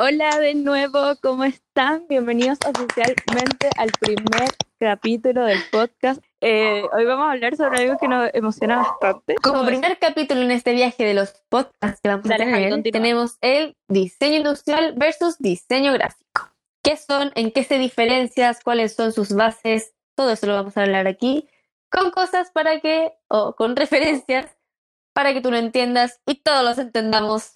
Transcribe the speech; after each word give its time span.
Hola 0.00 0.38
de 0.38 0.54
nuevo, 0.54 1.16
¿cómo 1.20 1.42
están? 1.42 2.06
Bienvenidos 2.08 2.58
oficialmente 2.64 3.68
al 3.76 3.90
primer 3.98 4.48
capítulo 4.78 5.44
del 5.44 5.58
podcast. 5.72 6.22
Eh, 6.40 6.84
hoy 6.92 7.04
vamos 7.04 7.26
a 7.26 7.32
hablar 7.32 7.56
sobre 7.56 7.80
algo 7.80 7.98
que 7.98 8.06
nos 8.06 8.30
emociona 8.32 8.76
bastante. 8.76 9.34
Como 9.42 9.66
primer 9.66 9.98
capítulo 9.98 10.42
en 10.42 10.52
este 10.52 10.72
viaje 10.72 11.04
de 11.04 11.14
los 11.14 11.32
podcasts 11.48 12.00
que 12.00 12.10
vamos 12.10 12.26
a 12.26 12.28
Dale, 12.28 12.44
Javi, 12.48 12.62
tener, 12.68 12.92
tenemos 12.92 13.38
el 13.40 13.76
diseño 13.88 14.36
industrial 14.36 14.94
versus 14.96 15.36
diseño 15.38 15.92
gráfico. 15.94 16.48
¿Qué 16.80 16.96
son? 16.96 17.32
¿En 17.34 17.50
qué 17.50 17.64
se 17.64 17.80
diferencian? 17.80 18.54
¿Cuáles 18.62 18.94
son 18.94 19.12
sus 19.12 19.34
bases? 19.34 19.94
Todo 20.14 20.30
eso 20.30 20.46
lo 20.46 20.54
vamos 20.54 20.76
a 20.76 20.82
hablar 20.82 21.08
aquí 21.08 21.48
con 21.90 22.12
cosas 22.12 22.52
para 22.52 22.78
que, 22.78 23.14
o 23.26 23.56
con 23.56 23.74
referencias, 23.76 24.46
para 25.12 25.34
que 25.34 25.40
tú 25.40 25.50
lo 25.50 25.56
entiendas 25.56 26.20
y 26.24 26.36
todos 26.36 26.62
los 26.62 26.78
entendamos. 26.78 27.50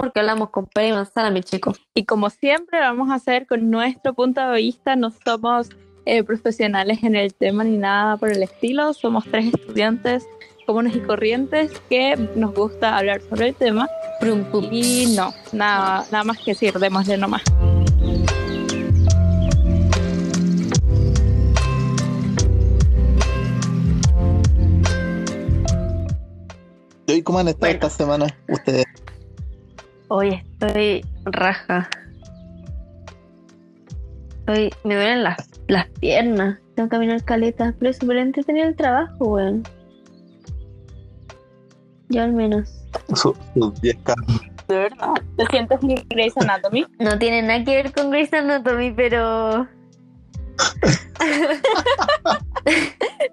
Porque 0.00 0.20
hablamos 0.20 0.48
con 0.48 0.64
pera 0.64 0.88
y 0.88 0.92
manzana, 0.92 1.30
mi 1.30 1.42
chico. 1.42 1.74
Y 1.94 2.06
como 2.06 2.30
siempre 2.30 2.80
vamos 2.80 3.10
a 3.10 3.16
hacer 3.16 3.46
con 3.46 3.70
nuestro 3.70 4.14
punto 4.14 4.40
de 4.40 4.56
vista, 4.56 4.96
no 4.96 5.10
somos 5.10 5.68
eh, 6.06 6.24
profesionales 6.24 7.02
en 7.02 7.14
el 7.16 7.34
tema 7.34 7.64
ni 7.64 7.76
nada 7.76 8.16
por 8.16 8.30
el 8.30 8.42
estilo, 8.42 8.94
somos 8.94 9.24
tres 9.30 9.52
estudiantes 9.52 10.26
comunes 10.66 10.96
y 10.96 11.00
corrientes 11.00 11.72
que 11.90 12.16
nos 12.34 12.54
gusta 12.54 12.96
hablar 12.96 13.20
sobre 13.20 13.48
el 13.48 13.54
tema 13.54 13.88
Prum, 14.20 14.44
pum. 14.44 14.68
y 14.70 15.14
no, 15.16 15.34
nada, 15.52 16.06
nada 16.10 16.24
más 16.24 16.38
que 16.38 16.52
decir, 16.52 16.72
démosle 16.78 17.18
nomás. 17.18 17.42
¿Y 27.06 27.22
cómo 27.22 27.40
han 27.40 27.48
estado 27.48 27.72
Bueno. 27.72 27.74
esta 27.74 27.90
semana 27.90 28.26
ustedes? 28.48 28.86
Hoy 30.12 30.30
estoy 30.30 31.04
raja. 31.24 31.88
Hoy 34.48 34.68
me 34.82 34.96
duelen 34.96 35.22
las, 35.22 35.48
las 35.68 35.86
piernas. 36.00 36.58
Tengo 36.74 36.88
que 36.88 36.96
caminar 36.96 37.24
caleta. 37.24 37.72
Pero 37.78 37.92
es 37.92 37.98
súper 37.98 38.16
entretenido 38.16 38.66
el 38.66 38.74
trabajo, 38.74 39.24
weón. 39.24 39.62
Yo 42.08 42.24
al 42.24 42.32
menos. 42.32 42.74
Sus 43.14 43.36
sus 43.54 43.72
10K. 43.80 44.42
¿De 44.66 44.74
verdad? 44.74 45.14
¿Te 45.36 45.46
sientes 45.46 45.80
muy 45.80 46.04
Grey's 46.08 46.36
Anatomy? 46.38 46.86
No 46.98 47.16
tiene 47.16 47.42
nada 47.42 47.62
que 47.62 47.76
ver 47.76 47.92
con 47.92 48.10
Grey's 48.10 48.32
Anatomy, 48.32 48.90
pero 48.90 49.68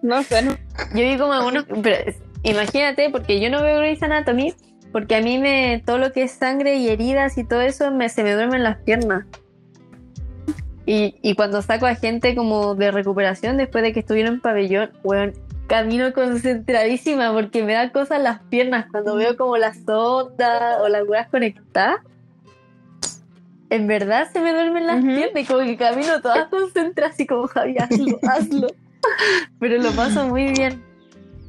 No 0.03 0.21
sé, 0.21 0.43
yo 0.93 1.01
vi 1.01 1.17
como 1.17 1.33
algunos. 1.33 1.65
Pero 1.81 2.13
imagínate, 2.43 3.09
porque 3.09 3.41
yo 3.41 3.49
no 3.49 3.63
veo 3.63 3.79
Grey's 3.79 4.03
Anatomy, 4.03 4.53
porque 4.91 5.15
a 5.15 5.21
mí 5.21 5.37
me. 5.37 5.81
Todo 5.85 5.97
lo 5.97 6.11
que 6.11 6.23
es 6.23 6.31
sangre 6.31 6.75
y 6.77 6.89
heridas 6.89 7.37
y 7.37 7.43
todo 7.43 7.61
eso 7.61 7.91
me, 7.91 8.09
se 8.09 8.23
me 8.23 8.33
duermen 8.33 8.63
las 8.63 8.77
piernas. 8.77 9.25
Y, 10.85 11.15
y 11.21 11.35
cuando 11.35 11.61
saco 11.61 11.85
a 11.85 11.95
gente 11.95 12.33
como 12.35 12.75
de 12.75 12.91
recuperación 12.91 13.57
después 13.57 13.83
de 13.83 13.91
que 13.91 13.99
estuvieron 13.99 14.35
en 14.35 14.41
pabellón, 14.41 14.91
weón, 15.03 15.33
camino 15.67 16.13
concentradísima 16.13 17.33
porque 17.33 17.63
me 17.63 17.73
da 17.73 17.91
cosas 17.91 18.21
las 18.21 18.41
piernas 18.43 18.85
cuando 18.89 19.15
veo 19.15 19.35
como 19.35 19.57
las 19.57 19.77
ondas 19.85 20.79
o 20.81 20.87
las 20.87 21.07
weas 21.07 21.27
conectadas. 21.27 21.97
En 23.69 23.85
verdad 23.85 24.29
se 24.31 24.39
me 24.39 24.53
duermen 24.53 24.87
las 24.87 25.03
Ujú. 25.03 25.07
piernas 25.07 25.43
y 25.43 25.45
como 25.45 25.59
que 25.65 25.75
camino 25.75 26.21
toda 26.21 26.49
concentrada 26.49 27.11
así 27.11 27.27
como 27.27 27.47
Javi, 27.47 27.77
hazlo, 27.77 28.19
hazlo. 28.23 28.67
Pero 29.59 29.77
lo 29.81 29.91
paso 29.91 30.27
muy 30.27 30.53
bien. 30.53 30.81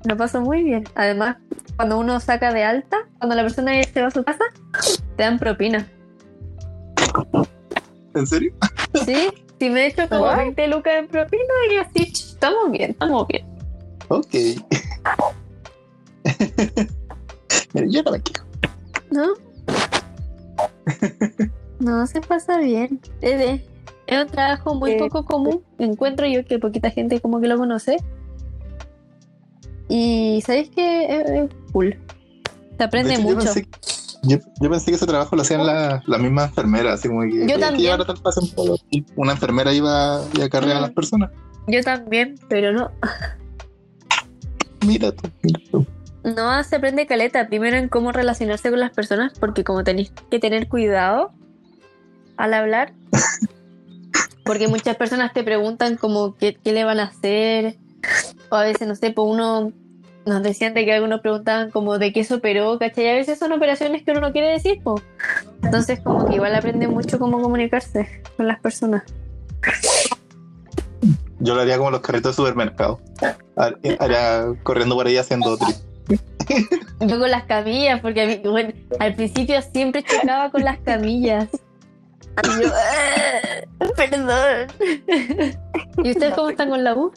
Lo 0.05 0.17
paso 0.17 0.41
muy 0.41 0.65
bien. 0.65 0.85
Además, 0.97 1.37
cuando 1.79 1.97
uno 1.99 2.19
saca 2.19 2.53
de 2.53 2.65
alta, 2.65 2.97
cuando 3.19 3.37
la 3.37 3.43
persona 3.43 3.73
ya 3.81 3.85
se 3.89 4.01
va 4.03 4.09
a 4.09 4.11
su 4.11 4.25
casa, 4.25 4.43
te 5.17 5.23
dan 5.23 5.39
propina. 5.39 5.87
¿En 8.15 8.27
serio? 8.27 8.53
Sí, 9.07 9.29
sí 9.61 9.71
me 9.71 9.83
he 9.85 9.87
hecho 9.87 10.09
como 10.09 10.23
Guay. 10.25 10.37
20 10.57 10.67
lucas 10.69 10.95
en 10.99 11.07
propina 11.07 11.45
y 11.73 11.77
así, 11.77 12.13
estamos 12.13 12.73
bien, 12.73 12.91
estamos 12.91 13.29
bien. 13.29 13.47
Ok. 14.09 14.35
Mira, 17.75 17.87
yo 17.89 18.03
no 18.03 18.11
me 18.11 18.21
quejo. 18.23 18.45
¿No? 19.13 19.27
No, 21.79 22.07
se 22.09 22.21
pasa 22.21 22.59
bien. 22.59 23.01
Es, 23.21 23.39
de- 23.39 23.65
es 24.09 24.25
un 24.25 24.29
trabajo 24.31 24.75
muy 24.75 24.93
Eh, 24.93 24.97
poco 24.99 25.25
común. 25.25 25.63
Encuentro 25.79 26.27
yo 26.27 26.45
que 26.45 26.59
poquita 26.59 26.91
gente 26.91 27.21
como 27.21 27.41
que 27.41 27.47
lo 27.47 27.57
conoce. 27.57 27.99
Y 29.89 30.43
sabéis 30.45 30.71
que 30.71 31.21
es, 31.21 31.51
cool. 31.73 31.97
Se 32.77 32.85
aprende 32.85 33.15
yo 33.15 33.21
mucho. 33.23 33.53
yo, 34.23 34.39
yo 34.61 34.71
pensé 34.71 34.87
que 34.91 34.97
ese 34.97 35.07
trabajo 35.07 35.35
lo 35.35 35.43
hacían 35.43 35.67
la, 35.67 36.03
la 36.07 36.19
misma 36.19 36.45
enfermera, 36.45 36.93
así 36.95 37.09
como 37.09 37.23
que. 37.23 37.31
Yo 37.31 37.43
"Oye, 37.45 37.53
aquí 37.55 37.61
también. 37.61 37.91
ahora 37.93 38.05
tal 38.05 38.19
pasan 38.23 38.49
todo". 38.55 38.77
Y 38.91 39.05
Una 39.17 39.33
enfermera 39.33 39.73
iba 39.73 40.23
y 40.37 40.43
acarreaba 40.43 40.79
a 40.79 40.83
las 40.83 40.93
personas. 40.93 41.31
Yo 41.67 41.83
también, 41.83 42.37
pero 42.49 42.73
no. 42.73 42.91
Mira 44.87 45.13
tú, 45.13 45.29
mira 45.43 45.61
tú. 45.71 45.87
No 46.25 46.63
se 46.65 46.77
aprende 46.77 47.07
caleta. 47.07 47.49
Primero 47.49 47.77
en 47.77 47.89
cómo 47.89 48.13
relacionarse 48.13 48.71
con 48.71 48.81
las 48.81 48.91
personas, 48.93 49.33
porque 49.39 49.65
como 49.65 49.85
tenéis 49.85 50.13
que 50.31 50.39
tener 50.39 50.69
cuidado 50.69 51.33
al 52.37 52.55
hablar. 52.55 52.93
Porque 54.45 54.67
muchas 54.67 54.97
personas 54.97 55.35
te 55.35 55.43
preguntan 55.45 55.97
como 55.99 56.35
qué, 56.35 56.55
qué 56.65 56.73
le 56.73 56.83
van 56.83 57.01
a 57.01 57.05
hacer. 57.05 57.77
O 58.51 58.57
a 58.57 58.63
veces, 58.63 58.87
no 58.89 58.95
sé, 58.97 59.11
pues 59.11 59.27
uno 59.31 59.73
nos 60.27 60.43
decían 60.43 60.75
de 60.75 60.85
que 60.85 60.93
algunos 60.93 61.21
preguntaban 61.21 61.71
como 61.71 61.99
de 61.99 62.13
qué 62.13 62.23
se 62.25 62.35
operó, 62.35 62.79
¿cachai? 62.79 63.05
Y 63.05 63.09
a 63.09 63.15
veces 63.15 63.39
son 63.39 63.53
operaciones 63.53 64.03
que 64.03 64.11
uno 64.11 64.21
no 64.21 64.33
quiere 64.33 64.49
decir, 64.49 64.81
pues. 64.83 65.03
Entonces 65.63 66.01
como 66.01 66.27
que 66.27 66.35
igual 66.37 66.55
aprende 66.55 66.87
mucho 66.89 67.19
cómo 67.19 67.41
comunicarse 67.41 68.23
con 68.37 68.47
las 68.47 68.61
personas. 68.61 69.03
Yo 71.41 71.55
lo 71.55 71.61
haría 71.61 71.79
como 71.79 71.91
los 71.91 72.01
carritos 72.01 72.33
de 72.33 72.43
supermercado. 72.43 73.01
Har- 73.57 73.79
Haría 74.01 74.45
corriendo 74.65 74.97
por 74.97 75.07
ahí 75.07 75.17
haciendo 75.17 75.57
tri. 75.57 75.75
Yo 77.01 77.19
con 77.19 77.31
las 77.31 77.45
camillas, 77.45 78.01
porque 78.01 78.23
a 78.23 78.27
mí, 78.27 78.41
bueno, 78.45 78.73
al 78.99 79.15
principio 79.15 79.61
siempre 79.63 80.03
chocaba 80.03 80.51
con 80.51 80.65
las 80.65 80.79
camillas. 80.81 81.49
Y 82.59 82.63
yo, 82.65 82.71
"Ah, 82.73 83.87
perdón. 83.97 84.69
¿Y 86.05 86.11
ustedes 86.11 86.35
cómo 86.35 86.49
están 86.51 86.71
con 86.71 86.83
la 86.83 86.95
U? 86.95 87.13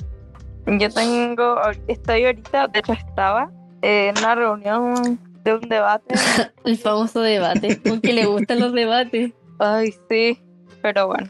Yo 0.68 0.90
tengo, 0.90 1.58
estoy 1.88 2.26
ahorita, 2.26 2.68
de 2.68 2.80
hecho 2.80 2.94
estaba 2.94 3.52
en 3.82 4.18
una 4.18 4.36
reunión 4.36 5.20
de 5.44 5.54
un 5.56 5.62
debate. 5.70 6.16
El 6.66 6.78
famoso 6.78 7.22
debate, 7.22 7.80
porque 7.88 8.14
le 8.14 8.26
gustan 8.26 8.60
los 8.60 8.74
debates. 8.74 9.34
Ay, 9.60 9.94
sí, 10.10 10.40
pero 10.82 11.08
bueno, 11.08 11.30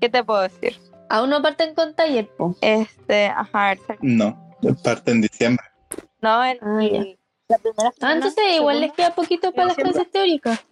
¿qué 0.00 0.08
te 0.08 0.24
puedo 0.24 0.40
decir? 0.42 0.76
Aún 1.08 1.30
no 1.30 1.42
parten 1.42 1.74
con 1.74 1.94
taller, 1.94 2.28
po. 2.36 2.54
Este, 2.60 3.26
ajá, 3.26 3.74
No, 4.00 4.38
parte 4.82 5.10
en 5.10 5.20
diciembre. 5.22 5.64
no, 6.20 6.42
el, 6.44 6.58
Ah, 6.62 6.80
la 7.48 7.58
primera 7.58 7.88
Ah, 7.88 7.92
semana, 7.92 8.14
entonces 8.16 8.44
igual 8.56 8.80
les 8.80 8.92
queda 8.92 9.14
poquito 9.14 9.52
para 9.52 9.68
las 9.68 9.76
clases 9.76 10.10
teóricas. 10.10 10.64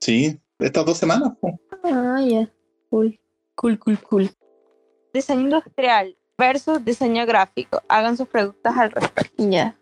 Sí, 0.00 0.40
estas 0.58 0.84
dos 0.84 0.98
semanas. 0.98 1.32
po. 1.40 1.58
Ah, 1.84 2.20
ya. 2.26 2.48
Cool. 2.90 3.18
Cool, 3.54 3.78
cool, 3.78 3.98
cool. 4.02 4.30
Diseño 5.12 5.42
industrial 5.42 6.16
versus 6.38 6.84
diseño 6.84 7.26
gráfico. 7.26 7.82
Hagan 7.88 8.16
sus 8.16 8.28
preguntas 8.28 8.76
al 8.76 8.90
respecto. 8.90 9.44
Ya. 9.48 9.76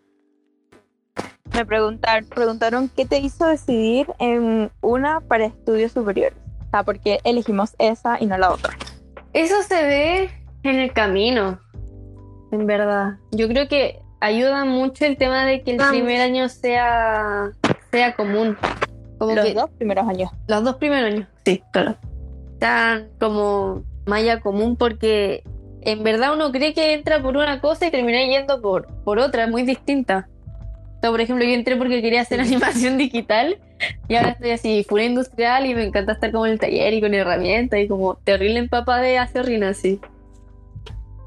Me 1.53 1.65
preguntaron, 1.65 2.29
preguntaron 2.29 2.89
qué 2.95 3.05
te 3.05 3.19
hizo 3.19 3.45
decidir 3.45 4.07
en 4.19 4.71
una 4.81 5.19
para 5.21 5.45
estudios 5.45 5.91
superiores. 5.91 6.37
O 6.67 6.69
sea, 6.71 6.83
¿por 6.83 6.99
qué 6.99 7.19
elegimos 7.25 7.75
esa 7.77 8.17
y 8.21 8.25
no 8.25 8.37
la 8.37 8.51
otra? 8.51 8.73
Eso 9.33 9.61
se 9.63 9.75
ve 9.83 10.29
en 10.63 10.79
el 10.79 10.93
camino, 10.93 11.59
en 12.51 12.65
verdad. 12.65 13.17
Yo 13.31 13.47
creo 13.49 13.67
que 13.67 13.99
ayuda 14.21 14.63
mucho 14.63 15.05
el 15.05 15.17
tema 15.17 15.43
de 15.45 15.61
que 15.63 15.71
el 15.71 15.77
primer 15.89 16.21
año 16.21 16.47
sea, 16.47 17.51
sea 17.91 18.15
común. 18.15 18.57
Como 19.17 19.35
Los 19.35 19.45
que 19.45 19.53
dos 19.53 19.69
primeros 19.71 20.07
años. 20.07 20.31
los 20.47 20.63
dos 20.63 20.77
primeros 20.77 21.13
años, 21.13 21.27
sí, 21.45 21.61
claro. 21.73 21.97
Sean 22.59 23.09
como 23.19 23.83
malla 24.05 24.39
común 24.39 24.77
porque 24.77 25.43
en 25.81 26.03
verdad 26.03 26.33
uno 26.33 26.51
cree 26.51 26.73
que 26.73 26.93
entra 26.93 27.21
por 27.21 27.35
una 27.37 27.59
cosa 27.61 27.87
y 27.87 27.91
termina 27.91 28.23
yendo 28.23 28.61
por, 28.61 28.87
por 29.03 29.19
otra, 29.19 29.47
muy 29.47 29.63
distinta. 29.63 30.27
O 30.97 31.01
sea, 31.01 31.09
por 31.11 31.21
ejemplo, 31.21 31.43
yo 31.43 31.51
entré 31.53 31.75
porque 31.77 32.01
quería 32.01 32.21
hacer 32.21 32.39
animación 32.41 32.97
digital 32.97 33.57
y 34.07 34.15
ahora 34.15 34.29
estoy 34.31 34.51
así, 34.51 34.85
full 34.87 35.01
industrial 35.01 35.65
y 35.65 35.73
me 35.73 35.83
encanta 35.83 36.13
estar 36.13 36.31
como 36.31 36.45
en 36.45 36.53
el 36.53 36.59
taller 36.59 36.93
y 36.93 37.01
con 37.01 37.13
herramientas 37.13 37.79
y 37.79 37.87
como 37.87 38.15
terrible 38.17 38.59
empapa 38.59 38.99
de 39.01 39.17
acerrina 39.17 39.69
así. 39.69 39.99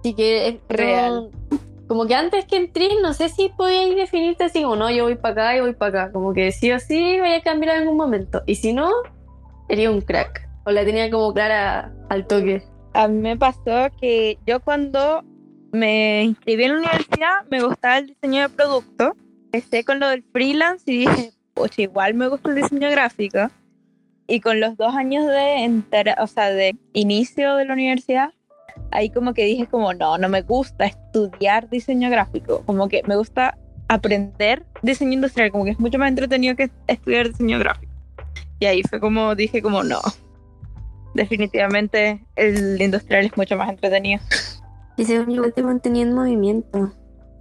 Así 0.00 0.14
que 0.14 0.48
es 0.48 0.54
Real. 0.68 1.30
no- 1.50 1.58
como 1.86 2.06
que 2.06 2.14
antes 2.14 2.46
que 2.46 2.56
entré, 2.56 2.88
no 3.02 3.12
sé 3.12 3.28
si 3.28 3.50
podíais 3.50 3.94
definirte 3.94 4.44
así 4.44 4.62
como 4.62 4.74
no, 4.76 4.90
yo 4.90 5.04
voy 5.04 5.16
para 5.16 5.32
acá 5.32 5.56
y 5.56 5.60
voy 5.60 5.74
para 5.74 6.04
acá. 6.04 6.12
Como 6.12 6.32
que 6.32 6.50
sí 6.50 6.72
o 6.72 6.78
sí 6.78 7.18
voy 7.20 7.32
a 7.32 7.42
cambiar 7.42 7.76
en 7.76 7.82
algún 7.82 7.96
momento. 7.98 8.42
Y 8.46 8.54
si 8.54 8.72
no, 8.72 8.90
sería 9.68 9.90
un 9.90 10.00
crack. 10.00 10.48
O 10.64 10.70
la 10.70 10.82
tenía 10.84 11.10
como 11.10 11.34
clara 11.34 11.92
al 12.08 12.26
toque. 12.26 12.62
A 12.94 13.08
mí 13.08 13.20
me 13.20 13.36
pasó 13.36 13.90
que 14.00 14.38
yo 14.46 14.60
cuando 14.60 15.24
me 15.72 16.22
inscribí 16.22 16.64
en 16.64 16.72
la 16.74 16.78
universidad 16.78 17.44
me 17.50 17.62
gustaba 17.62 17.98
el 17.98 18.06
diseño 18.06 18.42
de 18.42 18.48
producto. 18.48 19.16
Empecé 19.52 19.84
con 19.84 20.00
lo 20.00 20.08
del 20.08 20.22
freelance 20.32 20.84
y 20.86 20.98
dije, 21.00 21.32
pues 21.54 21.78
igual 21.78 22.14
me 22.14 22.28
gusta 22.28 22.48
el 22.50 22.56
diseño 22.56 22.90
gráfico. 22.90 23.50
y 24.26 24.40
con 24.40 24.58
los 24.60 24.76
dos 24.76 24.94
años 24.94 25.26
de, 25.26 25.64
enter- 25.66 26.14
o 26.18 26.26
sea, 26.26 26.50
de 26.50 26.74
inicio 26.94 27.56
de 27.56 27.66
la 27.66 27.74
universidad, 27.74 28.30
ahí 28.90 29.10
como 29.10 29.34
que 29.34 29.44
dije 29.44 29.66
como, 29.66 29.92
no, 29.92 30.16
no 30.18 30.28
me 30.28 30.40
gusta 30.42 30.86
estudiar 30.86 31.68
diseño 31.68 32.08
gráfico, 32.10 32.62
como 32.64 32.88
que 32.88 33.02
me 33.06 33.16
gusta 33.16 33.58
aprender 33.88 34.64
diseño 34.82 35.12
industrial, 35.12 35.50
como 35.50 35.64
que 35.64 35.72
es 35.72 35.78
mucho 35.78 35.98
más 35.98 36.08
entretenido 36.08 36.56
que 36.56 36.70
estudiar 36.86 37.28
diseño 37.28 37.58
gráfico. 37.58 37.92
Y 38.60 38.66
ahí 38.66 38.82
fue 38.88 38.98
como 38.98 39.34
dije 39.34 39.60
como, 39.60 39.82
no, 39.82 40.00
definitivamente 41.14 42.24
el 42.36 42.80
industrial 42.80 43.26
es 43.26 43.36
mucho 43.36 43.56
más 43.56 43.70
entretenido. 43.70 44.20
Y 44.96 45.04
según 45.04 45.34
yo 45.34 45.52
te 45.52 45.62
mantenía 45.62 46.02
en 46.02 46.12
movimiento. 46.12 46.92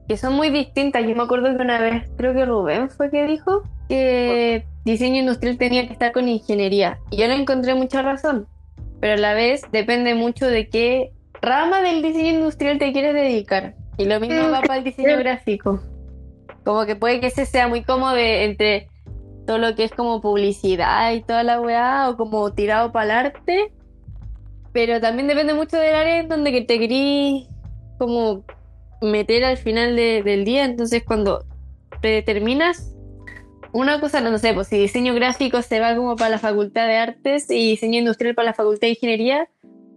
Que 0.07 0.17
son 0.17 0.33
muy 0.33 0.49
distintas. 0.49 1.03
Yo 1.05 1.15
me 1.15 1.23
acuerdo 1.23 1.55
que 1.55 1.61
una 1.63 1.79
vez, 1.79 2.09
creo 2.17 2.33
que 2.33 2.45
Rubén 2.45 2.89
fue 2.89 3.09
que 3.09 3.25
dijo 3.25 3.63
que 3.87 4.65
diseño 4.85 5.19
industrial 5.19 5.57
tenía 5.57 5.85
que 5.87 5.93
estar 5.93 6.11
con 6.11 6.27
ingeniería. 6.27 6.99
Y 7.11 7.17
yo 7.17 7.27
le 7.27 7.35
encontré 7.35 7.75
mucha 7.75 8.01
razón. 8.01 8.47
Pero 8.99 9.13
a 9.13 9.17
la 9.17 9.33
vez 9.33 9.61
depende 9.71 10.15
mucho 10.15 10.47
de 10.47 10.69
qué 10.69 11.11
rama 11.41 11.81
del 11.81 12.01
diseño 12.01 12.31
industrial 12.31 12.79
te 12.79 12.91
quieres 12.91 13.13
dedicar. 13.13 13.75
Y 13.97 14.05
lo 14.05 14.19
mismo 14.19 14.49
va 14.49 14.61
para 14.61 14.77
el 14.77 14.83
diseño 14.83 15.17
gráfico. 15.17 15.81
Como 16.63 16.85
que 16.85 16.95
puede 16.95 17.19
que 17.19 17.27
ese 17.27 17.45
sea 17.45 17.67
muy 17.67 17.83
cómodo 17.83 18.13
de- 18.13 18.45
entre 18.45 18.87
todo 19.45 19.57
lo 19.57 19.75
que 19.75 19.83
es 19.83 19.91
como 19.91 20.21
publicidad 20.21 21.13
y 21.13 21.21
toda 21.21 21.43
la 21.43 21.59
weá, 21.59 22.09
o 22.09 22.17
como 22.17 22.51
tirado 22.53 22.91
para 22.91 23.05
el 23.05 23.11
arte. 23.27 23.71
Pero 24.71 24.99
también 24.99 25.27
depende 25.27 25.53
mucho 25.53 25.77
del 25.77 25.95
área 25.95 26.19
en 26.19 26.29
donde 26.29 26.51
que 26.51 26.61
te 26.61 26.79
querís 26.79 27.47
como 27.99 28.43
meter 29.01 29.43
al 29.43 29.57
final 29.57 29.95
de- 29.95 30.23
del 30.23 30.45
día. 30.45 30.65
Entonces, 30.65 31.03
cuando 31.05 31.45
te 32.01 32.07
determinas 32.07 32.89
una 33.71 33.99
cosa, 33.99 34.21
no, 34.21 34.37
sé, 34.37 34.53
pues 34.53 34.67
si 34.67 34.77
diseño 34.77 35.13
gráfico 35.13 35.61
se 35.61 35.79
va 35.79 35.95
como 35.95 36.15
para 36.15 36.29
la 36.29 36.39
facultad 36.39 36.87
de 36.87 36.97
artes 36.97 37.49
y 37.49 37.71
diseño 37.71 37.99
industrial 37.99 38.35
para 38.35 38.47
la 38.47 38.53
facultad 38.53 38.81
de 38.81 38.89
ingeniería, 38.89 39.49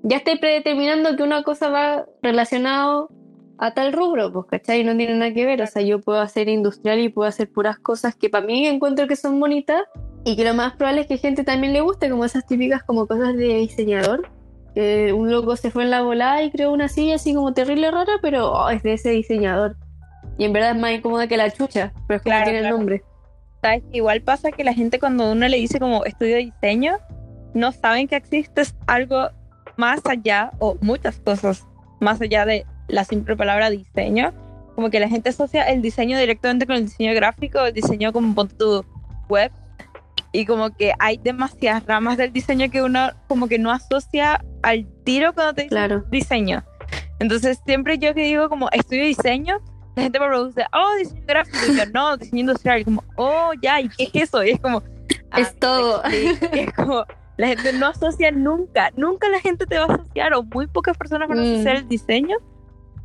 ya 0.02 0.18
estoy 0.18 0.38
predeterminando 0.38 1.16
que 1.16 1.22
una 1.22 1.42
cosa 1.42 1.68
va 1.68 2.06
relacionado 2.22 3.10
a 3.58 3.72
tal 3.72 3.92
rubro, 3.92 4.32
pues, 4.32 4.46
¿cachai? 4.46 4.84
No 4.84 4.96
tiene 4.96 5.14
nada 5.14 5.32
que 5.32 5.46
ver. 5.46 5.62
O 5.62 5.66
sea, 5.66 5.82
yo 5.82 6.00
puedo 6.00 6.20
hacer 6.20 6.48
industrial 6.48 6.98
y 6.98 7.08
puedo 7.08 7.28
hacer 7.28 7.50
puras 7.50 7.78
cosas 7.78 8.14
que 8.14 8.28
para 8.28 8.46
mí 8.46 8.66
encuentro 8.66 9.06
que 9.06 9.16
son 9.16 9.40
bonitas 9.40 9.82
y 10.24 10.36
que 10.36 10.44
lo 10.44 10.54
más 10.54 10.74
probable 10.74 11.02
es 11.02 11.06
que 11.06 11.18
gente 11.18 11.44
también 11.44 11.72
le 11.72 11.80
guste, 11.80 12.10
como 12.10 12.24
esas 12.24 12.46
típicas 12.46 12.82
como 12.82 13.06
cosas 13.06 13.36
de 13.36 13.58
diseñador. 13.58 14.28
Que 14.74 15.12
un 15.12 15.30
loco 15.30 15.56
se 15.56 15.70
fue 15.70 15.84
en 15.84 15.90
la 15.90 16.02
volada 16.02 16.42
y 16.42 16.50
creó 16.50 16.72
una 16.72 16.88
silla 16.88 17.14
así 17.14 17.34
como 17.34 17.54
terrible 17.54 17.90
rara, 17.90 18.14
pero 18.20 18.52
oh, 18.52 18.68
es 18.68 18.82
de 18.82 18.94
ese 18.94 19.10
diseñador. 19.10 19.76
Y 20.36 20.44
en 20.44 20.52
verdad 20.52 20.72
es 20.72 20.76
más 20.76 20.92
incómoda 20.92 21.26
que 21.26 21.38
la 21.38 21.50
chucha, 21.50 21.92
pero 22.06 22.18
es 22.18 22.22
como 22.22 22.34
Claro, 22.34 22.50
tiene 22.50 22.58
el 22.58 22.68
nombre. 22.68 23.02
¿Sabes? 23.62 23.82
Igual 23.92 24.20
pasa 24.20 24.52
que 24.52 24.64
la 24.64 24.74
gente 24.74 24.98
cuando 24.98 25.32
uno 25.32 25.48
le 25.48 25.56
dice 25.56 25.80
como 25.80 26.04
estudio 26.04 26.36
diseño, 26.36 26.98
no 27.54 27.72
saben 27.72 28.06
que 28.06 28.16
existe 28.16 28.62
algo 28.86 29.30
más 29.78 30.00
allá 30.04 30.52
o 30.58 30.76
muchas 30.82 31.18
cosas 31.20 31.66
más 32.00 32.20
allá 32.20 32.44
de 32.44 32.66
la 32.88 33.04
simple 33.04 33.36
palabra 33.36 33.70
diseño. 33.70 34.32
Como 34.74 34.90
que 34.90 35.00
la 35.00 35.08
gente 35.08 35.30
asocia 35.30 35.62
el 35.64 35.80
diseño 35.80 36.18
directamente 36.18 36.66
con 36.66 36.76
el 36.76 36.84
diseño 36.84 37.14
gráfico, 37.14 37.60
el 37.64 37.72
diseño 37.72 38.12
como 38.12 38.34
pon 38.34 38.48
tu 38.48 38.84
web. 39.28 39.50
Y 40.32 40.44
como 40.44 40.70
que 40.76 40.92
hay 40.98 41.16
demasiadas 41.16 41.86
ramas 41.86 42.18
del 42.18 42.32
diseño 42.32 42.70
que 42.70 42.82
uno 42.82 43.08
como 43.26 43.48
que 43.48 43.58
no 43.58 43.70
asocia 43.72 44.44
al 44.62 44.86
tiro 45.04 45.32
cuando 45.32 45.54
te 45.54 45.62
dice 45.62 45.74
Claro. 45.74 46.04
diseño. 46.10 46.62
Entonces, 47.20 47.58
siempre 47.64 47.96
yo 47.98 48.12
que 48.12 48.22
digo 48.24 48.50
como 48.50 48.68
estudio 48.70 49.04
diseño, 49.04 49.58
la 49.94 50.02
gente 50.02 50.20
me 50.20 50.26
pregunta, 50.28 50.68
oh, 50.74 50.96
diseño 50.98 51.22
gráfico, 51.26 51.56
y 51.72 51.76
yo, 51.78 51.86
no, 51.94 52.16
diseño 52.18 52.40
industrial, 52.40 52.80
y 52.80 52.84
como, 52.84 53.02
oh, 53.16 53.52
ya, 53.62 53.80
¿y 53.80 53.88
qué 53.88 54.10
es 54.12 54.24
eso? 54.24 54.44
Y 54.44 54.50
es 54.50 54.60
como, 54.60 54.82
ah, 55.30 55.40
Es 55.40 55.58
todo. 55.58 56.02
es 56.52 56.72
como, 56.74 57.04
la 57.38 57.46
gente 57.48 57.72
no 57.72 57.86
asocia 57.86 58.30
nunca, 58.30 58.90
nunca 58.96 59.30
la 59.30 59.40
gente 59.40 59.64
te 59.64 59.78
va 59.78 59.86
a 59.86 59.94
asociar, 59.94 60.34
o 60.34 60.42
muy 60.42 60.66
pocas 60.66 60.98
personas 60.98 61.28
van 61.30 61.38
a 61.38 61.42
Mm. 61.42 61.52
asociar 61.54 61.76
el 61.76 61.88
diseño 61.88 62.36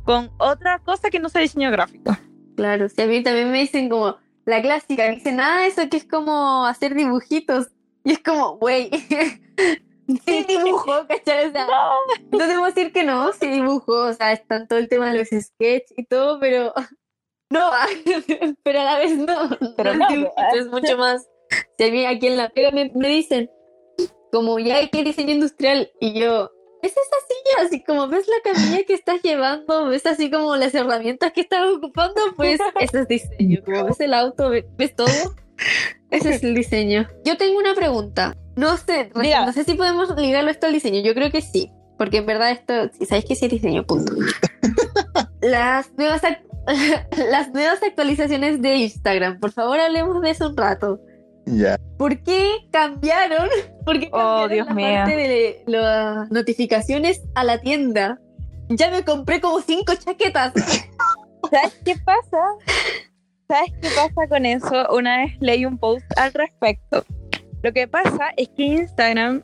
con 0.04 0.30
otra 0.38 0.78
cosa 0.80 1.10
que 1.10 1.20
no 1.20 1.28
sea 1.28 1.42
diseño 1.42 1.70
gráfico. 1.70 2.16
Claro, 2.56 2.88
si 2.88 3.02
a 3.02 3.06
mí 3.06 3.22
también 3.22 3.50
me 3.50 3.60
dicen 3.60 3.88
como 3.88 4.16
la 4.44 4.60
clásica, 4.60 5.08
me 5.08 5.16
dicen, 5.16 5.40
ah, 5.40 5.66
eso 5.66 5.88
que 5.88 5.96
es 5.96 6.04
como 6.04 6.66
hacer 6.66 6.94
dibujitos. 6.94 7.68
Y 8.04 8.12
es 8.12 8.18
como, 8.18 8.56
güey, 8.56 8.90
sí 10.24 10.44
dibujo, 10.46 11.06
¿cachai? 11.08 11.48
O 11.48 11.52
sea, 11.52 11.66
no 12.30 12.38
debemos 12.38 12.74
decir 12.74 12.92
que 12.92 13.04
no, 13.04 13.32
sí 13.32 13.46
dibujo, 13.48 13.92
o 13.92 14.12
sea, 14.12 14.32
está 14.32 14.66
todo 14.66 14.78
el 14.78 14.88
tema 14.88 15.10
de 15.10 15.18
los 15.18 15.28
sketches 15.28 15.96
y 15.96 16.04
todo, 16.04 16.40
pero 16.40 16.72
no, 17.50 17.70
pero 18.64 18.80
a 18.80 18.84
la 18.84 18.98
vez 18.98 19.16
no. 19.16 19.56
Pero 19.76 19.94
no, 19.94 20.06
es 20.54 20.66
mucho 20.68 20.96
más. 20.96 21.28
Si 21.76 21.84
a 21.84 21.90
mí 21.90 22.06
aquí 22.06 22.26
en 22.26 22.38
la 22.38 22.48
pega 22.48 22.70
me, 22.70 22.90
me 22.94 23.08
dicen, 23.08 23.50
como 24.32 24.58
ya 24.58 24.76
hay 24.76 24.88
que 24.88 25.04
diseño 25.04 25.34
industrial, 25.34 25.90
y 26.00 26.18
yo, 26.18 26.50
es 26.82 26.90
esa 26.92 27.00
silla, 27.28 27.66
así 27.66 27.82
como 27.82 28.08
ves 28.08 28.26
la 28.28 28.52
camilla 28.52 28.84
que 28.84 28.94
estás 28.94 29.22
llevando, 29.22 29.86
ves 29.86 30.04
así 30.06 30.30
como 30.30 30.56
las 30.56 30.74
herramientas 30.74 31.32
que 31.32 31.40
estás 31.42 31.66
ocupando, 31.68 32.20
pues 32.36 32.60
ese 32.80 33.00
es 33.00 33.08
diseño. 33.08 33.60
Como 33.64 33.84
ves 33.86 34.00
el 34.00 34.12
auto, 34.14 34.50
ve- 34.50 34.66
ves 34.76 34.94
todo, 34.94 35.06
ese 36.10 36.34
es 36.34 36.42
el 36.42 36.54
diseño. 36.54 37.08
Yo 37.24 37.36
tengo 37.36 37.58
una 37.58 37.74
pregunta. 37.74 38.36
No 38.56 38.76
sé, 38.76 39.10
Diga. 39.14 39.46
no 39.46 39.52
sé 39.52 39.64
si 39.64 39.74
podemos 39.74 40.14
ligarlo 40.16 40.50
esto 40.50 40.66
al 40.66 40.72
diseño. 40.74 41.00
Yo 41.00 41.14
creo 41.14 41.30
que 41.30 41.40
sí, 41.40 41.70
porque 41.96 42.18
en 42.18 42.26
verdad 42.26 42.50
esto, 42.50 42.90
si 42.98 43.06
sabéis 43.06 43.24
que 43.24 43.34
sí 43.36 43.46
es 43.46 43.50
diseño, 43.52 43.86
punto. 43.86 44.12
Las 45.40 45.92
nuevas, 45.96 46.22
las 47.30 47.52
nuevas 47.52 47.82
actualizaciones 47.82 48.60
de 48.62 48.76
Instagram. 48.76 49.40
Por 49.40 49.52
favor, 49.52 49.80
hablemos 49.80 50.20
de 50.22 50.30
eso 50.30 50.48
un 50.48 50.56
rato. 50.56 51.00
Ya. 51.46 51.76
¿Por 51.98 52.22
qué 52.22 52.50
cambiaron? 52.70 53.48
¿Por 53.84 53.98
qué 53.98 54.08
Oh, 54.12 54.46
cambiaron 54.46 54.48
Dios 54.50 54.66
la 54.68 54.74
mío. 54.74 54.94
parte 54.94 55.16
de 55.16 55.62
las 55.66 56.30
notificaciones 56.30 57.22
a 57.34 57.44
la 57.44 57.58
tienda? 57.60 58.18
Ya 58.68 58.90
me 58.90 59.04
compré 59.04 59.40
como 59.40 59.60
cinco 59.60 59.94
chaquetas. 59.94 60.52
¿Sabes 61.50 61.80
qué 61.84 61.96
pasa? 62.04 62.38
¿Sabes 63.48 63.72
qué 63.82 63.88
pasa 63.94 64.28
con 64.28 64.46
eso? 64.46 64.86
Una 64.94 65.18
vez 65.18 65.32
leí 65.40 65.66
un 65.66 65.76
post 65.78 66.06
al 66.16 66.32
respecto. 66.32 67.04
Lo 67.62 67.72
que 67.72 67.86
pasa 67.88 68.30
es 68.36 68.48
que 68.56 68.62
Instagram, 68.62 69.42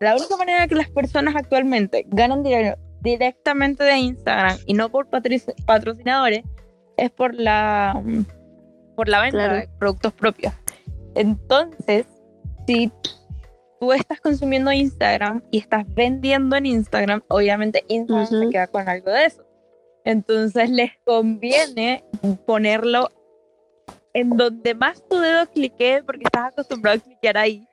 la 0.00 0.14
única 0.16 0.36
manera 0.36 0.68
que 0.68 0.74
las 0.76 0.88
personas 0.90 1.34
actualmente 1.34 2.04
ganan 2.08 2.42
dinero 2.42 2.76
directamente 3.00 3.82
de 3.84 3.96
Instagram 3.96 4.58
y 4.66 4.74
no 4.74 4.90
por 4.90 5.08
patrocinadores 5.66 6.42
es 6.96 7.10
por 7.10 7.34
la 7.34 8.00
por 8.96 9.08
la 9.08 9.20
venta 9.22 9.38
Claro. 9.38 9.54
de 9.54 9.68
productos 9.78 10.12
propios. 10.12 10.52
Entonces, 11.18 12.06
si 12.66 12.90
tú 13.80 13.92
estás 13.92 14.20
consumiendo 14.20 14.70
Instagram 14.72 15.42
y 15.50 15.58
estás 15.58 15.84
vendiendo 15.94 16.54
en 16.56 16.66
Instagram, 16.66 17.22
obviamente 17.28 17.84
Instagram 17.88 18.26
se 18.26 18.36
Ujú. 18.38 18.50
queda 18.50 18.66
con 18.68 18.88
algo 18.88 19.10
de 19.10 19.24
eso. 19.26 19.42
Entonces 20.04 20.70
les 20.70 20.92
conviene 21.04 22.04
ponerlo 22.46 23.10
en 24.14 24.30
donde 24.30 24.74
más 24.74 25.02
tu 25.08 25.18
dedo 25.18 25.46
clique 25.50 26.02
porque 26.06 26.22
estás 26.24 26.46
acostumbrado 26.52 26.98
a 26.98 27.00
cliquear 27.00 27.36
ahí. 27.36 27.66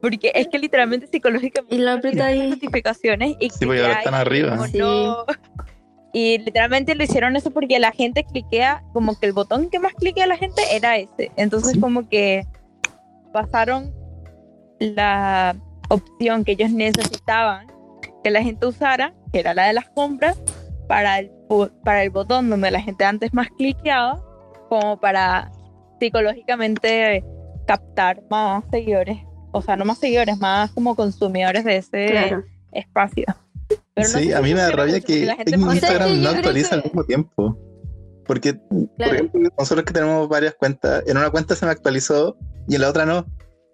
Porque 0.00 0.30
es 0.34 0.46
que 0.48 0.58
literalmente 0.58 1.06
psicológicamente 1.08 1.74
Y 1.74 1.78
lo 1.78 1.90
aprieta 1.92 2.26
ahí. 2.26 2.50
notificaciones 2.50 3.34
y 3.40 3.50
Sí, 3.50 3.66
porque 3.66 3.80
ahora 3.82 3.94
están 3.98 4.14
arriba. 4.14 4.66
Sí. 4.68 4.78
no. 4.78 5.24
Y 6.12 6.38
literalmente 6.38 6.94
lo 6.94 7.02
hicieron 7.04 7.36
eso 7.36 7.50
porque 7.50 7.78
la 7.78 7.92
gente 7.92 8.24
cliquea, 8.24 8.82
como 8.94 9.18
que 9.18 9.26
el 9.26 9.32
botón 9.32 9.68
que 9.68 9.78
más 9.78 9.92
cliquea 9.94 10.26
la 10.26 10.36
gente 10.36 10.62
era 10.72 10.96
ese. 10.96 11.30
Entonces 11.36 11.72
Sí. 11.72 11.80
como 11.80 12.08
que 12.08 12.46
pasaron 13.36 13.92
la 14.80 15.54
opción 15.90 16.42
que 16.44 16.52
ellos 16.52 16.70
necesitaban 16.70 17.66
que 18.24 18.30
la 18.30 18.42
gente 18.42 18.66
usara, 18.66 19.12
que 19.30 19.40
era 19.40 19.52
la 19.52 19.66
de 19.66 19.74
las 19.74 19.88
compras, 19.90 20.38
para 20.88 21.18
el, 21.18 21.30
para 21.84 22.02
el 22.02 22.08
botón 22.10 22.48
donde 22.48 22.70
la 22.70 22.80
gente 22.80 23.04
antes 23.04 23.34
más 23.34 23.48
cliqueaba, 23.58 24.22
como 24.70 24.98
para 24.98 25.52
psicológicamente 26.00 27.22
captar 27.66 28.22
más 28.30 28.64
seguidores, 28.70 29.18
o 29.52 29.60
sea, 29.60 29.76
no 29.76 29.84
más 29.84 29.98
seguidores, 29.98 30.38
más 30.38 30.70
como 30.70 30.94
consumidores 30.96 31.62
de 31.64 31.76
ese 31.76 32.06
Claro. 32.10 32.44
espacio. 32.72 33.26
Pero 33.94 34.08
no 34.08 34.18
sí, 34.18 34.28
sé 34.28 34.34
a 34.34 34.40
mí 34.40 34.54
me 34.54 34.60
da 34.60 34.70
rabia 34.70 35.00
que 35.00 35.26
la 35.26 35.36
gente 35.36 35.54
en 35.54 35.60
más- 35.60 35.76
O 35.76 35.80
sea, 35.80 35.88
Instagram 35.90 36.08
que 36.10 36.22
no 36.22 36.28
actualiza 36.30 36.74
al 36.76 36.82
que- 36.82 36.88
mismo 36.88 37.04
tiempo. 37.04 37.58
Porque, 38.26 38.54
por 38.54 38.88
Claro. 38.96 39.14
ejemplo, 39.14 39.48
nosotros 39.58 39.84
que 39.84 39.92
tenemos 39.92 40.28
varias 40.28 40.54
cuentas, 40.54 41.04
en 41.06 41.16
una 41.16 41.30
cuenta 41.30 41.54
se 41.54 41.64
me 41.66 41.72
actualizó 41.72 42.36
y 42.68 42.74
en 42.74 42.80
la 42.80 42.88
otra 42.90 43.06
no. 43.06 43.24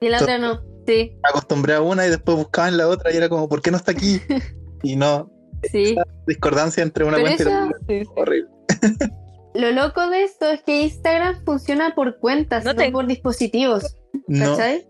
Y 0.00 0.08
la 0.08 0.18
otra 0.20 0.38
no. 0.38 0.60
Sí, 0.86 1.12
Me 1.22 1.28
acostumbré 1.30 1.74
a 1.74 1.80
una 1.80 2.06
y 2.06 2.10
después 2.10 2.36
buscaba 2.36 2.68
en 2.68 2.76
la 2.76 2.88
otra 2.88 3.12
y 3.12 3.16
era 3.16 3.28
como, 3.28 3.48
¿por 3.48 3.62
qué 3.62 3.70
no 3.70 3.76
está 3.76 3.92
aquí? 3.92 4.20
Y 4.84 4.96
no, 4.96 5.30
sí. 5.70 5.94
discordancia 6.26 6.82
entre 6.82 7.04
una 7.04 7.18
Pero 7.18 7.26
cuenta 7.28 7.42
y 7.42 7.46
la 7.46 7.64
otra. 7.66 7.78
Sí, 7.88 8.00
sí. 8.04 8.10
Horrible. 8.16 8.50
Lo 9.54 9.70
loco 9.70 10.08
de 10.10 10.24
esto 10.24 10.46
es 10.50 10.60
que 10.62 10.82
Instagram 10.82 11.44
funciona 11.44 11.94
por 11.94 12.18
cuentas, 12.18 12.64
No 12.64 12.72
no, 12.72 12.78
tengo- 12.78 12.98
por 12.98 13.06
dispositivos. 13.06 13.96
No, 14.26 14.56
¿Cachai? 14.56 14.86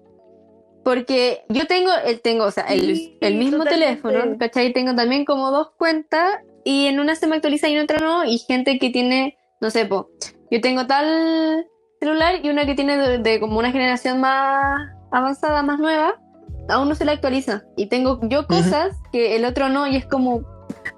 Porque 0.85 1.45
yo 1.49 1.66
tengo, 1.66 1.90
el, 2.07 2.21
tengo, 2.23 2.45
o 2.47 2.50
sea, 2.50 2.64
el, 2.64 2.97
Sí, 2.97 3.19
el 3.21 3.37
mismo 3.37 3.64
teléfono, 3.64 4.37
¿cachai? 4.38 4.73
Tengo 4.73 4.95
también 4.95 5.25
como 5.25 5.50
dos 5.50 5.73
cuentas 5.76 6.38
y 6.64 6.87
en 6.87 6.99
una 7.00 7.14
se 7.16 7.26
me 7.26 7.37
actualiza 7.37 7.69
y 7.69 7.75
en 7.75 7.83
otra 7.85 7.99
no. 7.99 8.25
Y 8.25 8.38
gente 8.38 8.78
que 8.78 8.90
tiene, 8.90 9.37
no 9.62 9.71
sé, 9.71 9.87
po, 9.87 10.11
yo 10.50 10.61
tengo 10.61 10.87
tal 10.87 11.66
celular 12.00 12.35
y 12.42 12.50
una 12.50 12.66
que 12.66 12.75
tiene 12.75 12.97
de, 12.99 13.19
de 13.19 13.40
como 13.40 13.59
una 13.59 13.71
generación 13.73 14.21
más 14.21 14.90
avanzada, 15.11 15.62
más 15.62 15.78
nueva. 15.78 16.21
aún 16.69 16.88
no 16.88 16.95
se 16.95 17.04
le 17.04 17.12
actualiza. 17.12 17.62
Y 17.76 17.87
tengo 17.87 18.19
yo 18.28 18.47
cosas 18.47 18.95
que 19.12 19.37
el 19.37 19.45
otro 19.45 19.69
no, 19.69 19.87
y 19.87 19.97
es 19.97 20.04
como, 20.07 20.42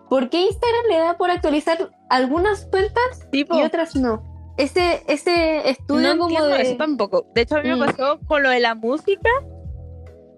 ¿por 0.09 0.30
qué 0.30 0.42
Instagram 0.42 0.85
le 0.90 0.99
da 0.99 1.16
por 1.16 1.30
actualizar 1.30 1.90
algunas 2.09 2.64
cuentas 2.66 3.28
Tipo, 3.30 3.59
y 3.59 3.62
otras 3.62 3.94
no? 3.97 4.23
Ese, 4.56 5.02
ese 5.09 5.68
estudio 5.68 6.14
no 6.14 6.18
como 6.18 6.30
entiendo 6.30 6.56
de... 6.56 6.62
eso 6.62 6.76
tampoco. 6.76 7.26
De 7.35 7.40
hecho, 7.42 7.56
a 7.56 7.62
mí 7.62 7.68
Mm. 7.71 7.78
me 7.78 7.87
pasó 7.87 8.18
con 8.26 8.42
lo 8.42 8.50
de 8.50 8.61
la 8.61 8.75
música. 8.75 9.28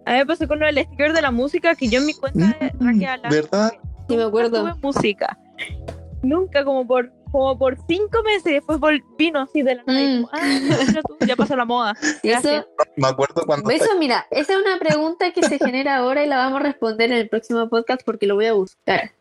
A 0.07 0.13
mí 0.13 0.19
me 0.19 0.27
pasó 0.27 0.49
con 0.49 0.59
lo 0.59 0.67
del 0.67 0.79
sticker 0.85 1.13
de 1.13 1.21
la 1.23 1.31
música 1.31 1.75
que 1.75 1.89
yo 1.89 1.99
en 2.01 2.07
mi 2.07 2.15
cuenta 2.15 2.57
de 2.61 2.73
Mm, 2.79 2.87
Raquel 2.87 3.07
Alan, 3.09 3.31
¿Verdad? 3.31 3.73
Sí, 4.09 4.17
me 4.17 4.23
acuerdo. 4.25 4.61
tuve 4.63 4.75
música. 4.83 5.39
Nunca, 6.23 6.65
como 6.65 6.87
por 6.87 7.13
como 7.39 7.59
por 7.59 7.77
cinco 7.89 8.23
meses 8.23 8.47
y 8.47 8.53
después 8.55 8.79
vino 9.19 9.41
así 9.41 9.63
de 9.63 9.77
la 9.77 9.83
nada. 9.85 10.03
y 10.03 10.07
Mm. 10.19 10.23
como, 10.23 10.29
ah, 10.33 10.59
mira 10.89 11.03
tú, 11.03 11.17
ya 11.27 11.37
pasó 11.37 11.57
la 11.57 11.65
moda. 11.65 11.93
Eso, 12.01 12.19
Gracias. 12.23 12.67
Me 12.97 13.09
acuerdo 13.09 13.43
cuando 13.47 13.71
eso, 13.71 13.87
mira, 13.99 14.27
esa 14.31 14.55
es 14.55 14.59
una 14.59 14.79
pregunta 14.79 15.31
que 15.33 15.43
se 15.43 15.59
genera 15.59 15.97
ahora 15.97 16.25
y 16.25 16.29
la 16.29 16.37
vamos 16.39 16.61
a 16.61 16.63
responder 16.65 17.11
en 17.13 17.19
el 17.19 17.29
próximo 17.29 17.69
podcast 17.69 18.03
porque 18.05 18.27
lo 18.27 18.35
voy 18.37 18.47
a 18.47 18.53
buscar. 18.55 19.13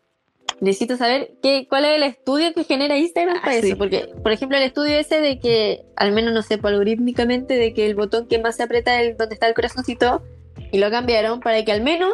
Necesito 0.61 0.95
saber 0.95 1.33
qué, 1.43 1.67
cuál 1.67 1.83
es 1.85 1.95
el 1.97 2.03
estudio 2.03 2.53
que 2.53 2.63
genera 2.63 2.97
Instagram 2.97 3.41
para 3.41 3.57
Ah, 3.57 3.61
sí. 3.61 3.67
eso. 3.69 3.77
Porque, 3.77 4.07
por 4.23 4.31
ejemplo, 4.31 4.57
el 4.57 4.63
estudio 4.63 4.97
ese 4.97 5.19
de 5.19 5.39
que, 5.39 5.83
al 5.97 6.13
menos 6.13 6.33
no 6.33 6.41
sé, 6.43 6.57
pues, 6.57 6.71
algorítmicamente, 6.71 7.55
de 7.55 7.73
que 7.73 7.85
el 7.85 7.95
botón 7.95 8.27
que 8.27 8.39
más 8.39 8.55
se 8.55 8.63
aprieta 8.63 9.01
es 9.01 9.17
donde 9.17 9.33
está 9.33 9.47
el 9.47 9.53
corazoncito, 9.53 10.23
y 10.71 10.77
lo 10.77 10.89
cambiaron 10.89 11.41
para 11.41 11.63
que 11.65 11.71
al 11.73 11.81
menos 11.81 12.13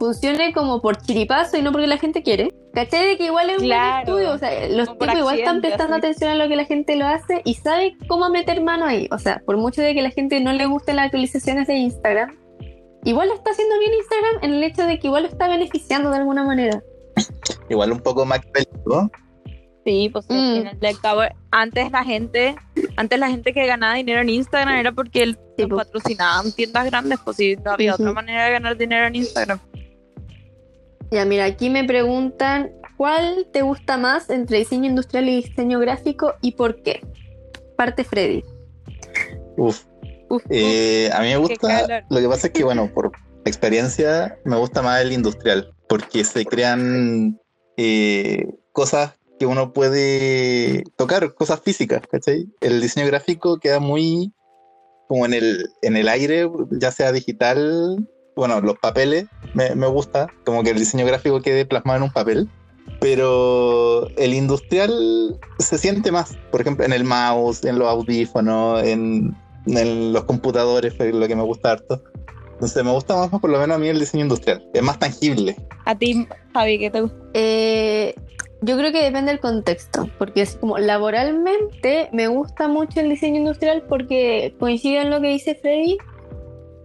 funcione 0.00 0.52
como 0.52 0.80
por 0.80 0.96
chiripazo 0.96 1.56
y 1.58 1.62
no 1.62 1.70
porque 1.70 1.86
la 1.86 1.98
gente 1.98 2.22
quiere. 2.24 2.52
¿Cachai? 2.72 3.06
De 3.06 3.16
que 3.18 3.26
igual 3.26 3.50
es 3.50 3.58
un 3.60 3.68
buen 3.68 3.80
estudio. 4.00 4.32
O 4.32 4.38
sea, 4.38 4.68
los 4.68 4.88
tipos 4.98 5.14
igual 5.16 5.38
están 5.38 5.60
prestando 5.60 5.94
así. 5.96 6.06
atención 6.06 6.30
a 6.30 6.34
lo 6.36 6.48
que 6.48 6.56
la 6.56 6.64
gente 6.64 6.96
lo 6.96 7.06
hace 7.06 7.42
y 7.44 7.54
sabe 7.54 7.96
cómo 8.08 8.28
meter 8.30 8.60
mano 8.62 8.86
ahí. 8.86 9.08
O 9.12 9.18
sea, 9.18 9.42
por 9.44 9.56
mucho 9.58 9.82
de 9.82 9.94
que 9.94 10.02
la 10.02 10.10
gente 10.10 10.40
no 10.40 10.52
le 10.52 10.66
gusten 10.66 10.96
las 10.96 11.06
actualizaciones 11.06 11.66
de 11.68 11.74
Instagram, 11.74 12.36
igual 13.04 13.28
lo 13.28 13.34
está 13.34 13.50
haciendo 13.50 13.78
bien 13.78 13.92
Instagram 13.94 14.44
en 14.44 14.54
el 14.54 14.64
hecho 14.64 14.86
de 14.86 14.98
que 14.98 15.06
igual 15.08 15.24
lo 15.24 15.28
está 15.28 15.48
beneficiando 15.48 16.10
de 16.10 16.16
alguna 16.16 16.44
manera. 16.44 16.82
igual 17.68 17.92
un 17.92 18.00
poco 18.00 18.26
Sí, 19.84 20.08
pues 20.12 20.26
sí, 20.28 20.34
al 20.34 20.40
Mm. 20.40 20.56
final 20.58 20.80
del 20.80 21.00
cabo, 21.00 21.22
antes 21.50 21.90
la 21.90 22.04
gente, 22.04 22.54
antes 22.96 23.18
la 23.18 23.28
gente 23.28 23.52
que 23.52 23.66
ganaba 23.66 23.94
dinero 23.94 24.20
en 24.20 24.28
Instagram 24.28 24.76
era 24.76 24.92
porque 24.92 25.22
el- 25.22 25.34
Sí, 25.56 25.62
los 25.66 25.68
pues. 25.70 25.86
patrocinaban 25.86 26.52
tiendas 26.52 26.84
grandes, 26.86 27.18
pues 27.24 27.36
sí, 27.36 27.56
no 27.64 27.72
había 27.72 27.94
otra 27.94 28.12
manera 28.12 28.44
de 28.46 28.52
ganar 28.52 28.76
dinero 28.76 29.06
en 29.06 29.14
Instagram. 29.16 29.58
Ya, 31.10 31.24
mira, 31.24 31.44
aquí 31.44 31.70
me 31.70 31.84
preguntan, 31.84 32.70
¿cuál 32.96 33.48
te 33.52 33.62
gusta 33.62 33.96
más 33.96 34.30
entre 34.30 34.58
diseño 34.58 34.88
industrial 34.88 35.28
y 35.28 35.42
diseño 35.42 35.78
gráfico 35.80 36.34
y 36.40 36.52
por 36.52 36.82
qué? 36.82 37.00
Parte 37.76 38.04
Freddy. 38.04 38.44
Uf. 39.56 39.84
Uf, 40.28 40.44
Eh, 40.48 41.10
a 41.12 41.20
mí 41.22 41.28
me 41.28 41.38
gusta, 41.38 42.04
lo 42.08 42.20
que 42.20 42.28
pasa 42.28 42.46
es 42.46 42.52
que, 42.52 42.62
bueno, 42.62 42.88
por 42.94 43.10
experiencia 43.44 44.38
me 44.44 44.56
gusta 44.56 44.80
más 44.80 45.02
el 45.02 45.10
industrial, 45.10 45.74
porque 45.88 46.24
se 46.24 46.44
crean 46.44 47.40
eh, 47.76 48.46
cosas 48.70 49.14
que 49.40 49.46
uno 49.46 49.72
puede 49.72 50.84
tocar, 50.96 51.34
cosas 51.34 51.60
físicas, 51.62 52.02
¿cachai? 52.08 52.46
El 52.60 52.80
diseño 52.80 53.06
gráfico 53.06 53.58
queda 53.58 53.80
muy 53.80 54.32
como 55.08 55.26
en 55.26 55.34
el, 55.34 55.68
en 55.82 55.96
el 55.96 56.08
aire, 56.08 56.48
ya 56.70 56.92
sea 56.92 57.10
digital, 57.10 58.08
bueno, 58.40 58.58
los 58.62 58.78
papeles, 58.78 59.26
me, 59.52 59.74
me 59.74 59.86
gusta, 59.86 60.28
como 60.46 60.62
que 60.62 60.70
el 60.70 60.78
diseño 60.78 61.04
gráfico 61.04 61.42
quede 61.42 61.66
plasmado 61.66 61.98
en 61.98 62.02
un 62.04 62.10
papel, 62.10 62.48
pero 62.98 64.08
el 64.16 64.32
industrial 64.32 65.38
se 65.58 65.76
siente 65.76 66.10
más, 66.10 66.38
por 66.50 66.62
ejemplo, 66.62 66.86
en 66.86 66.94
el 66.94 67.04
mouse, 67.04 67.66
en 67.66 67.78
los 67.78 67.86
audífonos, 67.86 68.82
en, 68.82 69.36
en 69.66 70.14
los 70.14 70.24
computadores, 70.24 70.96
fue 70.96 71.12
lo 71.12 71.28
que 71.28 71.36
me 71.36 71.42
gusta 71.42 71.72
harto. 71.72 72.02
Entonces 72.54 72.82
me 72.82 72.90
gusta 72.90 73.14
más, 73.14 73.28
por 73.28 73.50
lo 73.50 73.58
menos 73.58 73.76
a 73.76 73.78
mí, 73.78 73.88
el 73.88 74.00
diseño 74.00 74.22
industrial. 74.22 74.66
Es 74.72 74.82
más 74.82 74.98
tangible. 74.98 75.54
a 75.84 75.94
ti, 75.94 76.26
Javi, 76.54 76.78
¿qué 76.78 76.90
te 76.90 77.02
gusta? 77.02 77.18
Eh, 77.34 78.14
yo 78.62 78.78
creo 78.78 78.90
que 78.90 79.04
depende 79.04 79.32
del 79.32 79.40
contexto, 79.40 80.08
porque 80.16 80.40
es 80.40 80.56
como 80.56 80.78
laboralmente 80.78 82.08
me 82.14 82.26
gusta 82.28 82.68
mucho 82.68 83.00
el 83.00 83.10
diseño 83.10 83.40
industrial 83.40 83.84
porque 83.86 84.54
coincide 84.58 85.02
en 85.02 85.10
lo 85.10 85.20
que 85.20 85.28
dice 85.28 85.56
Freddy, 85.56 85.98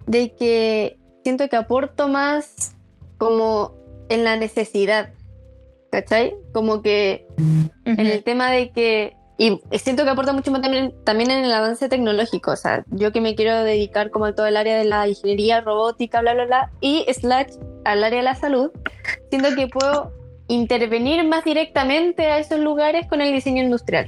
de 0.06 0.36
que 0.36 0.98
siento 1.26 1.50
que 1.50 1.56
aporto 1.56 2.08
más 2.08 2.76
como 3.18 3.74
en 4.10 4.24
la 4.24 4.36
necesidad, 4.36 5.10
¿cachai? 5.92 6.36
Como 6.54 6.84
que 6.84 7.26
en 7.38 8.06
el 8.06 8.24
tema 8.24 8.52
de 8.52 8.70
que 8.70 9.18
y 9.40 9.60
siento 9.80 10.04
que 10.04 10.12
aporta 10.12 10.34
mucho 10.34 10.52
más 10.52 10.62
también, 10.62 10.94
también 11.04 11.32
en 11.32 11.44
el 11.44 11.52
avance 11.52 11.90
tecnológico, 11.90 12.52
o 12.52 12.56
sea, 12.56 12.86
yo 12.92 13.12
que 13.12 13.22
me 13.22 13.34
quiero 13.34 13.64
dedicar 13.64 14.12
como 14.12 14.26
a 14.26 14.36
todo 14.36 14.46
el 14.46 14.56
área 14.56 14.78
de 14.78 14.86
la 14.86 15.08
ingeniería 15.08 15.62
robótica, 15.62 16.22
bla, 16.22 16.36
bla, 16.36 16.46
bla, 16.46 16.72
y 16.80 17.06
slash 17.12 17.54
al 17.86 18.04
área 18.04 18.20
de 18.20 18.24
la 18.24 18.36
salud, 18.36 18.72
siento 19.32 19.50
que 19.56 19.68
puedo 19.68 20.14
intervenir 20.48 21.24
más 21.26 21.44
directamente 21.44 22.28
a 22.28 22.38
esos 22.38 22.60
lugares 22.60 23.08
con 23.08 23.20
el 23.20 23.34
diseño 23.34 23.64
industrial. 23.64 24.06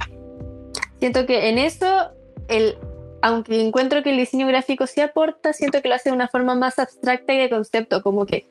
Siento 1.00 1.26
que 1.26 1.48
en 1.48 1.58
eso, 1.58 2.12
el, 2.46 2.78
aunque 3.22 3.60
encuentro 3.60 4.02
que 4.02 4.10
el 4.10 4.16
diseño 4.16 4.46
gráfico 4.46 4.86
sí 4.86 5.00
aporta, 5.00 5.52
siento 5.52 5.82
que 5.82 5.88
lo 5.88 5.94
hace 5.94 6.10
de 6.10 6.14
una 6.16 6.28
forma 6.28 6.54
más 6.54 6.78
abstracta 6.78 7.32
y 7.32 7.38
de 7.38 7.50
concepto, 7.50 8.02
como 8.02 8.26
que 8.26 8.50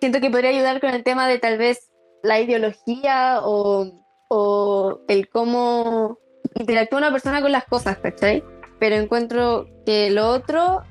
siento 0.00 0.20
que 0.20 0.30
podría 0.30 0.50
ayudar 0.50 0.80
con 0.80 0.90
el 0.90 1.02
tema 1.02 1.26
de 1.26 1.38
tal 1.38 1.58
vez 1.58 1.90
la 2.22 2.40
ideología 2.40 3.40
o, 3.42 4.04
o 4.28 5.00
el 5.08 5.28
cómo 5.28 6.18
interactúa 6.54 6.98
una 6.98 7.12
persona 7.12 7.40
con 7.40 7.52
las 7.52 7.64
cosas, 7.64 7.98
¿cachai? 7.98 8.42
Pero 8.78 8.96
encuentro 8.96 9.68
que 9.84 10.10
lo 10.10 10.28
otro 10.28 10.82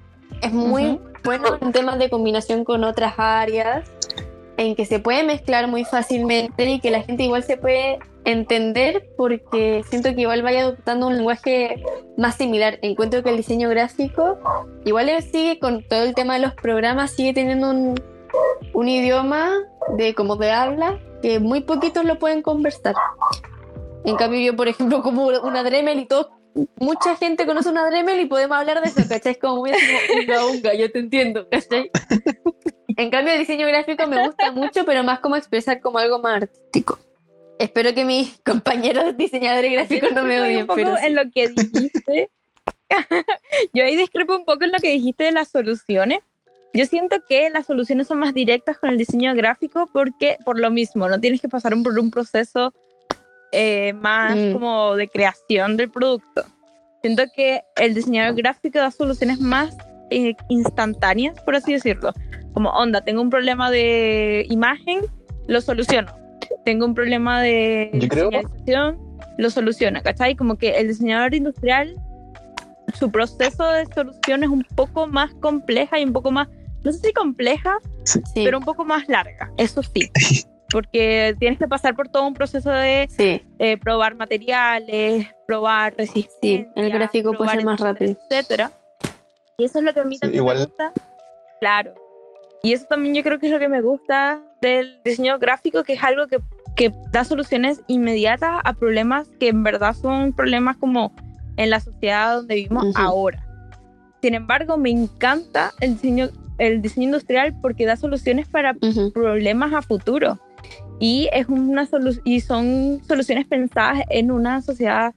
es 0.42 0.52
muy 0.52 1.00
bueno 1.24 1.58
en 1.62 1.72
temas 1.72 2.00
de 2.00 2.10
combinación 2.10 2.64
con 2.64 2.84
otras 2.84 3.14
áreas, 3.18 3.90
en 4.58 4.76
que 4.76 4.86
se 4.86 5.00
puede 5.00 5.24
mezclar 5.24 5.68
muy 5.68 5.86
fácilmente 5.86 6.66
y 6.66 6.80
que 6.80 6.92
la 6.92 7.04
gente 7.04 7.24
igual 7.24 7.44
se 7.44 7.58
puede 7.58 8.00
entender 8.26 9.08
porque 9.16 9.84
siento 9.90 10.14
que 10.14 10.22
igual 10.22 10.42
vaya 10.42 10.62
adoptando 10.62 11.08
un 11.08 11.16
lenguaje 11.16 11.84
más 12.18 12.36
similar. 12.36 12.80
Encuentro 12.82 13.24
que 13.24 13.30
el 13.30 13.38
diseño 13.38 13.70
gráfico 13.70 14.38
igual 14.84 15.10
sigue 15.22 15.60
con 15.60 15.88
todo 15.88 16.04
el 16.04 16.16
tema 16.16 16.34
de 16.34 16.42
los 16.42 16.54
programas, 16.56 17.12
sigue 17.12 17.34
teniendo 17.34 17.70
un, 17.70 18.02
un 18.74 18.90
idioma 18.90 19.54
de 19.96 20.14
como 20.14 20.36
de 20.36 20.52
habla 20.52 21.00
que 21.22 21.40
muy 21.40 21.62
poquitos 21.62 22.04
lo 22.04 22.20
pueden 22.20 22.42
conversar. 22.42 22.96
En 24.06 24.16
cambio 24.16 24.40
yo, 24.40 24.56
por 24.56 24.68
ejemplo, 24.68 25.02
como 25.04 25.28
una 25.28 25.64
Dremel 25.64 26.00
y 26.00 26.06
todo, 26.06 26.32
mucha 26.80 27.16
gente 27.16 27.46
conoce 27.46 27.70
una 27.70 27.88
Dremel 27.88 28.20
y 28.20 28.26
podemos 28.26 28.58
hablar 28.58 28.82
de 28.82 28.90
eso, 28.90 29.08
¿cachai? 29.08 29.34
Es 29.34 29.38
como 29.38 29.58
muy 29.58 29.72
así 29.72 29.86
unga, 30.20 30.46
unga, 30.46 30.74
yo 30.74 30.92
te 30.92 31.00
entiendo, 31.00 31.48
¿cachai? 31.50 31.92
En 32.98 33.12
cambio 33.12 33.34
el 33.34 33.40
diseño 33.40 33.68
gráfico 33.68 34.08
me 34.08 34.26
gusta 34.26 34.52
mucho, 34.54 34.84
pero 34.86 35.04
más 35.04 35.20
como 35.20 35.36
expresar 35.36 35.80
como 35.80 36.00
algo 36.00 36.20
más 36.20 36.44
artístico. 36.44 37.00
Espero 37.60 37.94
que 37.94 38.06
mis 38.06 38.40
compañeros 38.46 39.16
diseñadores 39.16 39.72
gráficos 39.72 40.12
no 40.12 40.24
me 40.24 40.42
odien, 40.42 40.62
un 40.62 40.68
poco 40.68 40.76
pero 40.76 40.98
en 40.98 41.16
lo 41.16 41.24
que 41.34 41.50
dijiste. 41.50 42.30
Yo 43.74 43.84
ahí 43.84 43.96
discrepo 43.96 44.36
un 44.36 44.46
poco 44.46 44.66
en 44.66 44.72
lo 44.72 44.80
que 44.80 44.92
dijiste 44.92 45.26
de 45.26 45.32
las 45.32 45.50
soluciones. 45.50 46.20
Yo 46.74 46.86
siento 46.86 47.18
que 47.28 47.50
las 47.50 47.66
soluciones 47.66 48.08
son 48.08 48.20
más 48.20 48.34
directas 48.34 48.78
con 48.78 48.90
el 48.90 48.98
diseño 48.98 49.34
gráfico 49.36 49.90
porque 49.92 50.38
por 50.46 50.60
lo 50.60 50.70
mismo, 50.70 51.08
no 51.08 51.20
tienes 51.20 51.42
que 51.42 51.50
pasar 51.50 51.74
por 51.82 51.98
un 51.98 52.12
proceso 52.12 52.74
eh, 53.52 53.94
más 53.94 54.36
Mm. 54.36 54.54
como 54.54 54.96
de 54.96 55.08
creación 55.08 55.78
del 55.78 55.90
producto. 55.90 56.44
Siento 57.02 57.24
que 57.36 57.62
el 57.78 57.94
diseñador 57.94 58.36
gráfico 58.36 58.80
da 58.80 58.92
soluciones 58.92 59.40
más 59.40 59.76
eh, 60.10 60.36
instantáneas, 60.50 61.40
por 61.42 61.56
así 61.56 61.74
decirlo. 61.74 62.14
Como, 62.58 62.72
onda, 62.72 63.02
tengo 63.02 63.22
un 63.22 63.30
problema 63.30 63.70
de 63.70 64.44
imagen, 64.50 65.02
lo 65.46 65.62
soluciono. 65.62 66.12
Tengo 66.66 66.88
un 66.88 66.96
problema 66.96 67.40
de 67.40 67.92
Yo 67.94 68.08
creo- 68.08 68.32
señalización, 68.32 68.98
lo 69.38 69.50
soluciona, 69.52 70.02
¿cachai? 70.02 70.36
Como 70.36 70.58
que 70.58 70.72
el 70.80 70.88
diseñador 70.88 71.36
industrial, 71.36 71.96
su 72.96 73.12
proceso 73.12 73.64
de 73.68 73.86
solución 73.94 74.44
es 74.44 74.50
un 74.50 74.64
poco 74.76 75.06
más 75.06 75.36
compleja 75.36 76.00
y 76.00 76.04
un 76.06 76.14
poco 76.14 76.32
más, 76.32 76.48
no 76.84 76.92
sé 76.92 76.98
si 76.98 77.14
compleja, 77.14 77.78
sí, 78.06 78.22
pero 78.34 78.58
un 78.58 78.66
poco 78.66 78.84
más 78.86 79.08
larga, 79.08 79.52
eso 79.58 79.84
sí. 79.84 80.10
Porque 80.72 81.36
tienes 81.38 81.60
que 81.60 81.68
pasar 81.68 81.96
por 81.96 82.10
todo 82.10 82.26
un 82.26 82.34
proceso 82.34 82.72
de 82.72 83.08
sí, 83.16 83.40
eh, 83.60 83.78
probar 83.78 84.16
materiales, 84.16 85.28
probar 85.46 85.94
resistencia. 85.96 86.40
sí, 86.42 86.68
el 86.76 86.90
gráfico 86.90 87.34
puede 87.34 87.38
probar 87.52 87.56
ser 87.58 87.66
más 87.66 87.80
rápido. 87.80 88.16
etcétera. 88.32 88.72
Y 89.60 89.66
eso 89.66 89.78
es 89.78 89.86
lo 89.86 89.94
que 89.94 90.00
a 90.00 90.06
mí 90.06 90.16
Sí, 90.16 90.22
también 90.22 90.42
igual- 90.42 90.58
me 90.58 90.66
gusta. 90.66 90.92
Claro. 91.60 91.94
Y 92.64 92.74
eso 92.74 92.86
también 92.90 93.16
yo 93.16 93.24
creo 93.24 93.40
que 93.40 93.48
es 93.48 93.52
lo 93.54 93.60
que 93.60 93.70
me 93.70 93.82
gusta 93.82 94.42
del 94.62 95.00
diseño 95.06 95.38
gráfico, 95.40 95.84
que 95.84 95.94
es 95.94 96.04
algo 96.04 96.28
que, 96.28 96.40
que 96.76 96.92
da 97.12 97.24
soluciones 97.24 97.82
inmediatas 97.88 98.60
a 98.64 98.74
problemas 98.74 99.28
que 99.40 99.50
en 99.50 99.64
verdad 99.64 99.94
son 99.94 100.34
problemas 100.34 100.78
como 100.78 101.14
en 101.58 101.70
la 101.70 101.80
sociedad 101.80 102.36
donde 102.38 102.56
vivimos 102.56 102.84
Ujú. 102.86 102.94
ahora. 102.98 103.44
Sin 104.22 104.34
embargo, 104.34 104.78
me 104.78 104.90
encanta 104.90 105.72
el 105.80 105.94
diseño, 105.94 106.30
el 106.58 106.82
diseño 106.82 107.06
industrial 107.06 107.56
porque 107.62 107.86
da 107.86 107.96
soluciones 107.96 108.48
para 108.48 108.76
Ujú, 108.82 109.12
problemas 109.14 109.74
a 109.74 109.82
futuro. 109.82 110.40
Y, 111.00 111.30
es 111.32 111.48
una 111.48 111.86
solu- 111.88 112.20
y 112.26 112.42
son 112.42 113.02
soluciones 113.08 113.46
pensadas 113.46 114.02
en 114.10 114.32
una 114.32 114.62
sociedad, 114.64 115.14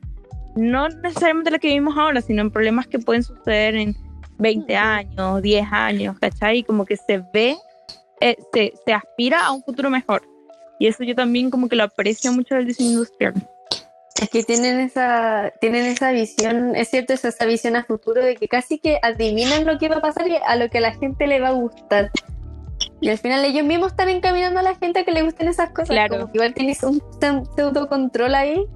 no 0.54 0.88
necesariamente 0.90 1.50
la 1.50 1.58
que 1.58 1.68
vivimos 1.68 1.96
ahora, 1.96 2.20
sino 2.20 2.42
en 2.42 2.50
problemas 2.50 2.86
que 2.86 2.98
pueden 2.98 3.22
suceder 3.22 3.74
en 3.76 3.96
20 4.40 4.76
años, 4.76 5.42
10 5.42 5.66
años, 5.70 6.18
¿cachai? 6.18 6.58
Y 6.58 6.62
como 6.64 6.84
que 6.84 6.96
se 6.96 7.22
ve, 7.32 7.56
eh, 8.20 8.36
se, 8.52 8.72
se 8.84 8.92
aspira 8.92 9.46
a 9.46 9.52
un 9.52 9.62
futuro 9.62 9.90
mejor. 9.90 10.22
Y 10.78 10.86
eso 10.86 11.04
yo 11.04 11.14
también 11.14 11.50
como 11.50 11.68
que 11.68 11.76
lo 11.76 11.84
aprecio 11.84 12.32
mucho 12.32 12.54
del 12.54 12.66
diseño 12.66 12.90
industrial. 12.90 13.34
Es 14.20 14.28
que 14.28 14.42
tienen 14.42 14.80
esa, 14.80 15.52
tienen 15.60 15.86
esa 15.86 16.10
visión, 16.10 16.74
es 16.76 16.88
cierto, 16.88 17.12
es 17.12 17.24
esa 17.24 17.46
visión 17.46 17.76
a 17.76 17.84
futuro 17.84 18.22
de 18.22 18.36
que 18.36 18.48
casi 18.48 18.78
que 18.78 18.98
adivinan 19.02 19.64
lo 19.64 19.78
que 19.78 19.88
va 19.88 19.96
a 19.96 20.00
pasar 20.00 20.28
y 20.28 20.36
a 20.36 20.56
lo 20.56 20.68
que 20.68 20.78
a 20.78 20.80
la 20.82 20.92
gente 20.94 21.26
le 21.26 21.40
va 21.40 21.48
a 21.48 21.52
gustar. 21.52 22.10
Y 23.00 23.08
al 23.08 23.18
final 23.18 23.44
ellos 23.44 23.64
mismos 23.64 23.92
están 23.92 24.10
encaminando 24.10 24.60
a 24.60 24.62
la 24.62 24.74
gente 24.74 25.00
a 25.00 25.04
que 25.04 25.12
le 25.12 25.22
gusten 25.22 25.48
esas 25.48 25.70
cosas. 25.70 25.88
Claro. 25.88 26.18
Como 26.18 26.32
que 26.32 26.38
igual 26.38 26.54
tienes 26.54 26.82
un 26.82 27.02
pseudo 27.56 27.88
control 27.88 28.34
ahí, 28.34 28.66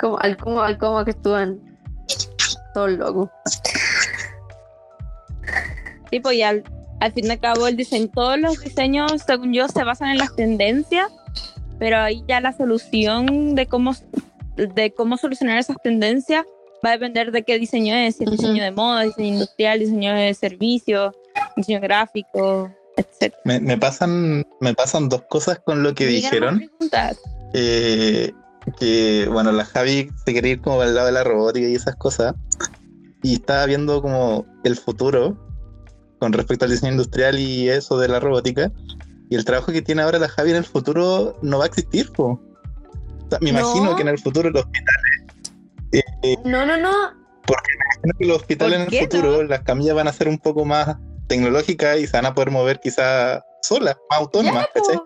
como 0.00 0.18
al 0.18 0.36
cómo, 0.36 0.62
al 0.62 0.78
cómo 0.78 0.98
actúan. 0.98 1.60
Todo 2.74 2.88
loco. 2.88 3.30
Tipo, 6.10 6.32
y 6.32 6.42
al, 6.42 6.64
al 7.00 7.12
fin 7.12 7.26
y 7.26 7.30
al 7.30 7.40
cabo 7.40 7.66
el 7.66 7.76
diseño, 7.76 8.08
todos 8.14 8.38
los 8.38 8.58
diseños, 8.60 9.22
según 9.26 9.52
yo, 9.52 9.68
se 9.68 9.84
basan 9.84 10.10
en 10.10 10.18
las 10.18 10.34
tendencias, 10.34 11.08
pero 11.78 11.98
ahí 11.98 12.24
ya 12.28 12.40
la 12.40 12.52
solución 12.52 13.54
de 13.54 13.66
cómo, 13.66 13.94
de 14.56 14.92
cómo 14.94 15.16
solucionar 15.16 15.58
esas 15.58 15.76
tendencias 15.82 16.44
va 16.84 16.90
a 16.90 16.92
depender 16.92 17.32
de 17.32 17.42
qué 17.42 17.58
diseño 17.58 17.94
es, 17.94 18.16
si 18.16 18.24
es 18.24 18.28
Ujú. 18.28 18.36
diseño 18.36 18.62
de 18.64 18.70
moda, 18.70 19.02
diseño 19.02 19.28
industrial, 19.34 19.78
diseño 19.80 20.14
de 20.14 20.32
servicios, 20.34 21.14
diseño 21.56 21.80
gráfico, 21.80 22.70
etc. 22.96 23.34
Me, 23.44 23.60
me 23.60 23.76
pasan, 23.76 24.46
me 24.60 24.74
pasan 24.74 25.08
dos 25.08 25.22
cosas 25.28 25.58
con 25.58 25.82
lo 25.82 25.94
que 25.94 26.06
dijeron. 26.06 26.70
eh, 27.52 28.32
que 28.78 29.28
bueno, 29.30 29.52
la 29.52 29.64
Javi 29.64 30.10
se 30.24 30.34
quería 30.34 30.52
ir 30.52 30.60
como 30.60 30.80
al 30.80 30.94
lado 30.94 31.06
de 31.06 31.12
la 31.12 31.24
robótica 31.24 31.66
y 31.68 31.74
esas 31.74 31.96
cosas. 31.96 32.34
Y 33.22 33.34
estaba 33.34 33.66
viendo 33.66 34.02
como 34.02 34.44
el 34.64 34.76
futuro 34.76 35.36
con 36.18 36.32
respecto 36.32 36.64
al 36.64 36.70
diseño 36.70 36.92
industrial 36.92 37.38
y 37.38 37.68
eso 37.68 37.98
de 37.98 38.08
la 38.08 38.20
robótica. 38.20 38.70
Y 39.28 39.34
el 39.36 39.44
trabajo 39.44 39.72
que 39.72 39.82
tiene 39.82 40.02
ahora 40.02 40.18
la 40.18 40.28
Javi 40.28 40.50
en 40.50 40.56
el 40.56 40.64
futuro 40.64 41.36
no 41.42 41.58
va 41.58 41.64
a 41.64 41.66
existir. 41.68 42.10
po. 42.12 42.40
O 43.26 43.28
sea, 43.30 43.38
me 43.40 43.52
No. 43.52 43.58
imagino 43.60 43.96
que 43.96 44.02
en 44.02 44.08
el 44.08 44.18
futuro 44.18 44.50
los 44.50 44.62
hospitales, 44.64 46.38
No, 46.44 46.64
no, 46.66 46.76
no. 46.76 46.90
imagino 46.90 48.18
que 48.18 48.24
los 48.26 48.36
hospitales 48.38 48.78
en 48.80 48.84
¿Por 48.86 48.94
el 48.94 49.00
futuro, 49.00 49.42
las 49.44 49.60
camillas 49.62 49.94
van 49.96 50.08
a 50.08 50.12
ser 50.12 50.28
un 50.28 50.38
poco 50.38 50.64
más 50.64 50.96
tecnológicas 51.26 51.98
y 51.98 52.06
se 52.06 52.16
van 52.16 52.26
a 52.26 52.34
poder 52.34 52.50
mover 52.52 52.78
quizás 52.80 53.42
solas, 53.62 53.96
más 54.10 54.20
autónomas, 54.20 54.68
Ya. 54.74 55.02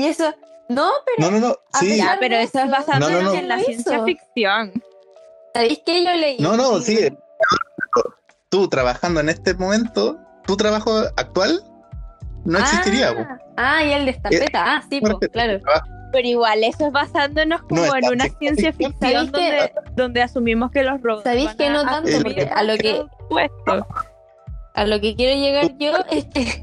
Y 0.00 0.06
eso, 0.06 0.34
no, 0.70 0.90
pero 1.04 1.30
No, 1.30 1.38
no, 1.38 1.48
no, 1.48 1.56
sí. 1.78 1.98
Ya, 1.98 2.16
pero 2.18 2.36
eso 2.36 2.58
es 2.60 2.70
basado 2.70 2.98
No, 3.00 3.10
no, 3.10 3.22
no. 3.24 3.34
en 3.34 3.48
la 3.48 3.56
Eso. 3.56 3.66
ciencia 3.66 4.04
ficción. 4.04 4.72
¿sabéis 5.52 5.80
que 5.86 6.02
yo 6.04 6.12
leí? 6.14 6.38
No, 6.38 6.56
no, 6.56 6.80
sí. 6.80 6.98
Tú 8.48 8.68
trabajando 8.68 9.20
en 9.20 9.28
este 9.28 9.54
momento, 9.54 10.18
tu 10.46 10.56
trabajo 10.56 10.98
actual 11.16 11.60
no 12.44 12.58
existiría. 12.58 13.14
po. 13.14 13.20
Ah, 13.56 13.76
ah, 13.78 13.84
y 13.84 13.92
el 13.92 14.04
de 14.04 14.10
estampeta. 14.12 14.64
Ah, 14.76 14.82
sí, 14.88 15.00
po, 15.00 15.18
claro. 15.18 15.60
Pero 16.12 16.28
igual, 16.28 16.62
eso 16.62 16.86
es 16.86 16.92
basándonos 16.92 17.62
como 17.62 17.84
No, 17.86 17.96
en 17.96 18.04
una 18.08 18.28
ciencia 18.38 18.72
ficción. 18.72 18.92
ficción 18.92 19.12
¿Sabéis 19.12 19.32
que- 19.32 19.50
donde, 19.50 19.72
donde 19.96 20.22
asumimos 20.22 20.70
que 20.70 20.84
los 20.84 21.00
robots. 21.02 21.24
¿Sabéis 21.24 21.54
que 21.54 21.70
no 21.70 21.80
a 21.80 21.86
tanto? 21.86 22.10
Porque 22.22 22.42
a 22.54 22.62
lo 22.62 22.76
que- 22.76 23.04
puesto. 23.28 23.86
A 24.74 24.84
lo 24.86 25.00
que 25.00 25.16
quiero 25.16 25.40
llegar 25.40 25.76
yo 25.78 25.92
es 26.10 26.24
que. 26.26 26.62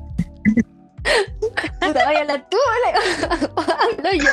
Puta, 1.81 2.05
vaya 2.05 2.23
la 2.25 2.47
tú, 2.47 2.57
hablo 3.57 4.11
yo. 4.13 4.29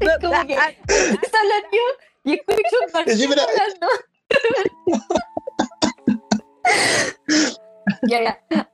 Es 0.00 0.18
como 0.20 0.46
que 0.46 0.54
a 0.56 0.62
hablar 0.62 1.62
yo 1.72 1.80
y 2.24 2.34
escucho 2.34 2.76
un 2.86 2.92
pero- 2.92 3.42
hablando. 3.42 3.86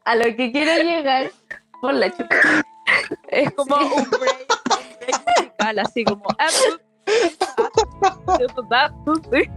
A 0.04 0.14
lo 0.16 0.24
que 0.36 0.52
quiero 0.52 0.82
llegar 0.82 1.30
por 1.80 1.94
la 1.94 2.10
chupa. 2.10 2.36
Es 3.28 3.52
como 3.52 3.76
un 3.76 4.10
break, 4.10 4.46
un 4.70 4.98
break 5.00 5.22
musical, 5.38 5.78
así 5.78 6.04
como. 6.04 6.24
ah, 6.38 6.48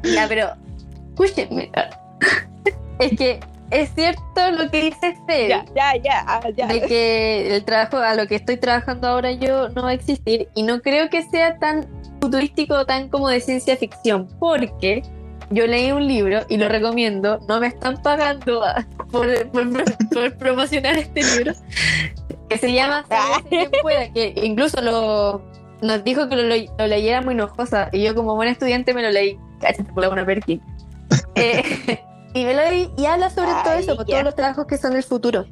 Ya, 0.04 0.28
pero 0.28 0.54
escúchenme. 1.10 1.72
Es 3.00 3.18
que 3.18 3.40
es 3.72 3.90
cierto 3.94 4.52
lo 4.52 4.70
que 4.70 4.84
dice 4.84 5.18
Fede. 5.28 5.50
Ya, 5.50 5.66
ya, 5.76 5.96
ya, 6.02 6.24
ah, 6.28 6.42
ya. 6.56 6.68
de 6.68 6.82
que 6.82 7.56
el 7.56 7.64
trabajo 7.66 7.98
a 7.98 8.16
lo 8.16 8.28
que 8.28 8.36
estoy 8.36 8.58
trabajando 8.58 9.08
ahora 9.08 9.32
yo 9.32 9.70
no 9.70 9.84
va 9.84 9.90
a 9.90 9.94
existir 9.94 10.50
y 10.56 10.64
no 10.64 10.82
creo 10.82 11.10
que 11.10 11.24
sea 11.24 11.58
tan 11.60 11.88
futurístico 12.20 12.74
o 12.74 12.86
tan 12.86 13.10
como 13.10 13.30
de 13.30 13.40
ciencia 13.40 13.78
ficción 13.78 14.28
porque 14.40 15.04
yo 15.52 15.66
leí 15.68 15.92
un 15.92 16.08
libro 16.08 16.42
y 16.50 16.58
lo 16.58 16.70
recomiendo 16.70 17.40
no 17.48 17.60
me 17.60 17.68
están 17.68 18.02
pagando 18.02 18.64
ah, 18.64 18.86
por, 19.12 19.28
por- 19.52 19.84
por 20.14 20.38
promocionar 20.38 20.98
este 20.98 21.24
libro 21.24 21.54
que 22.50 22.58
se 22.58 22.72
llama 22.74 23.06
quien 23.50 23.70
pueda 23.82 24.12
que 24.14 24.34
incluso 24.44 24.82
lo 24.82 25.42
nos 25.82 26.04
dijo 26.04 26.28
que 26.30 26.36
lo, 26.36 26.44
le- 26.44 26.70
lo 26.78 26.88
leyera 26.88 27.22
muy 27.22 27.34
enojosa 27.34 27.90
y 27.92 28.04
yo 28.04 28.14
como 28.16 28.36
buen 28.36 28.50
estudiante 28.50 28.94
me 28.94 29.02
lo 29.02 29.10
leí 29.12 29.38
cállate 29.62 29.84
por 29.86 30.02
la 30.04 30.08
buena 30.10 30.26
Perkin 30.26 30.62
Eh, 31.36 31.64
y 32.34 32.44
me 32.46 32.54
lo 32.54 32.62
leí 32.62 32.92
y 32.98 33.06
habla 33.06 33.30
sobre 33.30 33.52
todo 33.64 33.74
Ay, 33.74 33.84
eso 33.84 33.96
por 33.96 34.06
todos 34.06 34.24
los 34.24 34.36
trabajos 34.36 34.66
que 34.68 34.78
son 34.78 34.94
del 34.94 35.04
futuro. 35.04 35.46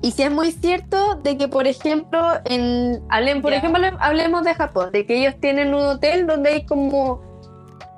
Y 0.00 0.12
si 0.12 0.22
es 0.22 0.30
muy 0.30 0.52
cierto 0.52 1.16
de 1.16 1.36
que, 1.36 1.48
por 1.48 1.66
ejemplo, 1.66 2.20
en 2.44 3.00
hablen, 3.10 3.42
por 3.42 3.50
Ya. 3.50 3.58
ejemplo, 3.58 3.82
hablemos 4.00 4.44
de 4.44 4.54
Japón, 4.54 4.90
de 4.92 5.04
que 5.06 5.18
ellos 5.18 5.34
tienen 5.40 5.74
un 5.74 5.82
hotel 5.82 6.26
donde 6.26 6.50
hay 6.50 6.66
como 6.66 7.20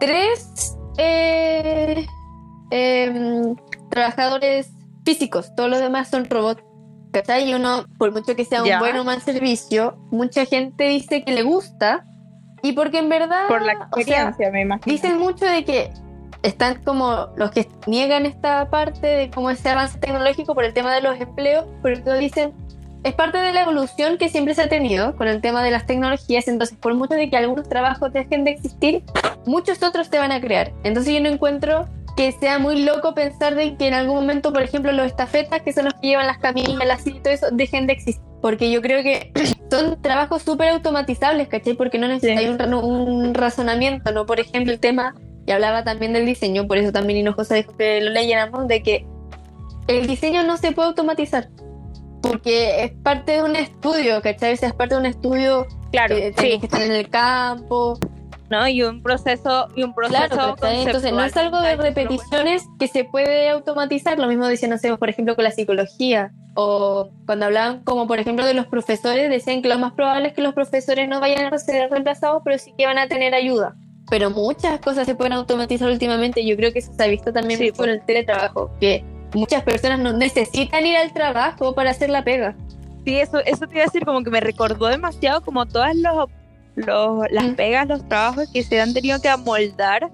tres 0.00 0.76
eh, 1.02 2.06
em, 2.70 3.56
trabajadores 3.90 4.70
físicos, 5.04 5.54
todos 5.54 5.70
los 5.70 5.80
demás 5.80 6.08
son 6.08 6.28
robots. 6.28 6.62
¿Cachai? 7.12 7.50
Y 7.50 7.54
uno, 7.54 7.86
por 7.98 8.12
mucho 8.12 8.36
que 8.36 8.44
sea 8.44 8.62
un 8.62 8.68
Ya. 8.68 8.78
buen 8.78 8.96
o 8.96 9.02
mal 9.02 9.20
servicio, 9.20 9.96
mucha 10.12 10.44
gente 10.46 10.84
dice 10.84 11.24
que 11.24 11.32
le 11.32 11.42
gusta. 11.42 12.06
Y 12.62 12.72
porque 12.72 12.98
en 12.98 13.08
verdad, 13.08 13.48
Por 13.48 13.62
la 13.62 13.72
o 13.72 13.76
sea, 13.76 13.84
experiencia, 13.86 14.50
me 14.52 14.60
imagino. 14.60 14.92
Dicen 14.92 15.18
mucho 15.18 15.44
de 15.44 15.64
que 15.64 15.90
están 16.42 16.82
como 16.84 17.28
los 17.36 17.50
que 17.50 17.66
niegan 17.86 18.26
esta 18.26 18.70
parte 18.70 19.06
de 19.06 19.30
cómo 19.30 19.50
ese 19.50 19.70
avance 19.70 19.98
tecnológico 19.98 20.54
por 20.54 20.64
el 20.64 20.72
tema 20.72 20.94
de 20.94 21.00
los 21.00 21.20
empleos, 21.20 21.64
pero 21.82 22.00
todos 22.02 22.18
dicen 22.20 22.52
es 23.02 23.14
parte 23.14 23.38
de 23.38 23.52
la 23.52 23.62
evolución 23.62 24.18
que 24.18 24.28
siempre 24.28 24.54
se 24.54 24.62
ha 24.62 24.68
tenido 24.68 25.16
con 25.16 25.28
el 25.28 25.40
tema 25.40 25.62
de 25.62 25.70
las 25.70 25.86
tecnologías, 25.86 26.48
entonces 26.48 26.76
por 26.78 26.94
mucho 26.94 27.14
de 27.14 27.30
que 27.30 27.36
algunos 27.36 27.68
trabajos 27.68 28.12
dejen 28.12 28.44
de 28.44 28.50
existir, 28.52 29.02
muchos 29.46 29.82
otros 29.82 30.08
se 30.08 30.18
van 30.18 30.32
a 30.32 30.40
crear. 30.40 30.72
Entonces 30.84 31.14
yo 31.14 31.20
no 31.20 31.28
encuentro 31.28 31.88
que 32.16 32.32
sea 32.32 32.58
muy 32.58 32.82
loco 32.82 33.14
pensar 33.14 33.54
de 33.54 33.76
que 33.76 33.86
en 33.88 33.94
algún 33.94 34.16
momento, 34.16 34.52
por 34.52 34.62
ejemplo, 34.62 34.92
los 34.92 35.06
estafetas, 35.06 35.62
que 35.62 35.72
son 35.72 35.86
los 35.86 35.94
que 35.94 36.08
llevan 36.08 36.26
las 36.26 36.38
camillas, 36.38 36.74
las 36.86 37.06
y 37.06 37.12
todo 37.20 37.32
eso, 37.32 37.46
dejen 37.52 37.86
de 37.86 37.94
existir. 37.94 38.22
Porque 38.42 38.70
yo 38.70 38.82
creo 38.82 39.02
que 39.02 39.32
son 39.70 40.00
trabajos 40.02 40.42
súper 40.42 40.68
automatizables, 40.68 41.48
¿cachai? 41.48 41.74
Porque 41.74 41.98
no 41.98 42.08
necesitas 42.08 42.42
Sí. 42.42 42.74
un, 42.74 42.74
un 42.74 43.34
razonamiento, 43.34 44.12
¿no? 44.12 44.26
Por 44.26 44.40
ejemplo, 44.40 44.72
el 44.72 44.80
tema, 44.80 45.14
y 45.46 45.52
hablaba 45.52 45.84
también 45.84 46.12
del 46.12 46.26
diseño, 46.26 46.66
por 46.66 46.76
eso 46.76 46.92
también 46.92 47.20
Hinojosa 47.20 47.54
dijo 47.54 47.74
que 47.76 48.00
lo 48.02 48.10
leyéramos, 48.10 48.68
de 48.68 48.82
que 48.82 49.06
el 49.88 50.06
diseño 50.06 50.42
no 50.42 50.56
se 50.58 50.72
puede 50.72 50.88
automatizar. 50.88 51.48
Porque 52.22 52.84
es 52.84 52.92
parte 53.02 53.32
de 53.32 53.42
un 53.42 53.56
estudio, 53.56 54.20
¿cachai? 54.22 54.56
Sea, 54.56 54.68
es 54.68 54.74
parte 54.74 54.94
de 54.94 55.00
un 55.00 55.06
estudio 55.06 55.66
Claro, 55.90 56.16
que 56.16 56.32
sí, 56.36 56.58
que 56.58 56.66
estar 56.66 56.82
en 56.82 56.92
el 56.92 57.08
campo, 57.08 57.98
¿no? 58.50 58.66
Y 58.68 58.82
un 58.82 59.02
proceso, 59.02 59.68
y 59.74 59.82
un 59.82 59.94
proceso 59.94 60.28
Claro. 60.28 60.56
Entonces 60.62 61.12
no 61.12 61.24
es 61.24 61.36
algo 61.36 61.60
de 61.60 61.76
repeticiones 61.76 62.64
que 62.78 62.88
se 62.88 63.04
puede 63.04 63.48
automatizar. 63.48 64.18
Lo 64.18 64.26
mismo 64.26 64.46
decían, 64.46 64.70
no 64.72 64.78
sé, 64.78 64.94
por 64.96 65.08
ejemplo, 65.08 65.34
con 65.36 65.44
la 65.44 65.50
psicología. 65.50 66.32
O 66.54 67.10
cuando 67.26 67.46
hablaban 67.46 67.84
como 67.84 68.08
por 68.08 68.18
ejemplo 68.18 68.44
de 68.44 68.54
los 68.54 68.66
profesores, 68.66 69.30
decían 69.30 69.62
que 69.62 69.68
lo 69.68 69.78
más 69.78 69.92
probable 69.92 70.28
es 70.28 70.34
que 70.34 70.42
los 70.42 70.52
profesores 70.52 71.08
no 71.08 71.20
vayan 71.20 71.54
a 71.54 71.58
ser 71.58 71.90
reemplazados, 71.90 72.42
pero 72.44 72.58
sí 72.58 72.74
que 72.76 72.86
van 72.86 72.98
a 72.98 73.06
tener 73.06 73.34
ayuda. 73.34 73.76
Pero 74.10 74.30
muchas 74.30 74.80
cosas 74.80 75.06
se 75.06 75.14
pueden 75.14 75.32
automatizar 75.34 75.88
últimamente. 75.88 76.44
Yo 76.44 76.56
creo 76.56 76.72
que 76.72 76.80
eso 76.80 76.92
se 76.92 77.04
ha 77.04 77.06
visto 77.06 77.32
también 77.32 77.60
Sí, 77.60 77.72
en 77.78 77.88
el 77.88 78.04
teletrabajo, 78.04 78.72
que 78.80 79.04
muchas 79.34 79.62
personas 79.62 79.98
no 80.00 80.12
necesitan 80.12 80.86
ir 80.86 80.96
al 80.96 81.12
trabajo 81.12 81.74
para 81.74 81.90
hacer 81.90 82.10
la 82.10 82.22
pega. 82.24 82.54
Sí, 83.04 83.18
eso, 83.18 83.38
eso 83.40 83.66
te 83.66 83.74
iba 83.74 83.82
a 83.82 83.86
decir, 83.86 84.04
como 84.04 84.22
que 84.22 84.30
me 84.30 84.40
recordó 84.40 84.86
demasiado 84.86 85.40
como 85.42 85.66
todas 85.66 85.96
los, 85.96 86.28
los- 86.76 87.30
las 87.30 87.46
pegas, 87.54 87.86
los 87.88 88.06
trabajos 88.08 88.50
que 88.52 88.62
se 88.62 88.80
han 88.80 88.92
tenido 88.92 89.20
que 89.20 89.28
amoldar 89.28 90.10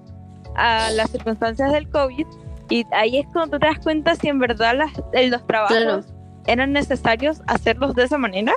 a 0.55 0.89
las 0.91 1.09
circunstancias 1.11 1.71
del 1.73 1.89
COVID. 1.89 2.25
Y 2.69 2.85
ahí 2.91 3.17
es 3.19 3.27
cuando 3.31 3.57
tú 3.57 3.59
te 3.61 3.67
das 3.67 3.79
cuenta 3.79 4.15
si 4.15 4.27
en 4.29 4.39
verdad 4.39 4.75
las, 4.77 4.91
eh, 5.13 5.27
los 5.29 5.45
trabajos 5.45 5.77
Claro. 5.77 6.03
eran 6.47 6.71
necesarios 6.73 7.41
hacerlos 7.47 7.93
de 7.95 8.03
esa 8.05 8.17
manera. 8.17 8.53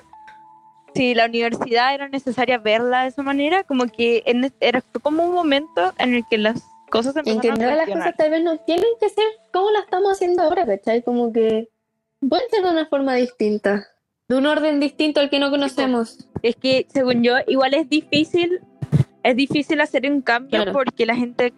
Si 0.95 1.15
la 1.15 1.27
universidad 1.27 1.95
era 1.95 2.09
necesaria 2.09 2.59
verla 2.59 3.03
de 3.03 3.09
esa 3.09 3.23
manera, 3.23 3.63
como 3.65 3.85
que 3.87 4.23
en- 4.27 4.53
era 4.61 4.83
como 5.03 5.25
un 5.25 5.35
momento 5.35 5.93
en 5.99 6.15
el 6.15 6.25
que 6.29 6.39
las 6.39 6.65
cosas 6.91 7.15
que 7.15 7.21
empezaron 7.31 7.61
en 7.63 7.69
verdad 7.69 7.87
las 7.87 7.97
cosas 7.97 8.17
tal 8.17 8.31
vez 8.31 8.43
no 8.43 8.59
tienen 8.59 8.87
que 9.01 9.09
ser 9.09 9.25
como 9.53 9.71
las 9.71 9.85
estamos 9.85 10.13
haciendo 10.13 10.43
ahora, 10.43 10.67
¿cachai? 10.67 11.03
Como 11.03 11.33
que 11.33 11.69
pueden 12.29 12.49
ser 12.51 12.63
de 12.65 12.71
una 12.71 12.87
forma 12.87 13.15
distinta, 13.15 13.87
de 14.29 14.37
un 14.37 14.47
orden 14.47 14.79
distinto 14.81 15.21
al 15.21 15.31
que 15.31 15.39
no 15.39 15.51
conocemos. 15.51 16.29
Es 16.43 16.57
que, 16.57 16.87
según 16.93 17.23
yo, 17.23 17.35
igual 17.47 17.75
es 17.75 17.89
difícil, 17.89 18.61
es 19.23 19.37
difícil 19.37 19.81
hacer 19.81 20.11
un 20.11 20.21
cambio 20.23 20.51
Claro. 20.63 20.73
porque 20.73 21.05
la 21.07 21.17
gente, 21.17 21.53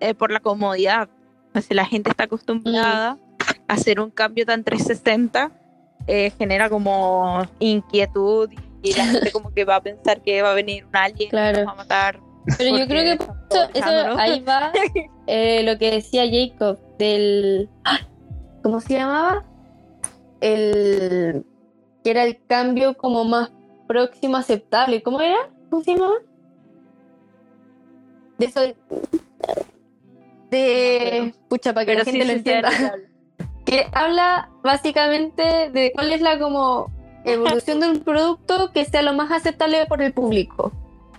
eh, 0.00 0.14
por 0.14 0.30
la 0.30 0.40
comodidad, 0.40 1.08
si 1.60 1.74
la 1.74 1.84
gente 1.84 2.10
está 2.10 2.24
acostumbrada 2.24 3.18
a 3.68 3.72
hacer 3.72 4.00
un 4.00 4.10
cambio 4.10 4.46
tan 4.46 4.62
360, 4.64 5.50
eh, 6.06 6.30
genera 6.38 6.68
como 6.70 7.42
inquietud 7.58 8.50
y 8.82 8.94
la 8.94 9.06
gente 9.06 9.32
como 9.32 9.52
que 9.52 9.64
va 9.64 9.76
a 9.76 9.80
pensar 9.82 10.20
que 10.22 10.40
va 10.42 10.52
a 10.52 10.54
venir 10.54 10.84
un 10.84 10.94
alien 10.96 11.30
Claro. 11.30 11.58
y 11.58 11.60
nos 11.62 11.68
va 11.68 11.72
a 11.72 11.76
matar. 11.76 12.20
Pero 12.58 12.78
yo 12.78 12.86
creo 12.86 13.18
que 13.18 13.24
eso, 13.74 14.18
ahí 14.18 14.40
va 14.40 14.72
eh, 15.26 15.62
lo 15.64 15.78
que 15.78 15.90
decía 15.90 16.24
Jacob 16.30 16.78
del 16.98 17.68
¡Ah! 17.84 18.00
¿cómo 18.62 18.80
se 18.80 18.94
llamaba? 18.94 19.44
El 20.40 21.44
que 22.04 22.10
era 22.10 22.24
el 22.24 22.38
cambio 22.46 22.96
como 22.96 23.24
más 23.24 23.50
próximo 23.88 24.36
aceptable. 24.36 25.02
¿Cómo 25.02 25.20
era? 25.20 25.50
¿Cómo 25.70 25.82
se 25.82 25.94
llamaba? 25.94 26.14
De 28.38 28.46
eso 28.46 28.60
de 30.50 31.34
pucha 31.48 31.74
para 31.74 31.84
que 31.84 31.92
Pero 31.92 31.98
la 31.98 32.04
gente 32.04 32.20
sí, 32.20 32.26
lo 32.26 32.32
entienda. 32.32 32.70
que 33.64 33.86
habla 33.92 34.50
básicamente 34.62 35.70
de 35.70 35.90
cuál 35.92 36.12
es 36.12 36.20
la 36.20 36.38
como 36.38 36.92
evolución 37.24 37.80
de 37.80 37.90
un 37.90 38.00
producto 38.00 38.70
que 38.72 38.84
sea 38.84 39.02
lo 39.02 39.12
más 39.12 39.32
aceptable 39.32 39.84
por 39.86 40.00
el 40.00 40.12
público 40.12 40.72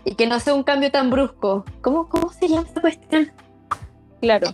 y 0.08 0.16
que 0.16 0.26
no 0.26 0.40
sea 0.40 0.54
un 0.54 0.64
cambio 0.64 0.90
tan 0.90 1.10
brusco. 1.10 1.66
¿Cómo, 1.82 2.08
cómo 2.08 2.32
se 2.32 2.48
llama 2.48 2.66
esa 2.70 2.80
cuestión? 2.80 3.30
Claro. 4.22 4.48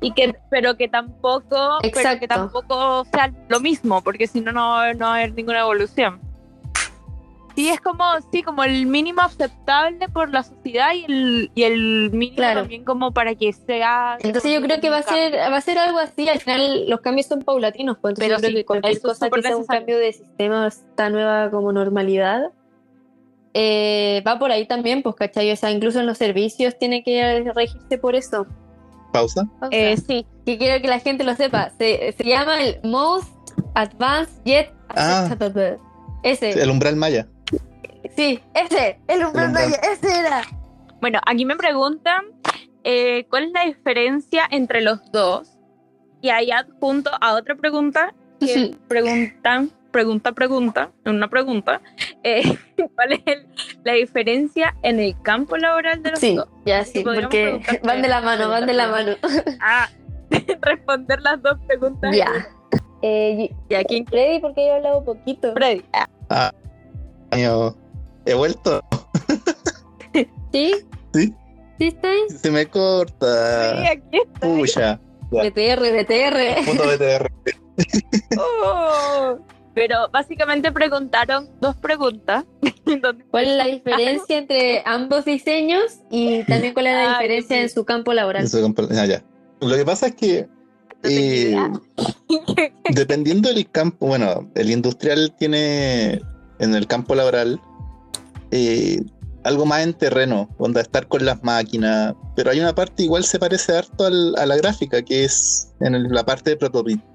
Y 0.00 0.12
que, 0.12 0.32
pero 0.48 0.76
que 0.76 0.88
tampoco, 0.88 1.78
pero 1.82 2.20
que 2.20 2.28
tampoco 2.28 3.04
sea 3.12 3.32
lo 3.48 3.58
mismo, 3.58 4.00
porque 4.02 4.28
si 4.28 4.40
no, 4.40 4.52
no 4.52 4.94
no 4.94 5.06
va 5.06 5.12
a 5.12 5.16
haber 5.16 5.34
ninguna 5.34 5.60
evolución. 5.60 6.20
Sí, 7.56 7.68
es 7.68 7.80
como, 7.80 8.04
sí, 8.32 8.44
como 8.44 8.62
el 8.62 8.86
mínimo 8.86 9.22
aceptable 9.22 10.08
por 10.08 10.32
la 10.32 10.44
sociedad 10.44 10.94
y 10.94 11.04
el, 11.04 11.50
y 11.56 11.64
el 11.64 12.10
mínimo 12.12 12.36
Claro. 12.36 12.60
también 12.60 12.84
como 12.84 13.12
para 13.12 13.34
que 13.34 13.52
sea. 13.52 14.18
Entonces 14.20 14.54
yo 14.54 14.62
creo 14.62 14.80
que 14.80 14.88
va 14.88 14.98
a 14.98 15.02
ser 15.02 15.34
va 15.34 15.56
a 15.56 15.60
ser 15.60 15.78
algo 15.78 15.98
así. 15.98 16.28
Al 16.28 16.38
final 16.38 16.88
los 16.88 17.00
cambios 17.00 17.26
son 17.26 17.42
paulatinos, 17.42 17.98
pues 18.00 18.12
entonces 18.12 18.28
Pero 18.28 18.36
yo 18.36 18.40
creo 18.40 18.50
sí, 18.50 18.56
que 18.56 18.64
cualquier 18.64 19.00
cosa 19.02 19.28
que 19.28 19.42
sea 19.42 19.56
un 19.56 19.66
cambio 19.66 19.98
de 19.98 20.12
sistema, 20.12 20.68
esta 20.68 21.10
nueva 21.10 21.50
como 21.50 21.72
normalidad, 21.72 22.52
eh, 23.54 24.22
va 24.26 24.38
por 24.38 24.50
ahí 24.50 24.66
también, 24.66 25.02
pues, 25.02 25.16
¿cachai? 25.16 25.50
O 25.52 25.56
sea, 25.56 25.70
incluso 25.70 26.00
en 26.00 26.06
los 26.06 26.18
servicios 26.18 26.78
tiene 26.78 27.02
que 27.02 27.50
regirse 27.54 27.98
por 27.98 28.14
eso. 28.14 28.46
Pausa. 29.12 29.48
Eh, 29.70 29.96
sí, 29.96 30.24
que 30.46 30.56
quiero 30.56 30.80
que 30.80 30.88
la 30.88 31.00
gente 31.00 31.24
lo 31.24 31.34
sepa. 31.34 31.70
Se, 31.78 32.12
se 32.16 32.24
llama 32.24 32.62
el 32.62 32.80
Most 32.84 33.28
Advanced 33.74 34.42
Yet 34.44 34.72
Ah. 34.94 35.28
Ese, 36.22 36.50
El 36.60 36.70
umbral 36.70 36.96
maya. 36.96 37.28
sí, 38.16 38.40
ese, 38.54 38.98
el 39.08 39.24
umbral 39.24 39.46
El 39.46 39.50
umbral. 39.50 39.52
maya, 39.52 39.76
ese 39.92 40.18
era. 40.20 40.42
Bueno, 41.00 41.20
aquí 41.26 41.44
me 41.44 41.56
preguntan 41.56 42.24
eh, 42.84 43.26
cuál 43.30 43.44
es 43.44 43.52
la 43.52 43.64
diferencia 43.64 44.46
entre 44.50 44.80
los 44.80 44.98
dos. 45.12 45.56
Y 46.22 46.28
ahí 46.28 46.50
adjunto 46.50 47.10
a 47.20 47.34
otra 47.34 47.54
pregunta 47.54 48.12
que 48.40 48.76
preguntan, 48.88 49.70
pregunta, 49.90 50.32
pregunta, 50.32 50.90
una 51.04 51.28
pregunta, 51.28 51.80
eh, 52.22 52.42
¿cuál 52.94 53.12
es 53.12 53.20
el- 53.26 53.46
la 53.84 53.92
diferencia 53.94 54.76
en 54.82 55.00
el 55.00 55.20
campo 55.22 55.56
laboral 55.56 56.02
de 56.02 56.10
los 56.10 56.18
Sí, 56.20 56.34
dos? 56.36 56.48
ya 56.64 56.84
sí, 56.84 57.02
porque 57.02 57.60
van 57.84 58.02
de 58.02 58.08
la 58.08 58.20
mano, 58.20 58.48
van 58.48 58.66
de 58.66 58.74
la 58.74 58.88
mano. 58.88 59.12
Ah, 59.60 59.88
responder 60.62 61.20
las 61.22 61.42
dos 61.42 61.58
preguntas. 61.66 62.14
Ya. 62.14 62.30
Eh, 63.02 63.50
Y 63.68 63.74
aquí, 63.74 64.04
Freddy, 64.08 64.38
porque 64.40 64.60
yo 64.66 64.72
he 64.72 64.76
hablado 64.76 65.04
poquito. 65.04 65.52
Freddy. 65.54 65.84
Ah, 66.28 66.52
Año- 67.30 67.74
He 68.26 68.34
vuelto. 68.34 68.80
¿Sí? 70.52 70.74
Sí. 71.14 71.34
¿Sí 71.78 71.86
estáis? 71.86 72.40
Se 72.40 72.50
me 72.50 72.60
sí, 72.64 72.66
corta. 72.66 73.90
aquí. 73.90 74.20
Pucha. 74.40 75.00
Ya. 75.32 75.42
BTR, 75.44 75.80
BTR. 75.92 76.64
Punto 76.66 76.84
BTR. 76.84 77.32
Oh. 78.38 79.38
Pero 79.74 80.08
básicamente 80.12 80.72
preguntaron 80.72 81.48
dos 81.60 81.76
preguntas. 81.76 82.44
¿Cuál 83.30 83.44
es 83.44 83.56
la 83.56 83.66
diferencia 83.66 84.38
entre 84.38 84.82
ambos 84.84 85.24
diseños 85.24 86.00
y 86.10 86.42
también 86.44 86.74
cuál 86.74 86.88
es 86.88 86.94
la 86.94 87.04
Ah, 87.16 87.20
diferencia 87.20 87.56
sí. 87.56 87.62
en 87.62 87.68
su 87.70 87.84
campo 87.84 88.12
laboral? 88.12 88.46
Ah, 88.96 89.06
ya. 89.06 89.22
Lo 89.60 89.76
que 89.76 89.84
pasa 89.84 90.08
es 90.08 90.14
que 90.16 90.48
eh, 91.04 91.56
dependiendo 92.90 93.48
del 93.52 93.70
campo, 93.70 94.06
bueno, 94.06 94.50
el 94.54 94.70
industrial 94.70 95.34
tiene 95.38 96.20
en 96.58 96.74
el 96.74 96.86
campo 96.86 97.14
laboral 97.14 97.60
eh, 98.50 99.00
algo 99.44 99.64
más 99.66 99.82
en 99.82 99.94
terreno, 99.94 100.48
donde 100.58 100.80
estar 100.82 101.06
con 101.06 101.24
las 101.24 101.42
máquinas, 101.42 102.14
pero 102.36 102.50
hay 102.50 102.60
una 102.60 102.74
parte 102.74 103.04
igual 103.04 103.24
se 103.24 103.38
parece 103.38 103.76
harto 103.76 104.04
al- 104.06 104.34
a 104.36 104.44
la 104.44 104.56
gráfica, 104.56 105.00
que 105.02 105.24
es 105.24 105.72
en 105.80 105.94
el- 105.94 106.08
la 106.10 106.24
parte 106.26 106.56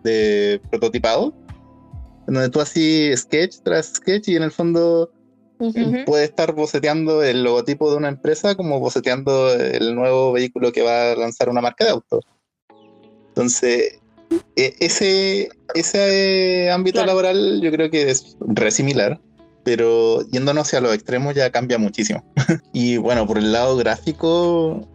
de 0.04 0.60
prototipado, 0.72 1.34
en 2.28 2.34
donde 2.34 2.50
tú 2.50 2.60
así 2.62 3.16
sketch 3.16 3.58
tras 3.64 3.94
sketch 3.96 4.30
y 4.30 4.36
en 4.36 4.44
el 4.44 4.52
fondo 4.52 5.12
Ujú. 5.60 5.80
Ujú. 5.80 6.06
puede 6.06 6.26
estar 6.26 6.54
boceteando 6.54 7.24
el 7.24 7.44
logotipo 7.44 7.90
de 7.90 7.98
una 7.98 8.10
empresa 8.10 8.56
como 8.56 8.80
boceteando 8.80 9.54
el 9.54 9.96
nuevo 9.96 10.34
vehículo 10.34 10.72
que 10.72 10.82
va 10.82 11.12
a 11.12 11.16
lanzar 11.16 11.50
una 11.50 11.62
marca 11.62 11.86
de 11.86 11.92
auto. 11.92 12.20
Entonces, 13.30 14.00
e- 14.56 14.76
ese, 14.80 15.50
ese 15.74 16.70
ámbito 16.72 16.96
Claro. 16.98 17.08
laboral 17.08 17.62
yo 17.62 17.72
creo 17.72 17.90
que 17.90 18.10
es 18.10 18.36
re 18.42 18.72
similar, 18.72 19.20
pero 19.64 20.22
yéndonos 20.30 20.68
hacia 20.68 20.82
los 20.82 20.94
extremos 20.94 21.36
ya 21.36 21.50
cambia 21.52 21.78
muchísimo. 21.78 22.24
y 22.74 22.98
bueno, 22.98 23.26
por 23.26 23.38
el 23.38 23.52
lado 23.52 23.78
gráfico, 23.78 24.88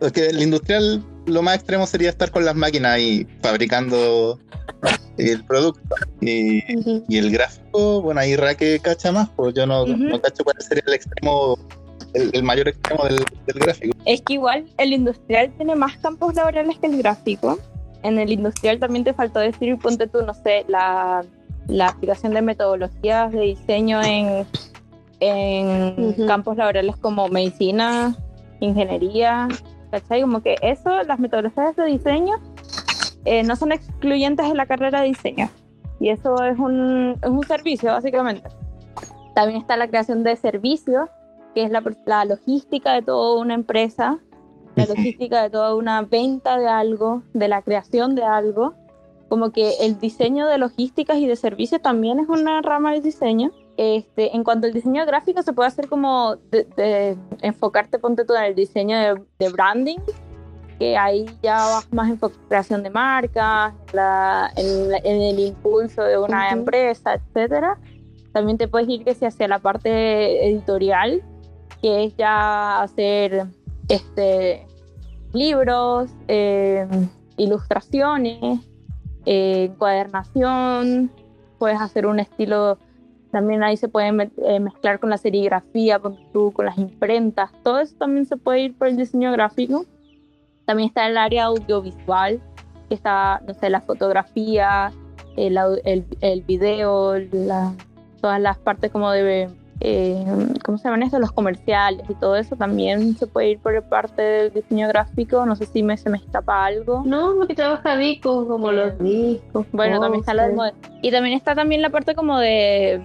es 0.00 0.12
que 0.12 0.26
el 0.26 0.42
industrial 0.42 1.04
lo 1.28 1.42
más 1.42 1.56
extremo 1.56 1.86
sería 1.86 2.10
estar 2.10 2.30
con 2.30 2.44
las 2.44 2.54
máquinas 2.56 2.98
y 2.98 3.26
fabricando 3.40 4.38
el 5.16 5.44
producto. 5.44 5.94
Y 6.20 7.16
el 7.16 7.30
gráfico, 7.30 8.02
bueno, 8.02 8.20
ahí 8.20 8.36
Raque 8.36 8.80
cacha 8.80 9.12
más, 9.12 9.28
pues 9.36 9.54
yo 9.54 9.66
no, 9.66 9.82
Ujú. 9.82 9.96
no 9.96 10.20
cacho 10.20 10.44
cuál 10.44 10.56
sería 10.60 10.82
el 10.86 10.94
extremo, 10.94 11.58
el, 12.14 12.30
el 12.32 12.42
mayor 12.42 12.68
extremo 12.68 13.04
del, 13.04 13.24
del 13.46 13.58
gráfico. 13.58 13.96
Es 14.04 14.22
que 14.22 14.34
igual 14.34 14.66
el 14.78 14.92
industrial 14.92 15.52
tiene 15.56 15.74
más 15.76 15.96
campos 15.98 16.34
laborales 16.34 16.78
que 16.78 16.86
el 16.86 16.98
gráfico. 16.98 17.58
En 18.02 18.18
el 18.18 18.32
industrial 18.32 18.78
también 18.78 19.04
te 19.04 19.12
faltó 19.12 19.40
decir, 19.40 19.76
ponte 19.78 20.06
tú, 20.06 20.22
no 20.22 20.32
sé, 20.32 20.64
la, 20.68 21.24
la 21.66 21.88
aplicación 21.88 22.32
de 22.32 22.42
metodologías 22.42 23.32
de 23.32 23.40
diseño 23.40 24.00
en, 24.02 24.46
en 25.20 26.14
campos 26.28 26.56
laborales 26.56 26.96
como 26.96 27.28
medicina, 27.28 28.16
ingeniería, 28.60 29.48
¿cachai? 29.90 30.22
Como 30.22 30.40
que 30.42 30.56
eso, 30.62 31.02
las 31.04 31.18
metodologías 31.18 31.76
de 31.76 31.84
diseño 31.86 32.34
eh, 33.24 33.42
no 33.42 33.56
son 33.56 33.72
excluyentes 33.72 34.48
de 34.48 34.54
la 34.54 34.66
carrera 34.66 35.00
de 35.00 35.08
diseño. 35.08 35.50
Y 36.00 36.10
eso 36.10 36.42
es 36.44 36.58
un, 36.58 37.18
es 37.22 37.28
un 37.28 37.42
servicio, 37.44 37.90
básicamente. 37.90 38.48
También 39.34 39.60
está 39.60 39.76
la 39.76 39.88
creación 39.88 40.22
de 40.22 40.36
servicios, 40.36 41.08
que 41.54 41.64
es 41.64 41.70
la, 41.70 41.82
la 42.06 42.24
logística 42.24 42.92
de 42.92 43.02
toda 43.02 43.40
una 43.40 43.54
empresa, 43.54 44.18
la 44.76 44.86
logística 44.86 45.42
de 45.42 45.50
toda 45.50 45.74
una 45.74 46.02
venta 46.02 46.58
de 46.58 46.68
algo, 46.68 47.22
de 47.34 47.48
la 47.48 47.62
creación 47.62 48.14
de 48.14 48.22
algo. 48.22 48.74
Como 49.28 49.50
que 49.50 49.74
el 49.80 49.98
diseño 49.98 50.46
de 50.46 50.56
logísticas 50.56 51.18
y 51.18 51.26
de 51.26 51.36
servicios 51.36 51.82
también 51.82 52.20
es 52.20 52.28
una 52.28 52.62
rama 52.62 52.92
del 52.92 53.02
diseño. 53.02 53.50
Este, 53.80 54.34
en 54.34 54.42
cuanto 54.42 54.66
al 54.66 54.72
diseño 54.72 55.06
gráfico, 55.06 55.40
se 55.42 55.52
puede 55.52 55.68
hacer 55.68 55.88
como 55.88 56.34
de, 56.50 56.64
de 56.76 57.16
enfocarte, 57.42 58.00
ponte 58.00 58.24
tú 58.24 58.34
en 58.34 58.42
el 58.42 58.54
diseño 58.56 58.98
de, 58.98 59.22
de 59.38 59.48
branding, 59.50 59.98
que 60.80 60.96
ahí 60.96 61.26
ya 61.44 61.54
vas 61.58 61.92
más 61.92 62.10
en 62.10 62.16
creación 62.48 62.82
de 62.82 62.90
marcas, 62.90 63.72
en, 63.90 63.96
la- 63.96 64.50
en 64.56 64.90
la- 64.90 64.98
en 64.98 65.22
el 65.22 65.38
impulso 65.38 66.02
de 66.02 66.18
una 66.18 66.50
empresa, 66.50 67.14
etcétera. 67.14 67.78
También 68.32 68.58
te 68.58 68.66
puedes 68.66 68.88
ir 68.88 69.04
que 69.04 69.14
sea 69.14 69.28
hacia 69.28 69.46
la 69.46 69.60
parte 69.60 70.48
editorial, 70.48 71.22
que 71.80 72.04
es 72.04 72.16
ya 72.16 72.82
hacer 72.82 73.46
este 73.88 74.66
libros, 75.32 76.10
eh, 76.26 76.84
ilustraciones, 77.36 78.58
eh, 79.24 79.68
encuadernación, 79.70 81.10
puedes 81.58 81.80
hacer 81.80 82.06
un 82.06 82.18
estilo, 82.20 82.78
también 83.30 83.62
ahí 83.62 83.76
se 83.76 83.88
puede 83.88 84.12
me- 84.12 84.30
eh, 84.44 84.60
mezclar 84.60 84.98
con 85.00 85.10
la 85.10 85.18
serigrafía, 85.18 85.98
con, 85.98 86.16
tú, 86.32 86.52
con 86.52 86.64
las 86.66 86.78
imprentas, 86.78 87.50
todo 87.62 87.78
eso 87.80 87.94
también 87.98 88.26
se 88.26 88.36
puede 88.36 88.60
ir 88.60 88.74
por 88.76 88.88
el 88.88 88.96
diseño 88.96 89.32
gráfico. 89.32 89.84
También 90.64 90.88
está 90.88 91.06
el 91.06 91.16
área 91.16 91.44
audiovisual, 91.44 92.40
que 92.88 92.94
está, 92.94 93.40
no 93.46 93.54
sé, 93.54 93.70
la 93.70 93.80
fotografía, 93.80 94.92
el, 95.36 95.56
el, 95.84 96.04
el 96.20 96.42
video, 96.42 97.14
todas 98.20 98.40
las 98.40 98.58
partes 98.58 98.90
como 98.90 99.10
de, 99.10 99.48
eh, 99.80 100.24
¿cómo 100.64 100.76
se 100.78 100.84
llaman 100.84 101.02
esto? 101.04 101.18
Los 101.18 101.32
comerciales 101.32 102.04
y 102.08 102.14
todo 102.14 102.36
eso 102.36 102.56
también 102.56 103.16
se 103.16 103.26
puede 103.26 103.50
ir 103.50 103.58
por 103.60 103.80
parte 103.84 104.20
del 104.22 104.52
diseño 104.52 104.88
gráfico. 104.88 105.46
No 105.46 105.54
sé 105.56 105.66
si 105.66 105.82
me, 105.82 105.96
se 105.96 106.10
me 106.10 106.18
escapa 106.18 106.64
algo. 106.66 107.02
No, 107.06 107.34
porque 107.36 107.54
trabaja 107.54 107.96
discos 107.96 108.46
como 108.48 108.72
los 108.72 108.98
discos. 108.98 109.66
Bueno, 109.72 110.00
también 110.00 110.20
está 110.20 110.34
la 110.34 110.48
mode- 110.48 110.74
Y 111.02 111.10
también 111.10 111.36
está 111.36 111.54
también 111.54 111.80
la 111.82 111.90
parte 111.90 112.14
como 112.14 112.38
de, 112.38 113.00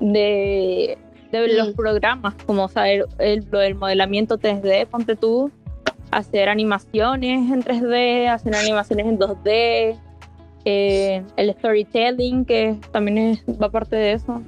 de, 0.00 0.98
de 1.30 1.48
Mm. 1.48 1.56
los 1.56 1.68
programas, 1.74 2.34
como 2.46 2.68
saber 2.68 3.06
el, 3.18 3.46
lo 3.50 3.58
del 3.60 3.74
modelamiento 3.74 4.38
3D, 4.38 4.86
ponte 4.86 5.16
tú, 5.16 5.50
hacer 6.10 6.50
animaciones 6.50 7.50
en 7.50 7.62
3D, 7.62 8.28
hacer 8.28 8.54
animaciones 8.54 9.06
en 9.06 9.18
2D, 9.18 9.96
eh, 10.64 11.24
el 11.36 11.52
storytelling, 11.54 12.44
que 12.44 12.76
también 12.92 13.18
es, 13.18 13.44
va 13.60 13.70
parte 13.70 13.96
de 13.96 14.12
eso. 14.12 14.42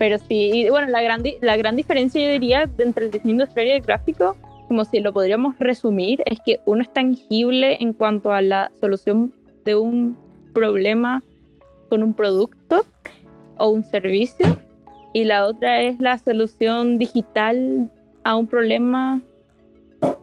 Pero 0.00 0.16
sí, 0.16 0.50
y 0.54 0.70
bueno, 0.70 0.86
la 0.86 1.02
gran, 1.02 1.22
la 1.42 1.58
gran 1.58 1.76
diferencia 1.76 2.22
yo 2.24 2.30
diría 2.30 2.62
entre 2.78 3.04
el 3.04 3.10
diseño 3.10 3.32
industrial 3.32 3.66
y 3.66 3.70
el 3.72 3.82
gráfico, 3.82 4.34
como 4.66 4.86
si 4.86 4.98
lo 4.98 5.12
podríamos 5.12 5.58
resumir, 5.58 6.22
es 6.24 6.38
que 6.40 6.58
uno 6.64 6.80
es 6.80 6.90
tangible 6.90 7.76
en 7.80 7.92
cuanto 7.92 8.32
a 8.32 8.40
la 8.40 8.72
solución 8.80 9.34
de 9.66 9.76
un 9.76 10.16
problema 10.54 11.22
con 11.90 12.02
un 12.02 12.14
producto 12.14 12.86
o 13.58 13.68
un 13.68 13.84
servicio 13.84 14.58
y 15.12 15.24
la 15.24 15.44
otra 15.46 15.82
es 15.82 16.00
la 16.00 16.16
solución 16.16 16.96
digital 16.96 17.90
a 18.24 18.36
un 18.36 18.46
problema 18.46 19.20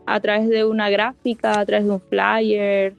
a 0.08 0.20
través 0.20 0.50
de 0.50 0.66
una 0.66 0.90
gráfica, 0.90 1.60
a 1.60 1.66
través 1.68 1.86
de 1.86 1.92
un 1.92 2.02
flyer, 2.02 2.96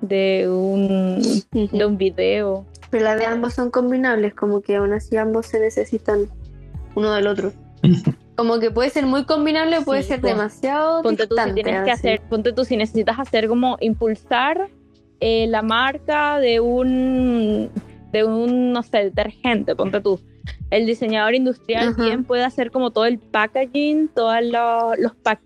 de 0.00 0.48
un, 0.48 1.20
de 1.50 1.84
un 1.84 1.98
video. 1.98 2.64
Pero 2.92 3.04
las 3.04 3.18
de 3.18 3.24
ambos 3.24 3.54
son 3.54 3.70
combinables, 3.70 4.34
como 4.34 4.60
que 4.60 4.76
aún 4.76 4.92
así 4.92 5.16
ambos 5.16 5.46
se 5.46 5.58
necesitan 5.58 6.28
uno 6.94 7.10
del 7.14 7.26
otro. 7.26 7.52
Como 8.36 8.58
que 8.58 8.70
puede 8.70 8.88
ser 8.90 9.06
muy 9.06 9.24
combinable, 9.24 9.82
puede 9.82 10.02
ser 10.02 10.20
demasiado. 10.20 11.02
Ponte 11.02 11.26
tú 11.26 11.36
si 11.36 11.52
tienes 11.52 11.84
que 11.84 11.90
hacer, 11.90 12.20
ponte 12.30 12.52
tú 12.52 12.64
si 12.64 12.76
necesitas 12.76 13.18
hacer 13.18 13.46
como 13.46 13.76
impulsar 13.80 14.70
eh, 15.20 15.46
la 15.48 15.60
marca 15.60 16.40
de 16.40 16.58
un, 16.58 17.70
de 18.10 18.24
un, 18.24 18.72
no 18.72 18.82
sé, 18.82 19.04
detergente, 19.04 19.76
ponte 19.76 20.00
tú. 20.00 20.18
El 20.70 20.86
diseñador 20.86 21.34
industrial 21.34 21.94
bien 21.94 22.24
puede 22.24 22.42
hacer 22.42 22.70
como 22.70 22.90
todo 22.90 23.04
el 23.04 23.18
packaging, 23.18 24.08
todas 24.08 24.42
los, 24.42 24.98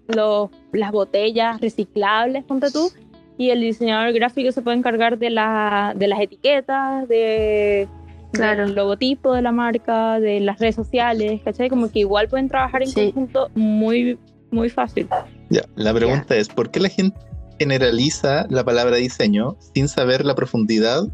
los, 0.07 0.51
las 0.73 0.93
botellas 0.93 1.61
reciclables, 1.61 2.45
ponte 2.45 2.71
tú, 2.71 2.93
y 3.39 3.51
el 3.51 3.61
diseñador 3.61 4.13
gráfico 4.13 4.53
se 4.53 4.63
puede 4.63 4.79
encargar 4.79 5.19
de, 5.19 5.31
la, 5.31 5.93
de 5.97 6.09
las 6.09 6.21
etiquetas, 6.21 7.09
de, 7.09 7.89
del 8.33 8.75
logotipo 8.75 9.35
de 9.35 9.43
la 9.43 9.53
marca, 9.53 10.21
de 10.21 10.41
las 10.41 10.59
redes 10.59 10.75
sociales, 10.75 11.41
¿cachai? 11.45 11.69
Como 11.69 11.91
que 11.91 12.01
igual 12.01 12.29
pueden 12.29 12.49
trabajar 12.49 12.83
en 12.83 12.93
conjunto 12.93 13.51
muy, 13.55 14.19
muy 14.51 14.71
fácil. 14.71 15.09
Ya, 15.51 15.63
la 15.75 15.93
pregunta 15.93 16.37
es, 16.37 16.49
¿por 16.49 16.71
qué 16.71 16.81
la 16.81 16.89
gente 16.89 17.17
generaliza 17.59 18.47
la 18.51 18.65
palabra 18.65 18.97
diseño 18.97 19.57
sin 19.75 19.89
saber 19.89 20.25
la 20.25 20.35
profundidad 20.35 21.05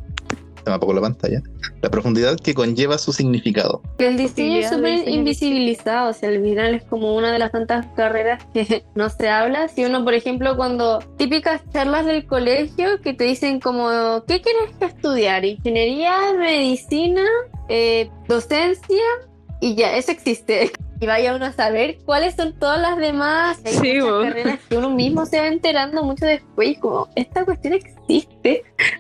se 0.63 0.71
me 0.71 0.77
apagó 0.77 0.93
la 0.93 1.01
pantalla, 1.01 1.43
la 1.81 1.91
profundidad 1.91 2.37
que 2.39 2.55
conlleva 2.55 2.99
su 2.99 3.13
significado. 3.13 3.83
El 3.99 4.17
diseño 4.17 4.59
es 4.59 4.71
súper 4.71 5.09
invisibilizado, 5.09 6.11
o 6.11 6.13
sea, 6.13 6.29
al 6.29 6.43
final 6.43 6.75
es 6.75 6.85
como 6.85 7.17
una 7.17 7.33
de 7.33 7.39
las 7.39 7.53
tantas 7.53 7.87
carreras 7.97 8.45
que 8.53 8.85
no 8.95 9.09
se 9.11 9.29
habla. 9.29 9.69
Si 9.69 9.85
uno, 9.85 10.05
por 10.05 10.15
ejemplo, 10.15 10.57
cuando 10.57 11.01
típicas 11.17 11.63
charlas 11.73 12.07
del 12.07 12.27
colegio 12.27 13.01
que 13.03 13.15
te 13.15 13.25
dicen 13.25 13.61
como, 13.61 13.89
¿qué 14.27 14.41
quieres 14.41 14.71
estudiar? 14.81 15.45
Ingeniería, 15.45 16.17
medicina, 16.39 17.25
eh, 17.69 18.11
docencia, 18.29 19.05
y 19.63 19.77
ya, 19.77 19.97
eso 19.97 20.11
existe 20.11 20.73
y 21.01 21.07
vaya 21.07 21.35
uno 21.35 21.47
a 21.47 21.53
saber 21.53 21.99
cuáles 22.05 22.35
son 22.35 22.53
todas 22.53 22.81
las 22.81 22.97
demás 22.97 23.61
carreras 23.65 24.59
que 24.69 24.77
uno 24.77 24.91
mismo 24.91 25.25
se 25.25 25.39
va 25.39 25.47
enterando 25.47 26.03
mucho 26.03 26.27
después 26.27 26.79
como 26.79 27.09
esta 27.17 27.45
cuestión 27.45 27.75
existe 27.75 28.02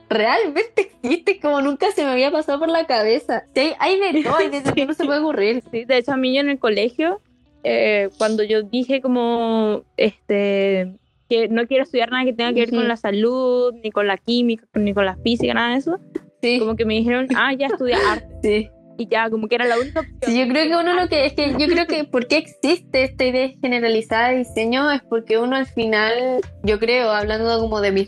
realmente 0.09 0.92
existe 1.03 1.40
como 1.40 1.61
nunca 1.61 1.90
se 1.92 2.05
me 2.05 2.11
había 2.11 2.31
pasado 2.31 2.59
por 2.59 2.68
la 2.68 2.87
cabeza. 2.87 3.44
Sí, 3.55 3.72
hay 3.79 3.98
de 3.98 4.22
todo 4.22 4.37
hay 4.37 4.48
de 4.48 4.62
que 4.62 4.87
no 4.87 4.94
se 4.94 5.05
puede 5.05 5.20
ocurrir 5.22 5.62
sí, 5.70 5.85
de 5.85 5.98
hecho 5.98 6.12
a 6.12 6.16
mí 6.16 6.38
en 6.38 6.48
el 6.48 6.59
colegio 6.59 7.20
eh, 7.64 8.11
cuando 8.18 8.42
yo 8.42 8.62
dije 8.62 9.01
como 9.01 9.83
este 9.96 10.92
que 11.29 11.48
no 11.48 11.66
quiero 11.66 11.85
estudiar 11.85 12.11
nada 12.11 12.25
que 12.25 12.33
tenga 12.33 12.53
que 12.53 12.61
ver 12.61 12.70
con 12.70 12.88
la 12.88 12.96
salud 12.96 13.75
ni 13.83 13.90
con 13.90 14.07
la 14.07 14.16
química 14.16 14.66
ni 14.75 14.92
con 14.92 15.07
la 15.07 15.16
física 15.16 15.55
nada 15.55 15.70
de 15.70 15.79
eso 15.79 15.98
sí. 16.42 16.59
como 16.59 16.77
que 16.77 16.85
me 16.85 16.94
dijeron 16.94 17.29
ah 17.37 17.53
ya 17.55 17.68
estudia 17.68 17.98
arte 18.12 18.29
sí. 18.42 18.70
Y 18.98 19.09
ya, 19.09 19.31
como 19.31 19.48
que 19.48 19.55
era 19.55 19.64
la 19.64 19.79
única 19.79 20.01
opción. 20.01 20.18
Sí, 20.22 20.38
yo 20.38 20.46
creo 20.48 20.66
que 20.66 20.77
uno 20.77 20.94
lo 20.94 21.09
que 21.09 21.27
es 21.27 21.33
que 21.33 21.53
yo 21.53 21.66
creo 21.66 21.87
que 21.87 22.05
por 22.05 22.27
qué 22.27 22.37
existe 22.37 23.05
esta 23.05 23.25
idea 23.25 23.51
generalizada 23.61 24.29
de 24.29 24.38
diseño 24.38 24.90
es 24.90 25.03
porque 25.03 25.38
uno 25.38 25.57
al 25.57 25.66
final, 25.66 26.40
yo 26.62 26.79
creo, 26.79 27.11
hablando 27.11 27.59
como 27.59 27.81
de 27.81 27.92
mi 27.92 28.05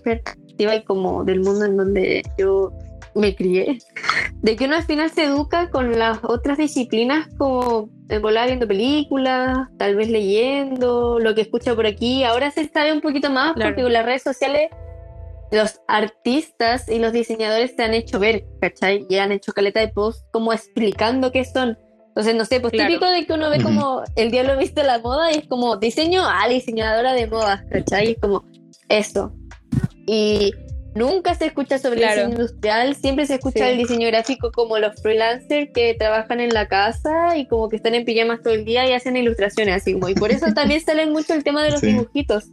perspectiva 0.55 0.75
y 0.77 0.85
como 0.85 1.25
del 1.25 1.40
mundo 1.40 1.64
en 1.64 1.77
donde 1.77 2.23
yo 2.38 2.73
me 3.14 3.35
crié, 3.37 3.79
de 4.43 4.57
que 4.57 4.64
uno 4.64 4.77
al 4.77 4.83
final 4.83 5.11
se 5.11 5.25
educa 5.25 5.71
con 5.71 5.97
las 5.99 6.19
otras 6.23 6.59
disciplinas 6.59 7.29
como 7.38 7.88
volar 8.21 8.49
viendo 8.49 8.67
películas, 8.67 9.69
tal 9.79 9.95
vez 9.95 10.09
leyendo, 10.09 11.21
lo 11.21 11.35
que 11.35 11.43
escucha 11.43 11.77
por 11.77 11.87
aquí. 11.87 12.25
Ahora 12.25 12.51
se 12.51 12.69
sabe 12.69 12.93
un 12.93 13.01
poquito 13.01 13.31
más 13.31 13.55
porque 13.55 13.83
con 13.83 13.93
las 13.93 14.05
redes 14.05 14.23
sociales 14.23 14.69
los 15.53 15.81
artistas 15.87 16.88
y 16.88 16.99
los 16.99 17.12
diseñadores 17.12 17.75
se 17.77 17.85
han 17.85 17.95
hecho 17.95 18.19
ver, 18.19 18.45
¿cachai? 18.61 19.07
Y 19.09 19.17
han 19.19 19.31
hecho 19.31 19.53
caleta 19.53 19.79
de 19.79 19.88
post 19.88 20.27
como 20.33 20.53
explicando 20.53 21.31
qué 21.31 21.45
son. 21.45 21.79
Entonces, 22.09 22.35
no 22.35 22.45
sé, 22.45 22.61
pues 22.61 22.73
típico 22.73 23.07
de 23.07 23.27
que 23.27 23.33
uno 23.33 23.51
ve 23.51 23.62
como 23.62 24.03
el 24.17 24.31
diablo 24.31 24.57
viste 24.57 24.83
la 24.83 24.99
moda 24.99 25.33
y 25.33 25.38
es 25.38 25.49
como 25.49 25.77
diseño 25.77 26.23
a 26.25 26.49
diseñadora 26.49 27.12
de 27.12 27.29
moda, 27.29 27.64
¿cachai? 27.71 28.12
es 28.12 28.19
como 28.21 28.45
eso. 28.88 29.33
Y 30.07 30.53
nunca 30.95 31.35
se 31.35 31.47
escucha 31.47 31.79
sobre 31.79 32.03
el 32.03 32.09
diseño 32.09 32.29
industrial, 32.31 32.95
siempre 32.95 33.27
se 33.27 33.35
escucha 33.35 33.69
el 33.71 33.79
diseño 33.79 34.07
gráfico 34.09 34.53
como 34.53 34.79
los 34.79 35.01
freelancers 35.03 35.71
que 35.73 35.95
trabajan 35.99 36.40
en 36.40 36.55
la 36.55 36.69
casa 36.69 37.37
y 37.37 37.47
como 37.47 37.69
que 37.69 37.77
están 37.77 37.95
en 37.95 38.05
pijamas 38.05 38.43
todo 38.43 38.55
el 38.55 38.64
día 38.64 38.88
y 38.88 38.93
hacen 38.93 39.17
ilustraciones 39.17 39.77
así 39.77 39.95
como. 39.95 40.09
Y 40.09 40.14
por 40.14 40.31
eso 40.31 40.47
también 40.55 40.81
sale 40.85 41.07
mucho 41.07 41.35
el 41.35 41.43
tema 41.43 41.62
de 41.62 41.71
los 41.71 41.81
dibujitos 41.81 42.45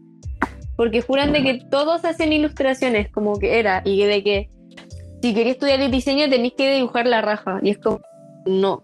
porque 0.76 1.02
juran 1.02 1.32
de 1.32 1.44
que 1.44 1.62
todos 1.70 2.06
hacen 2.06 2.34
ilustraciones, 2.34 3.10
como 3.12 3.38
que 3.38 3.60
era, 3.60 3.84
y 3.86 4.04
de 4.04 4.24
que 4.24 4.50
si 5.22 5.34
queréis 5.36 5.58
estudiar 5.58 5.80
el 5.80 5.92
diseño 5.92 6.28
tenéis 6.28 6.54
que 6.58 6.74
dibujar 6.74 7.06
la 7.06 7.22
raja, 7.22 7.60
y 7.62 7.70
es 7.70 7.78
como, 7.78 8.02
no, 8.48 8.84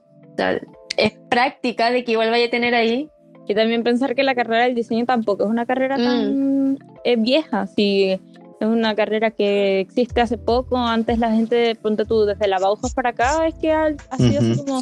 es 0.98 1.14
práctica 1.30 1.90
de 1.90 2.04
que 2.04 2.12
igual 2.12 2.30
vaya 2.30 2.46
a 2.46 2.50
tener 2.52 2.76
ahí. 2.76 3.10
Y 3.48 3.56
también 3.56 3.82
pensar 3.82 4.14
que 4.14 4.22
la 4.22 4.36
carrera 4.36 4.66
del 4.66 4.76
diseño 4.76 5.06
tampoco 5.06 5.46
es 5.46 5.50
una 5.50 5.66
carrera 5.66 5.96
tan 5.96 6.74
mm. 6.74 6.78
vieja, 7.24 7.66
si 7.66 8.20
es 8.60 8.68
una 8.68 8.96
carrera 8.96 9.32
que 9.32 9.80
existe 9.80 10.22
hace 10.22 10.38
poco, 10.38 10.78
antes 10.78 11.20
la 11.20 11.32
gente, 11.32 11.76
ponte 11.76 12.06
tú, 12.06 12.26
desde 12.26 12.48
la 12.48 12.60
Bauhaus 12.60 12.94
para 12.94 13.10
acá, 13.10 13.48
es 13.48 13.56
que 13.56 13.72
ha, 13.72 13.96
sido 14.18 14.42
como 14.58 14.82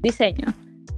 diseño, 0.00 0.46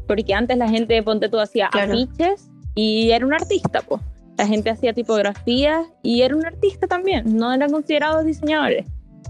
porque 0.06 0.32
antes 0.34 0.56
la 0.56 0.68
gente, 0.68 1.02
ponte 1.02 1.28
tú, 1.28 1.38
hacía 1.38 1.66
afiches 1.66 2.50
y 2.74 3.10
era 3.10 3.26
un 3.26 3.34
artista, 3.34 3.80
pues 3.80 4.00
la 4.36 4.46
gente 4.46 4.70
hacía 4.70 4.92
tipografía 4.92 5.84
y 6.02 6.22
era 6.22 6.36
un 6.36 6.46
artista 6.46 6.86
también, 6.86 7.36
no 7.36 7.52
eran 7.52 7.70
considerados 7.70 8.24
diseñadores. 8.24 8.86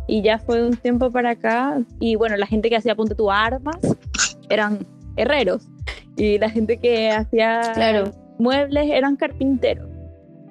Y 0.07 0.21
ya 0.21 0.39
fue 0.39 0.67
un 0.67 0.77
tiempo 0.77 1.11
para 1.11 1.31
acá, 1.31 1.81
y 1.99 2.17
bueno, 2.17 2.37
la 2.37 2.47
gente 2.47 2.69
que 2.69 2.77
hacía 2.77 2.95
ponte 2.95 3.15
tu 3.15 3.31
armas 3.31 3.79
eran 4.51 4.87
herreros, 5.17 5.67
y 6.17 6.39
la 6.39 6.51
gente 6.51 6.77
que 6.77 7.11
hacía 7.11 8.05
muebles 8.39 8.91
eran 8.91 9.17
carpinteros. 9.17 9.94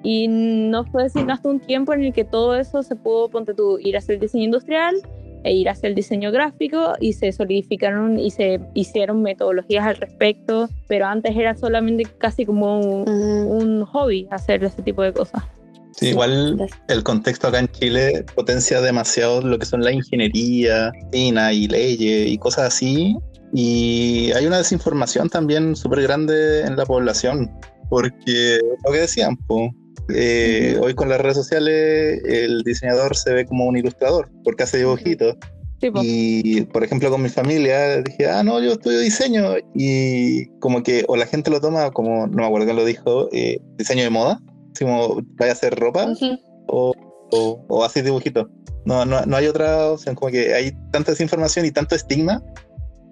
Y 0.04 0.28
no 0.28 0.84
fue 0.84 1.08
sino 1.08 1.32
hasta 1.32 1.48
un 1.48 1.58
tiempo 1.58 1.94
en 1.94 2.04
el 2.04 2.12
que 2.12 2.24
todo 2.24 2.54
eso 2.54 2.82
se 2.82 2.94
pudo, 2.94 3.30
ponte 3.30 3.54
tú, 3.54 3.78
ir 3.80 3.96
a 3.96 3.98
hacer 3.98 4.20
diseño 4.20 4.44
industrial 4.44 4.96
e 5.44 5.52
ir 5.52 5.68
hacia 5.68 5.88
el 5.88 5.94
diseño 5.94 6.32
gráfico 6.32 6.94
y 7.00 7.12
se 7.12 7.30
solidificaron 7.30 8.18
y 8.18 8.30
se 8.30 8.60
hicieron 8.74 9.22
metodologías 9.22 9.86
al 9.86 9.96
respecto, 9.96 10.68
pero 10.88 11.06
antes 11.06 11.36
era 11.36 11.54
solamente 11.54 12.04
casi 12.18 12.46
como 12.46 12.80
un, 12.80 13.84
hobby 13.84 14.26
hacer 14.30 14.64
ese 14.64 14.82
tipo 14.82 15.02
de 15.02 15.12
cosas. 15.12 15.42
Sí, 15.92 16.08
igual 16.08 16.56
el 16.88 17.02
contexto 17.04 17.48
acá 17.48 17.60
en 17.60 17.68
Chile 17.68 18.24
potencia 18.34 18.80
demasiado 18.80 19.42
lo 19.42 19.58
que 19.58 19.66
son 19.66 19.82
la 19.82 19.92
ingeniería, 19.92 20.90
fina 21.12 21.52
y 21.52 21.68
leyes 21.68 22.28
y 22.28 22.38
cosas 22.38 22.74
así. 22.74 23.16
Y 23.52 24.32
hay 24.32 24.46
una 24.46 24.58
desinformación 24.58 25.28
también 25.28 25.76
súper 25.76 26.02
grande 26.02 26.62
en 26.62 26.76
la 26.76 26.84
población, 26.84 27.52
porque 27.88 28.58
lo 28.84 28.92
que 28.92 28.98
decían, 28.98 29.36
pues 29.46 29.70
eh, 30.08 30.78
hoy 30.80 30.94
con 30.94 31.08
las 31.08 31.20
redes 31.20 31.36
sociales 31.36 32.22
el 32.24 32.62
diseñador 32.62 33.16
se 33.16 33.32
ve 33.32 33.46
como 33.46 33.66
un 33.66 33.76
ilustrador 33.76 34.30
porque 34.42 34.64
hace 34.64 34.78
dibujitos. 34.78 35.36
y 35.80 36.62
por 36.62 36.82
ejemplo 36.82 37.10
con 37.10 37.22
mi 37.22 37.28
familia 37.28 38.02
dije, 38.02 38.28
ah, 38.28 38.42
no, 38.42 38.60
yo 38.60 38.72
estudio 38.72 39.00
diseño 39.00 39.54
y 39.74 40.46
como 40.60 40.82
que 40.82 41.04
o 41.08 41.16
la 41.16 41.26
gente 41.26 41.50
lo 41.50 41.60
toma 41.60 41.90
como, 41.90 42.26
no 42.26 42.36
me 42.36 42.46
acuerdo 42.46 42.66
quién 42.66 42.76
lo 42.76 42.84
dijo, 42.84 43.28
eh, 43.32 43.58
diseño 43.76 44.02
de 44.02 44.10
moda, 44.10 44.40
como 44.78 45.20
vaya 45.38 45.52
a 45.52 45.54
hacer 45.54 45.74
ropa 45.74 46.06
o, 46.68 46.92
o, 47.32 47.64
o 47.68 47.84
hacer 47.84 48.04
dibujitos. 48.04 48.46
No, 48.86 49.04
no, 49.06 49.24
no 49.24 49.36
hay 49.36 49.46
otra 49.46 49.92
opción, 49.92 50.14
como 50.14 50.30
que 50.30 50.54
hay 50.54 50.72
tanta 50.92 51.12
desinformación 51.12 51.64
y 51.64 51.70
tanto 51.70 51.94
estigma 51.94 52.42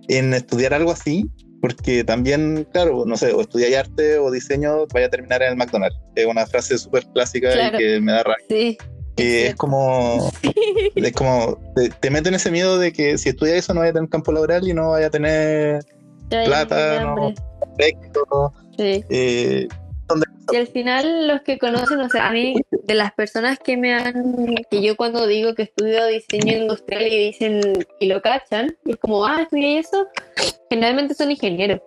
en 0.09 0.35
estudiar 0.35 0.75
algo 0.75 0.91
así 0.91 1.25
porque 1.63 2.03
también, 2.03 2.67
claro, 2.73 3.05
no 3.07 3.17
sé, 3.17 3.33
o 3.33 3.41
estudiar 3.41 3.87
arte 3.87 4.19
o 4.19 4.33
diseño, 4.33 4.85
vaya 4.93 5.07
a 5.07 5.11
terminar 5.11 5.43
en 5.43 5.51
el 5.51 5.57
McDonald's. 5.57 5.97
Es 6.17 6.27
una 6.27 6.45
frase 6.45 6.77
súper 6.77 7.07
clásica 7.15 7.69
y 7.69 7.79
que 7.79 8.01
me 8.01 8.11
da 8.11 8.25
rabia. 8.25 8.45
Sí. 8.49 8.79
Que 9.17 9.47
es 9.47 9.55
como, 9.55 10.29
es 10.97 11.13
como 11.13 11.61
te, 12.01 12.11
mete 12.11 12.31
en 12.31 12.35
ese 12.35 12.51
miedo 12.51 12.81
de 12.81 12.93
que 12.93 13.17
si 13.17 13.29
estudias 13.29 13.59
eso 13.59 13.75
no 13.75 13.81
vaya 13.81 13.91
a 13.91 13.95
tener 13.95 14.09
campo 14.09 14.33
laboral 14.33 14.67
y 14.67 14.75
no 14.75 14.91
vaya 14.91 15.07
a 15.07 15.11
tener 15.11 15.85
plata, 16.29 17.05
no, 17.05 17.33
sí. 18.77 19.05
eh, 19.09 19.69
Y 20.53 20.57
al 20.57 20.67
final 20.67 21.29
los 21.29 21.41
que 21.43 21.59
conocen, 21.59 22.01
o 22.01 22.09
sea, 22.09 22.29
a 22.29 22.33
mí, 22.33 22.55
de 22.71 22.95
las 22.95 23.13
personas 23.13 23.59
que 23.59 23.77
me 23.77 23.95
han, 23.95 24.57
que 24.71 24.83
yo 24.83 24.97
cuando 24.97 25.27
digo 25.27 25.55
que 25.55 25.63
estudio 25.63 26.07
diseño 26.07 26.57
industrial 26.63 27.07
y 27.07 27.27
dicen, 27.27 27.61
y 28.01 28.07
lo 28.07 28.21
cachan, 28.23 28.77
y 28.85 28.93
es 28.93 28.97
como, 28.99 29.25
ah, 29.25 29.43
estudié 29.43 29.79
eso, 29.79 30.07
generalmente 30.69 31.15
son 31.15 31.31
ingenieros. 31.31 31.81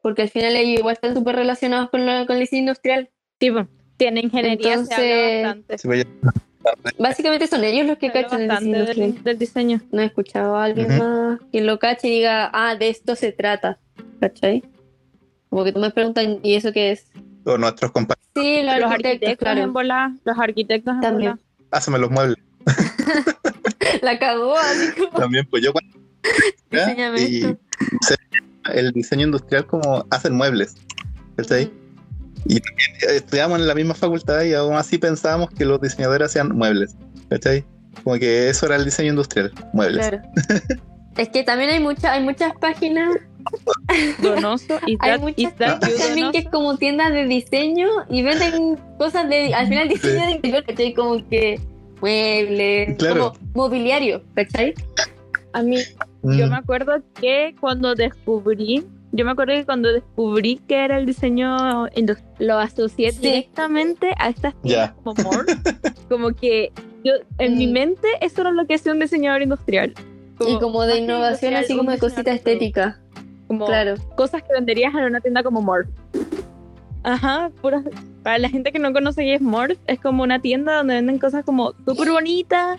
Porque 0.00 0.22
al 0.22 0.30
final 0.30 0.56
ellos 0.56 0.80
igual 0.80 0.94
están 0.94 1.14
súper 1.14 1.36
relacionados 1.36 1.90
con, 1.90 2.04
lo- 2.06 2.26
con 2.26 2.36
el 2.36 2.40
diseño 2.42 2.60
industrial. 2.60 3.08
Tipo, 3.38 3.66
tiene 3.96 4.20
ingeniería, 4.20 4.84
se 4.84 4.94
habla 4.94 5.04
Entonces, 5.04 5.42
bastante. 5.44 5.76
Pues, 5.84 6.06
Básicamente 6.98 7.46
son 7.48 7.64
ellos 7.64 7.86
los 7.86 7.98
que 7.98 8.06
Se 8.06 8.12
cachan 8.12 8.42
el 8.42 8.48
diseño 8.48 8.76
industrial. 8.78 9.14
del, 9.14 9.22
del 9.24 9.38
diseño. 9.38 9.80
No 9.90 10.02
he 10.02 10.06
escuchado 10.06 10.56
a 10.56 10.64
alguien 10.64 10.96
más 10.98 11.40
que 11.52 11.60
lo 11.60 11.78
cache 11.78 12.08
y 12.08 12.10
diga, 12.18 12.50
ah, 12.52 12.74
de 12.76 12.88
esto 12.88 13.16
se 13.16 13.32
trata. 13.32 13.78
¿Cachai? 14.20 14.62
Como 15.52 15.64
que 15.64 15.72
tú 15.72 15.80
me 15.80 15.90
preguntan, 15.90 16.38
¿y 16.42 16.54
eso 16.54 16.72
qué 16.72 16.92
es? 16.92 17.04
o 17.44 17.58
nuestros 17.58 17.92
compañeros, 17.92 18.26
Sí, 18.34 18.62
los, 18.62 18.78
Los 18.78 18.90
arquitectos, 18.90 18.94
arquitectos 18.94 19.38
claro. 19.38 19.60
en 19.60 19.72
bola, 19.74 20.16
los 20.24 20.38
arquitectos 20.38 20.94
en 20.94 21.00
También. 21.02 21.30
bola. 21.32 21.42
haceme 21.72 21.98
los 21.98 22.10
muebles. 22.10 22.38
La 24.02 24.18
cagó, 24.18 24.54
como. 24.96 25.18
También, 25.18 25.46
pues 25.50 25.62
yo 25.62 25.74
cuando 25.74 25.98
y 27.18 27.54
el 28.72 28.92
diseño 28.92 29.26
industrial 29.26 29.66
como 29.66 30.06
hacen 30.08 30.34
muebles, 30.34 30.74
¿cachai? 31.36 31.70
Y 32.46 32.58
también 32.58 32.90
estudiamos 33.14 33.58
en 33.60 33.66
la 33.66 33.74
misma 33.74 33.92
facultad 33.92 34.44
y 34.44 34.54
aún 34.54 34.76
así 34.76 34.96
pensábamos 34.96 35.50
que 35.50 35.66
los 35.66 35.82
diseñadores 35.82 36.30
hacían 36.30 36.56
muebles, 36.56 36.96
¿cachai? 37.28 37.62
Como 38.02 38.16
que 38.18 38.48
eso 38.48 38.64
era 38.64 38.76
el 38.76 38.86
diseño 38.86 39.10
industrial, 39.10 39.52
muebles. 39.74 40.08
Claro. 40.08 40.22
Es 41.16 41.28
que 41.28 41.44
también 41.44 41.68
hay 41.68 41.80
muchas, 41.80 42.04
hay 42.06 42.22
muchas 42.22 42.52
páginas, 42.58 43.10
Donoso 44.22 44.78
y 44.86 44.96
hay 45.00 45.18
muchas 45.18 45.52
you, 45.52 45.98
también 45.98 46.32
que 46.32 46.38
es 46.38 46.48
como 46.48 46.76
tiendas 46.76 47.12
de 47.12 47.26
diseño 47.26 47.88
y 48.08 48.22
venden 48.22 48.78
cosas 48.98 49.28
de, 49.28 49.52
al 49.54 49.68
final 49.68 49.88
diseño 49.88 50.24
de 50.26 50.30
interior, 50.32 50.64
¿cachai? 50.64 50.94
Como 50.94 51.28
que 51.28 51.60
muebles, 52.00 52.96
Claro. 52.98 53.32
como 53.52 53.68
mobiliario, 53.68 54.22
¿cachai? 54.34 54.74
A 55.52 55.62
mí, 55.62 55.78
Mm, 56.22 56.38
yo 56.38 56.46
me 56.46 56.56
acuerdo 56.56 57.02
que 57.20 57.54
cuando 57.60 57.94
descubrí, 57.96 58.84
yo 59.10 59.24
me 59.24 59.32
acuerdo 59.32 59.54
que 59.54 59.64
cuando 59.66 59.92
descubrí 59.92 60.60
que 60.68 60.84
era 60.84 60.96
el 60.98 61.04
diseño 61.04 61.88
industrial, 61.96 62.32
lo 62.38 62.58
asocié 62.60 63.10
Sí. 63.10 63.18
directamente 63.22 64.12
a 64.18 64.28
estas 64.28 64.54
tiendas 64.62 64.90
Ya. 64.90 65.02
como 65.02 65.20
More. 65.22 65.46
como 66.08 66.30
que 66.32 66.70
yo, 67.04 67.14
en 67.38 67.58
mi 67.58 67.66
Mm. 67.66 67.72
mente, 67.72 68.08
eso 68.20 68.42
era 68.42 68.52
lo 68.52 68.66
que 68.68 68.76
hacía 68.76 68.92
un 68.92 69.00
diseñador 69.00 69.42
industrial. 69.42 69.94
y 70.44 70.58
como 70.58 70.82
de 70.82 70.98
innovación, 70.98 71.54
así 71.54 71.76
como 71.76 71.90
de 71.92 71.98
cosita 71.98 72.32
estética. 72.32 72.98
Como 73.52 73.66
Claro. 73.66 73.96
cosas 74.16 74.42
que 74.42 74.48
venderías 74.54 74.94
en 74.94 75.04
una 75.04 75.20
tienda 75.20 75.42
como 75.42 75.60
More. 75.60 75.86
Ajá, 77.02 77.50
para 78.22 78.38
la 78.38 78.48
gente 78.48 78.72
que 78.72 78.78
no 78.78 78.94
conoce 78.94 79.24
qué 79.24 79.34
es 79.34 79.42
Morph, 79.42 79.76
es 79.86 80.00
como 80.00 80.22
una 80.22 80.40
tienda 80.40 80.74
donde 80.76 80.94
venden 80.94 81.18
cosas 81.18 81.44
como 81.44 81.74
súper 81.84 82.10
bonitas, 82.10 82.78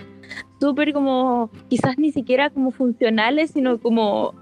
súper 0.59 0.91
como, 0.91 1.51
quizás 1.69 1.99
ni 1.99 2.11
siquiera 2.11 2.49
como 2.49 2.71
funcionales, 2.71 3.51
sino 3.51 3.77
como 3.79 4.33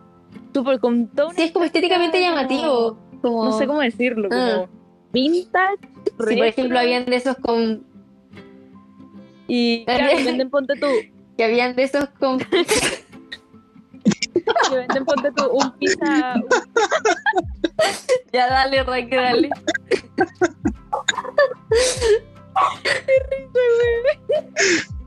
súper 0.53 0.79
con 0.79 1.07
todo 1.09 1.31
Sí, 1.31 1.41
es 1.41 1.51
como 1.51 1.65
estéticamente 1.65 2.21
como- 2.21 2.29
llamativo. 2.33 2.97
Como, 3.21 3.43
No 3.43 3.51
sé 3.57 3.67
cómo 3.67 3.81
decirlo, 3.81 4.29
como 4.29 4.41
Ah. 4.41 4.65
vintage, 5.11 5.79
Si 6.05 6.11
por 6.11 6.27
retro, 6.27 6.45
ejemplo 6.45 6.79
habían 6.79 7.03
de 7.07 7.15
esos 7.17 7.35
con 7.35 7.83
y 9.49 9.83
claro, 9.85 10.15
venden 10.23 10.49
ponte 10.49 10.75
tú, 10.79 10.87
que 11.37 11.43
habían 11.43 11.75
de 11.75 11.83
esos 11.83 12.07
con 12.17 12.39
que 14.69 14.75
venden 14.75 15.05
ponte 15.05 15.31
tú 15.31 15.47
un 15.51 15.71
pizza, 15.73 16.35
ya 18.33 18.47
dale 18.49 18.83
Raque 18.83 19.15
dale 19.15 19.49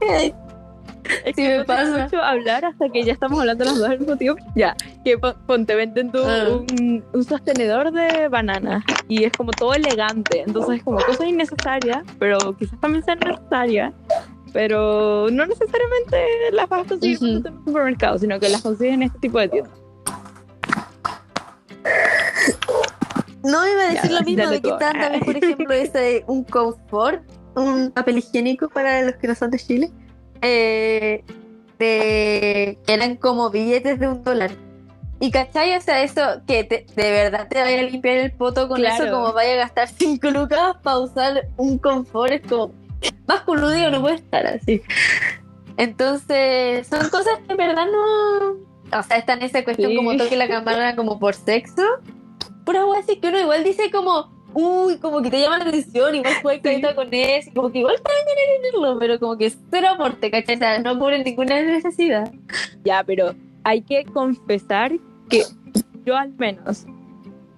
Es 0.00 1.36
Sí, 1.36 1.42
que 1.42 1.48
me 1.48 1.58
no 1.58 1.64
pasa. 1.66 2.04
mucho 2.04 2.22
hablar 2.22 2.64
hasta 2.64 2.88
que 2.88 3.04
ya 3.04 3.12
estamos 3.12 3.38
hablando 3.38 3.64
las 3.64 3.78
dos 3.78 3.88
al 3.90 3.98
mismo 3.98 4.16
tiempo. 4.16 4.42
Ya, 4.56 4.74
que 5.04 5.18
pon- 5.18 5.36
ponte, 5.46 5.74
venden 5.74 6.10
tú 6.10 6.18
Ah. 6.24 6.46
un, 6.50 7.04
un 7.12 7.24
sostenedor 7.24 7.92
de 7.92 8.28
banana 8.28 8.82
y 9.06 9.24
es 9.24 9.32
como 9.32 9.50
todo 9.52 9.74
elegante. 9.74 10.42
Entonces, 10.46 10.78
es 10.78 10.82
como 10.82 10.98
cosa 11.00 11.26
innecesaria, 11.26 12.02
pero 12.18 12.38
quizás 12.56 12.80
también 12.80 13.04
sea 13.04 13.16
necesaria. 13.16 13.92
Pero 14.54 15.28
no 15.30 15.44
necesariamente 15.46 16.24
las 16.52 16.68
vas 16.68 16.84
a 16.86 16.88
conseguir 16.88 17.16
Ujú. 17.16 17.26
en 17.26 17.36
un 17.54 17.64
supermercado, 17.66 18.18
sino 18.18 18.38
que 18.40 18.48
las 18.48 18.62
consigues 18.62 18.94
en 18.94 19.02
este 19.02 19.18
tipo 19.18 19.38
de 19.40 19.48
tiendas. 19.48 19.72
no 23.42 23.68
iba 23.68 23.82
a 23.82 23.92
decir 23.92 24.10
Ya, 24.10 24.20
lo 24.20 24.24
mismo 24.24 24.48
de 24.48 24.60
que 24.62 24.68
tú. 24.68 24.74
estaban 24.74 25.00
también 25.00 25.24
por 25.24 25.36
ejemplo 25.36 25.72
ese 25.74 26.24
un 26.26 26.44
confort 26.44 27.22
un 27.56 27.90
papel 27.90 28.18
higiénico 28.18 28.68
para 28.70 29.02
los 29.02 29.16
que 29.16 29.28
no 29.28 29.34
son 29.34 29.50
de 29.50 29.58
Chile 29.58 29.90
eh, 30.40 31.22
de 31.78 32.78
que 32.86 32.92
eran 32.94 33.16
como 33.16 33.50
billetes 33.50 33.98
de 34.00 34.08
un 34.08 34.22
dólar 34.24 34.50
y 35.20 35.30
cachai, 35.30 35.74
o 35.76 35.80
sea, 35.80 36.02
eso 36.02 36.20
que 36.46 36.64
te- 36.64 36.86
de 36.96 37.10
verdad 37.10 37.48
te 37.48 37.60
vaya 37.60 37.80
a 37.80 37.82
limpiar 37.84 38.16
el 38.18 38.32
poto 38.32 38.68
con 38.68 38.76
Claro. 38.78 39.04
eso, 39.04 39.12
como 39.12 39.32
vaya 39.32 39.52
a 39.54 39.56
gastar 39.56 39.88
5 39.88 40.30
lucas 40.30 40.76
para 40.82 40.98
usar 40.98 41.48
un 41.56 41.78
confort, 41.78 42.32
es 42.32 42.42
como 42.42 42.72
más 43.26 43.40
coludio 43.42 43.90
no 43.90 44.00
puede 44.00 44.16
estar 44.16 44.46
así. 44.46 44.82
Entonces, 45.76 46.86
son 46.86 47.08
cosas 47.10 47.38
que 47.46 47.52
en 47.52 47.56
verdad 47.56 47.86
no. 47.86 48.98
O 48.98 49.02
sea, 49.02 49.16
está 49.16 49.32
en 49.34 49.42
esa 49.42 49.64
cuestión 49.64 49.90
Sí. 49.90 49.96
como 49.96 50.16
toque 50.16 50.36
la 50.36 50.46
cámara 50.48 50.94
como 50.94 51.18
por 51.18 51.34
sexo. 51.34 51.82
Pura 52.64 52.86
wea 52.86 53.00
así 53.00 53.16
que 53.16 53.28
uno 53.28 53.40
igual 53.40 53.64
dice 53.64 53.90
como, 53.90 54.30
uy, 54.54 54.98
como 54.98 55.20
que 55.20 55.30
te 55.30 55.40
llama 55.40 55.58
la 55.58 55.64
atención, 55.66 56.14
igual 56.14 56.32
juega 56.40 56.62
carita 56.62 56.94
con 56.94 57.08
eso, 57.12 57.50
como 57.54 57.70
que 57.72 57.80
igual 57.80 57.96
te 57.96 58.02
van 58.02 58.12
a 58.22 58.62
tenerlo, 58.62 58.98
pero 58.98 59.18
como 59.18 59.36
que 59.36 59.52
cero 59.70 59.88
aporte, 59.92 60.30
¿cachai? 60.30 60.54
O 60.54 60.58
sea, 60.58 60.78
no 60.78 60.98
por 60.98 61.12
ninguna 61.18 61.60
necesidad. 61.60 62.32
Ya, 62.84 63.02
pero 63.04 63.34
hay 63.64 63.82
que 63.82 64.04
confesar 64.04 64.92
que 65.28 65.42
yo 66.06 66.16
al 66.16 66.32
menos. 66.34 66.86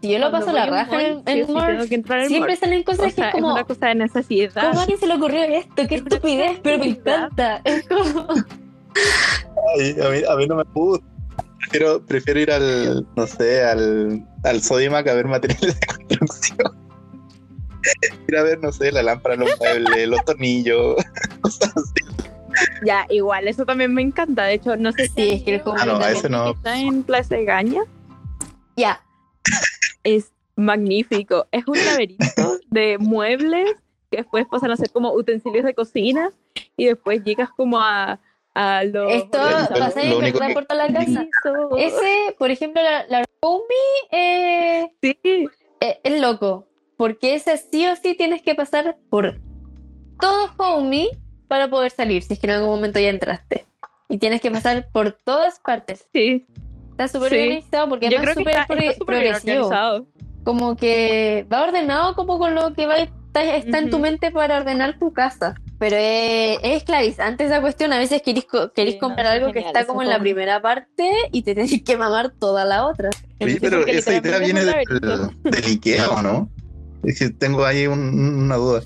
Si 0.07 0.13
yo 0.13 0.19
lo 0.21 0.31
cuando 0.31 0.47
paso 0.47 0.57
la 0.57 0.67
raja 0.67 1.03
en, 1.03 1.23
en 1.27 1.47
siempre 1.47 2.39
Morph. 2.39 2.59
salen 2.61 2.83
cosas 2.85 3.07
O 3.07 3.11
sea, 3.11 3.25
que 3.25 3.29
es 3.29 3.35
como, 3.35 3.53
una 3.53 3.65
cosa 3.65 3.87
de 3.89 3.95
necesidad. 3.97 4.69
¿cómo 4.69 4.79
a 4.79 4.83
alguien 4.83 5.01
se 5.01 5.07
le 5.09 5.15
ocurrió 5.15 5.43
esto? 5.43 5.89
¿Qué 5.89 5.95
Es 5.97 6.03
estupidez? 6.03 6.61
Pero 6.63 6.79
me 6.79 6.87
encanta. 6.87 7.61
Es 7.65 7.89
como, 7.89 8.27
Ay, 9.77 9.97
a, 10.01 10.09
mí, 10.11 10.19
a 10.29 10.37
mí 10.37 10.47
no 10.47 10.57
me 10.57 10.63
gusta. 10.73 11.05
Prefiero, 11.59 12.07
prefiero 12.07 12.41
ir 12.41 12.53
al, 12.53 13.07
no 13.17 13.27
sé, 13.27 13.65
al, 13.65 14.25
al 14.45 14.63
Sodimac 14.63 15.09
a 15.09 15.15
ver 15.15 15.27
materiales 15.27 15.81
de 15.81 16.17
construcción. 16.19 16.59
Ir 18.29 18.37
a 18.37 18.43
ver, 18.43 18.61
no 18.61 18.73
sé, 18.73 18.91
la 18.91 19.03
lámpara, 19.03 19.37
los 19.37 19.49
muebles, 19.59 20.09
los 20.09 20.25
tornillos, 20.25 20.97
cosas 21.41 21.73
así. 21.77 22.05
Ya, 22.85 23.07
igual, 23.11 23.47
eso 23.49 23.65
también 23.65 23.93
me 23.95 24.03
encanta. 24.03 24.45
De 24.45 24.55
hecho, 24.55 24.77
no 24.77 24.93
sé 24.93 25.07
si. 25.09 25.15
Sí, 25.15 25.31
es 25.35 25.43
que 25.43 25.55
el 25.57 25.63
Ah, 25.67 25.85
no, 25.85 25.97
a 25.97 26.11
ese 26.11 26.29
no. 26.29 26.51
Está 26.51 26.79
en 26.81 27.03
Plaza 27.03 27.37
de 27.37 27.45
Gaña. 27.45 27.83
ya, 28.77 29.01
Es 30.07 30.33
magnífico. 30.55 31.47
Es 31.51 31.67
un 31.67 31.77
laberinto 31.85 32.59
de 32.71 32.97
muebles 32.99 33.73
que 34.11 34.19
después 34.19 34.47
pasan 34.51 34.71
a 34.71 34.77
ser 34.77 34.91
como 34.91 35.13
utensilios 35.13 35.65
de 35.65 35.75
cocina 35.75 36.31
y 36.77 36.87
después 36.87 37.25
llegas 37.25 37.51
como 37.51 37.81
a, 37.81 38.21
a 38.55 38.85
los. 38.85 39.13
esto 39.13 39.39
pasa 39.79 40.03
en 40.03 40.11
lo 40.11 40.21
que- 40.21 40.55
por 40.55 40.65
toda 40.65 40.87
la 40.87 40.93
casa. 40.95 41.25
pisos. 41.25 41.71
Ese, 41.79 42.35
por 42.39 42.51
ejemplo, 42.51 42.81
la, 42.83 43.05
la 43.09 43.25
Roomie, 43.43 43.67
eh, 44.13 44.91
Sí, 45.03 45.19
eh, 45.81 46.01
es 46.05 46.21
loco. 46.21 46.67
Porque 46.97 47.35
ese 47.35 47.57
sí 47.59 47.87
o 47.87 47.95
sí 47.97 48.15
tienes 48.15 48.41
que 48.43 48.55
pasar 48.55 48.97
por 49.11 49.39
todo 50.21 50.51
Homey 50.57 51.11
para 51.49 51.69
poder 51.69 51.91
salir, 51.91 52.23
si 52.23 52.33
es 52.35 52.39
que 52.39 52.47
en 52.47 52.55
algún 52.55 52.71
momento 52.71 52.99
ya 53.01 53.11
entraste. 53.11 53.67
Y 54.09 54.19
tienes 54.19 54.41
que 54.41 54.51
pasar 54.51 54.89
por 54.93 55.13
todas 55.13 55.59
partes. 55.61 56.07
sí. 56.13 56.47
Está 56.97 57.09
súper 57.09 57.31
Sí. 57.31 57.37
organizado 57.37 57.89
porque 57.91 58.09
Yo 58.11 58.19
creo 58.19 58.35
que 58.35 58.43
está, 58.43 58.67
pro- 58.67 58.77
está 58.79 58.93
súper 58.99 59.21
bien 59.21 59.33
progresivo. 59.35 59.67
organizado. 59.67 60.07
Como 60.45 60.77
que 60.77 61.47
va 61.53 61.65
ordenado 61.65 62.15
como 62.15 62.39
con 62.39 62.55
lo 62.55 62.73
que 62.73 62.87
va 62.87 62.97
está, 62.99 63.43
está 63.55 63.79
en 63.79 63.91
tu 63.91 63.99
mente 63.99 64.31
para 64.31 64.57
ordenar 64.59 64.99
tu 64.99 65.13
casa. 65.13 65.55
Pero 65.79 65.97
es, 65.99 66.59
es 66.63 66.77
esclavizante 66.79 67.45
esa 67.45 67.61
cuestión. 67.61 67.93
A 67.93 67.99
veces 67.99 68.23
querís, 68.23 68.47
co- 68.47 68.73
querís 68.73 68.95
Sí, 68.95 68.99
comprar 69.01 69.27
es 69.27 69.33
algo 69.43 69.49
que 69.53 69.59
genial 69.61 69.77
está 69.77 69.87
como 69.87 70.01
en 70.03 70.09
la 70.09 70.19
primera 70.19 70.63
parte 70.63 71.11
y 71.33 71.43
te 71.43 71.55
tenés 71.55 71.83
que 71.83 71.97
mamar 71.99 72.31
toda 72.31 72.65
la 72.65 72.87
otra. 72.87 73.11
Oye, 73.41 73.53
Sí, 73.55 73.59
pero 73.61 73.87
esa 73.87 74.15
idea 74.17 74.39
viene 74.39 74.65
del, 74.65 74.75
del 75.45 75.65
Ikea, 75.67 76.09
¿o 76.09 76.23
no? 76.23 76.49
Es 77.05 77.19
que 77.19 77.29
tengo 77.29 77.67
ahí 77.67 77.87
un- 77.87 78.39
una 78.45 78.57
duda. 78.57 78.81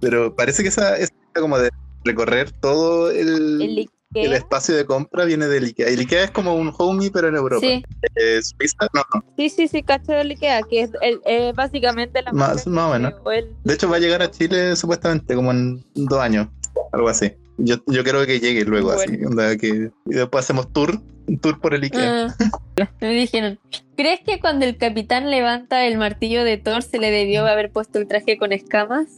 Pero 0.00 0.34
parece 0.34 0.62
que 0.64 0.70
esa, 0.70 0.96
esa 0.96 1.12
idea 1.14 1.40
como 1.40 1.56
de 1.58 1.70
recorrer 2.04 2.50
todo 2.50 3.10
el, 3.12 3.62
El 3.62 3.90
El 4.14 4.32
espacio 4.32 4.74
de 4.74 4.86
compra 4.86 5.24
viene 5.26 5.46
del 5.46 5.64
Ikea. 5.64 5.88
El 5.88 6.00
Ikea 6.00 6.24
es 6.24 6.30
como 6.30 6.54
un 6.54 6.72
homey, 6.76 7.10
pero 7.10 7.28
en 7.28 7.36
Europa. 7.36 7.60
Sí, 7.66 7.84
Eh, 8.14 8.40
Suiza, 8.42 8.88
no, 8.94 9.02
no. 9.14 9.24
Sí, 9.36 9.50
sí, 9.50 9.68
sí, 9.68 9.82
cacho 9.82 10.12
del 10.12 10.30
Ikea, 10.30 10.62
que 10.62 10.80
es 10.82 10.90
el, 11.02 11.20
eh, 11.26 11.52
básicamente 11.54 12.22
la 12.22 12.32
Más- 12.32 12.66
más 12.66 12.88
o 12.88 12.92
que 12.92 12.98
menos. 12.98 13.14
creó 13.20 13.32
el- 13.32 13.56
De 13.64 13.74
hecho, 13.74 13.88
va 13.88 13.96
a 13.96 14.00
llegar 14.00 14.22
a 14.22 14.30
Chile 14.30 14.74
supuestamente 14.76 15.34
como 15.34 15.50
en 15.50 15.84
dos 15.94 16.18
años, 16.20 16.48
algo 16.92 17.08
así. 17.08 17.32
Yo, 17.58 17.76
yo 17.86 18.02
creo 18.04 18.24
que 18.24 18.40
llegue 18.40 18.64
luego 18.64 18.92
así. 18.92 19.24
onda 19.24 19.56
que, 19.56 19.90
y 20.06 20.14
después 20.14 20.44
hacemos 20.44 20.72
tour, 20.72 21.00
tour 21.42 21.60
por 21.60 21.74
el 21.74 21.82
Ikea. 21.82 22.28
Ah, 22.28 22.36
Me 23.00 23.10
dijeron, 23.10 23.58
¿crees 23.96 24.20
que 24.20 24.40
cuando 24.40 24.64
el 24.64 24.76
capitán 24.78 25.30
levanta 25.30 25.84
el 25.86 25.98
martillo 25.98 26.44
de 26.44 26.56
Thor 26.56 26.82
se 26.82 26.98
le 26.98 27.10
debió 27.10 27.44
haber 27.46 27.70
puesto 27.72 27.98
el 27.98 28.06
traje 28.08 28.38
con 28.38 28.52
escamas? 28.52 29.08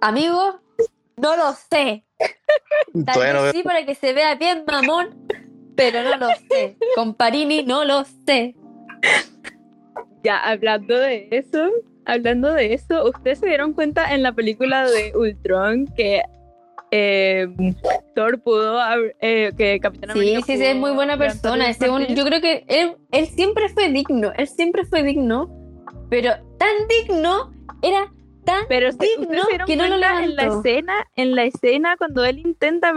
Amigo, 0.00 0.60
no 1.20 1.36
lo 1.36 1.52
sé. 1.70 2.04
Tal 3.06 3.14
no 3.14 3.20
vez 3.20 3.32
veo. 3.42 3.52
sí 3.52 3.62
para 3.62 3.84
que 3.84 3.94
se 3.94 4.12
vea 4.12 4.34
bien 4.34 4.64
mamón, 4.66 5.26
pero 5.76 6.02
no 6.02 6.16
lo 6.16 6.28
sé. 6.50 6.76
Con 6.94 7.14
Parini 7.14 7.62
no 7.64 7.84
lo 7.84 8.04
sé. 8.26 8.54
Ya, 10.24 10.38
hablando 10.38 10.98
de 10.98 11.28
eso, 11.30 11.70
hablando 12.04 12.52
de 12.52 12.74
eso, 12.74 13.08
¿ustedes 13.08 13.38
se 13.38 13.46
dieron 13.46 13.72
cuenta 13.72 14.12
en 14.14 14.22
la 14.22 14.32
película 14.32 14.88
de 14.90 15.12
Ultron 15.16 15.86
que 15.96 16.22
eh, 16.90 17.46
Thor 18.14 18.40
pudo, 18.42 18.80
haber- 18.80 19.14
eh, 19.20 19.52
que 19.56 19.78
Capitán 19.78 20.10
Sí, 20.10 20.18
América 20.18 20.40
sí, 20.46 20.56
sí, 20.56 20.64
es 20.64 20.74
muy 20.76 20.90
buena 20.92 21.16
persona. 21.18 21.70
yo 21.70 22.24
creo 22.24 22.40
que 22.40 22.64
él, 22.66 22.96
él 23.12 23.26
siempre 23.28 23.68
fue 23.68 23.90
digno, 23.90 24.32
él 24.36 24.48
siempre 24.48 24.84
fue 24.86 25.02
digno, 25.02 25.48
pero 26.10 26.30
tan 26.58 26.88
digno, 26.88 27.52
era 27.82 28.10
tan 28.48 28.64
Pero 28.68 28.92
sí, 28.92 28.98
digno 29.00 29.24
¿ustedes 29.24 29.44
se 29.44 29.50
dieron 29.50 29.66
que 29.66 29.76
no 29.76 29.84
lo 29.84 29.90
cuenta 29.90 30.24
en 30.24 30.36
la 30.36 30.42
levantó. 30.42 30.68
escena, 30.68 31.06
en 31.16 31.34
la 31.34 31.44
escena 31.44 31.96
cuando 31.96 32.24
él 32.24 32.38
intenta 32.38 32.92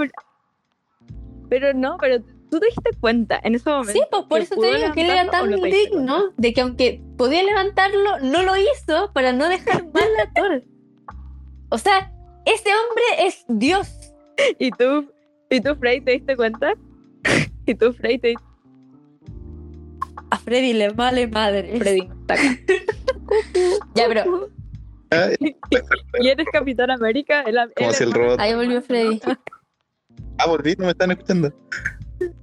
Pero 1.49 1.73
no, 1.73 1.97
pero 1.99 2.21
tú 2.49 2.59
te 2.59 2.67
diste 2.67 2.91
cuenta 2.99 3.39
en 3.43 3.55
ese 3.55 3.69
momento. 3.69 3.93
Sí, 3.93 4.01
pues 4.09 4.23
por 4.23 4.39
eso 4.39 4.55
te 4.55 4.75
digo 4.75 4.91
que 4.93 5.01
él 5.01 5.09
era 5.09 5.29
tan 5.29 5.43
¿o 5.43 5.47
no 5.47 5.57
te 5.57 5.67
diste 5.67 5.89
digno 5.89 6.23
de 6.37 6.53
que 6.53 6.61
aunque 6.61 7.01
podía 7.17 7.43
levantarlo, 7.43 8.19
no 8.19 8.43
lo 8.43 8.53
hizo 8.55 9.11
para 9.13 9.33
no 9.33 9.49
dejar 9.49 9.85
mal 9.93 10.09
a 10.21 10.31
Thor. 10.33 10.63
O 11.69 11.77
sea, 11.77 12.11
ese 12.45 12.69
hombre 12.69 13.27
es 13.27 13.45
Dios. 13.47 14.13
¿Y 14.57 14.71
tú, 14.71 15.11
y 15.49 15.61
tú, 15.61 15.75
Frey, 15.75 16.01
te 16.01 16.11
diste 16.11 16.35
cuenta? 16.35 16.73
¿Y 17.65 17.75
tú, 17.75 17.93
Frey, 17.93 18.17
te 18.17 18.29
diste 18.29 18.43
A 20.29 20.37
Freddy 20.37 20.73
le 20.73 20.89
vale 20.89 21.27
madre. 21.27 21.77
Freddy. 21.77 22.09
Ya, 23.95 24.07
pero 24.09 24.49
Y 26.19 26.27
eres 26.27 26.47
Capitán 26.51 26.91
América. 26.91 27.41
el- 27.41 27.57
Como 27.75 27.89
el 27.89 27.95
si 27.95 28.03
el 28.03 28.09
hermano- 28.09 28.25
robot. 28.29 28.39
ahí 28.39 28.55
volvió 28.55 28.81
Freddy. 28.81 29.21
Ah, 30.37 30.47
volví, 30.47 30.75
no 30.77 30.85
me 30.85 30.91
están 30.91 31.11
escuchando. 31.11 31.53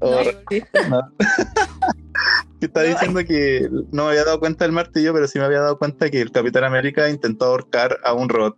Oh, 0.01 0.11
No, 0.23 0.31
que 0.49 0.65
No, 0.89 1.03
diciendo 2.83 3.21
que 3.25 3.69
no 3.93 4.05
me 4.05 4.11
había 4.11 4.25
dado 4.25 4.41
cuenta 4.41 4.65
del 4.65 4.73
martillo, 4.73 5.13
pero 5.15 5.27
sí 5.29 5.39
me 5.39 5.45
había 5.45 5.61
dado 5.61 5.79
cuenta 5.79 6.11
que 6.11 6.21
el 6.21 6.31
Capitán 6.33 6.65
América 6.65 7.09
intentó 7.09 7.47
ahorcar 7.47 7.97
a 8.05 8.13
un 8.13 8.29
robot 8.29 8.57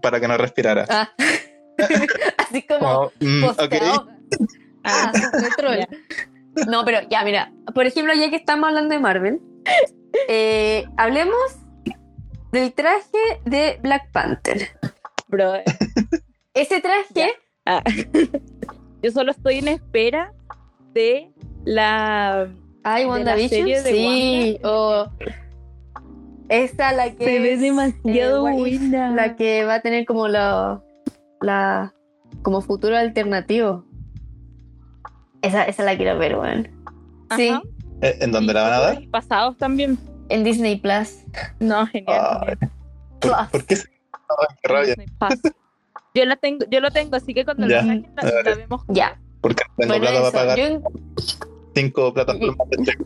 para 0.00 0.18
que 0.20 0.28
no 0.28 0.36
respirara. 0.38 0.86
Ah. 0.88 1.10
Así 2.38 2.62
como 2.66 2.80
Como, 2.80 3.12
mm, 3.20 3.40
pues 3.44 3.56
te 3.56 3.64
ok. 3.64 3.82
ahogas. 3.82 4.16
Ah, 4.84 5.12
troll. 5.56 5.78
No, 6.68 6.84
pero 6.84 6.98
ya, 7.08 7.22
mira. 7.24 7.52
Por 7.74 7.86
ejemplo, 7.86 8.12
ya 8.14 8.30
que 8.30 8.36
estamos 8.36 8.68
hablando 8.68 8.94
de 8.94 9.00
Marvel, 9.00 9.40
eh, 10.28 10.84
hablemos 10.96 11.36
del 12.52 12.72
traje 12.72 13.40
de 13.44 13.78
Black 13.82 14.10
Panther. 14.12 14.68
Bro, 15.28 15.54
Ese 16.54 16.80
traje, 16.80 17.32
ah, 17.64 17.82
yo 19.02 19.10
solo 19.10 19.30
estoy 19.30 19.58
en 19.58 19.68
espera 19.68 20.32
de 20.92 21.32
la. 21.64 22.48
ay, 22.84 23.06
WandaVision, 23.06 23.82
sí, 23.82 24.58
o 24.62 25.06
esa 26.50 26.92
la 26.92 27.10
que 27.14 27.24
Se 27.24 27.40
ve 27.40 27.54
es, 27.54 27.60
demasiado 27.62 28.46
eh, 28.48 28.52
buena. 28.52 29.10
la 29.12 29.36
que 29.36 29.64
va 29.64 29.76
a 29.76 29.80
tener 29.80 30.04
como 30.04 30.28
la, 30.28 30.82
la 31.40 31.94
como 32.42 32.60
futuro 32.60 32.96
alternativo. 32.96 33.86
Esa, 35.40 35.64
esa 35.64 35.82
la 35.82 35.96
quiero 35.96 36.18
ver, 36.18 36.36
weón. 36.36 36.68
Sí. 37.36 37.50
Eh, 38.02 38.18
¿En 38.20 38.32
dónde 38.32 38.52
la 38.52 38.62
van 38.62 38.72
a 38.74 38.80
dar? 38.80 39.02
Pasados 39.10 39.56
también. 39.56 39.98
En 40.28 40.44
Disney 40.44 40.76
Plus. 40.76 41.24
No, 41.60 41.86
genial. 41.86 42.18
Ah. 42.20 42.40
¿Por, 42.46 42.58
Plus. 43.20 43.48
por 43.50 43.64
qué 43.66 43.76
se 43.76 43.88
Ay, 44.12 44.56
qué 44.62 44.68
rabia? 44.68 44.94
Yo 46.14 46.24
la 46.26 46.36
tengo, 46.36 46.64
yo 46.70 46.80
lo 46.80 46.90
tengo, 46.90 47.16
así 47.16 47.32
que 47.34 47.44
cuando 47.44 47.66
Ya. 47.68 47.82
lo 47.82 47.88
saquen 47.88 48.14
la, 48.16 48.42
la 48.50 48.54
vemos. 48.56 48.82
Ya. 48.88 49.20
Porque 49.40 49.62
Bueno, 49.76 49.94
plata 49.96 50.12
para 50.12 50.22
eso, 50.28 50.32
pagar 50.32 50.58
yo, 50.58 50.64
en- 50.66 50.82
cinco 51.74 52.12
plataformas 52.14 52.68
de 52.70 52.84
check. 52.84 53.00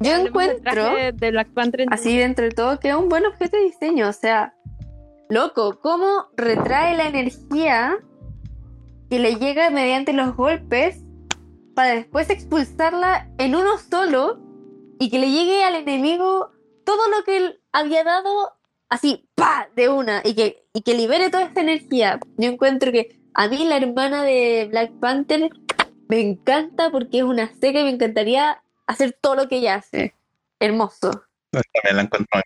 yo 0.00 0.12
encuentro, 0.16 0.72
traje 0.72 1.12
de 1.12 1.30
Black 1.30 1.48
Panther. 1.54 1.80
en- 1.82 1.92
así 1.92 2.16
dentro 2.16 2.44
de 2.44 2.50
todo, 2.50 2.78
que 2.80 2.88
es 2.90 2.94
un 2.94 3.08
buen 3.08 3.24
objeto 3.26 3.56
de 3.56 3.64
diseño. 3.64 4.08
O 4.08 4.12
sea, 4.12 4.54
loco, 5.30 5.78
cómo 5.80 6.26
retrae 6.36 6.96
la 6.96 7.06
energía 7.06 7.96
que 9.10 9.18
le 9.18 9.36
llega 9.36 9.70
mediante 9.70 10.12
los 10.12 10.34
golpes 10.36 11.02
para 11.74 11.94
después 11.94 12.28
expulsarla 12.30 13.28
en 13.38 13.54
uno 13.54 13.78
solo 13.78 14.38
y 14.98 15.10
que 15.10 15.18
le 15.18 15.30
llegue 15.30 15.64
al 15.64 15.74
enemigo 15.76 16.50
todo 16.84 17.08
lo 17.10 17.24
que 17.24 17.36
él 17.36 17.60
había 17.72 18.04
dado 18.04 18.52
así, 18.88 19.28
pa, 19.34 19.68
de 19.74 19.88
una, 19.88 20.20
y 20.24 20.34
que, 20.34 20.66
y 20.74 20.82
que 20.82 20.94
libere 20.94 21.30
toda 21.30 21.44
esta 21.44 21.60
energía. 21.60 22.20
Yo 22.36 22.50
encuentro 22.50 22.92
que 22.92 23.18
a 23.34 23.48
mí 23.48 23.64
la 23.64 23.78
hermana 23.78 24.22
de 24.22 24.68
Black 24.70 24.92
Panther 25.00 25.50
me 26.08 26.20
encanta 26.20 26.90
porque 26.90 27.18
es 27.18 27.24
una 27.24 27.48
seca 27.54 27.80
y 27.80 27.84
me 27.84 27.90
encantaría 27.90 28.62
hacer 28.86 29.16
todo 29.18 29.34
lo 29.34 29.48
que 29.48 29.56
ella 29.56 29.76
hace. 29.76 30.14
Hermoso. 30.60 31.10
También 31.50 31.96
la 31.96 32.02
encuentro. 32.02 32.40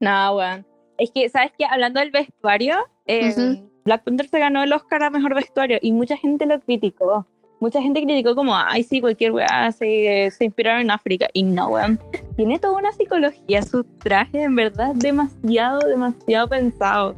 No, 0.00 0.36
weón. 0.36 0.66
Es 0.98 1.10
que, 1.12 1.28
¿sabes 1.28 1.52
qué? 1.56 1.64
Hablando 1.64 2.00
del 2.00 2.10
vestuario, 2.10 2.76
eh. 3.06 3.62
Black 3.84 4.04
Panther 4.04 4.28
se 4.28 4.38
ganó 4.38 4.62
el 4.62 4.72
Oscar 4.72 5.02
a 5.02 5.10
mejor 5.10 5.34
vestuario 5.34 5.78
y 5.80 5.92
mucha 5.92 6.16
gente 6.16 6.44
lo 6.46 6.60
criticó. 6.60 7.26
Mucha 7.60 7.82
gente 7.82 8.02
criticó 8.02 8.34
como, 8.34 8.56
ay, 8.56 8.82
sí, 8.82 9.00
cualquier 9.00 9.32
weá 9.32 9.70
se, 9.72 10.30
se 10.36 10.44
inspiraron 10.46 10.80
en 10.80 10.90
África. 10.90 11.28
Y 11.34 11.42
no, 11.42 11.68
weón. 11.68 12.00
Tiene 12.36 12.58
toda 12.58 12.78
una 12.78 12.90
psicología, 12.92 13.62
su 13.62 13.84
traje, 13.84 14.42
en 14.44 14.56
verdad, 14.56 14.94
demasiado, 14.94 15.80
demasiado 15.86 16.48
pensado. 16.48 17.14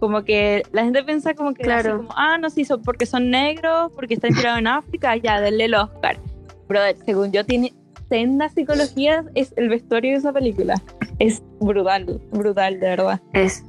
Como 0.00 0.22
que 0.24 0.62
la 0.72 0.84
gente 0.84 1.02
piensa 1.04 1.34
como 1.34 1.52
que, 1.54 1.62
Claro. 1.62 1.90
así 1.96 1.96
como, 1.98 2.14
ah, 2.16 2.38
no, 2.38 2.48
sí, 2.50 2.64
son 2.64 2.82
porque 2.82 3.04
son 3.06 3.30
negros, 3.30 3.92
porque 3.94 4.14
está 4.14 4.28
inspirado 4.28 4.58
en 4.58 4.66
África, 4.66 5.16
ya, 5.16 5.40
denle 5.40 5.66
el 5.66 5.74
Oscar. 5.74 6.16
Brother, 6.66 6.96
según 7.04 7.30
yo, 7.32 7.44
tiene 7.44 7.72
senda 8.08 8.48
psicología, 8.48 9.24
es 9.34 9.52
el 9.56 9.68
vestuario 9.68 10.12
de 10.12 10.16
esa 10.18 10.32
película. 10.32 10.80
Es 11.18 11.42
brutal, 11.60 12.20
brutal, 12.32 12.80
de 12.80 12.86
verdad. 12.88 13.20
Es. 13.34 13.64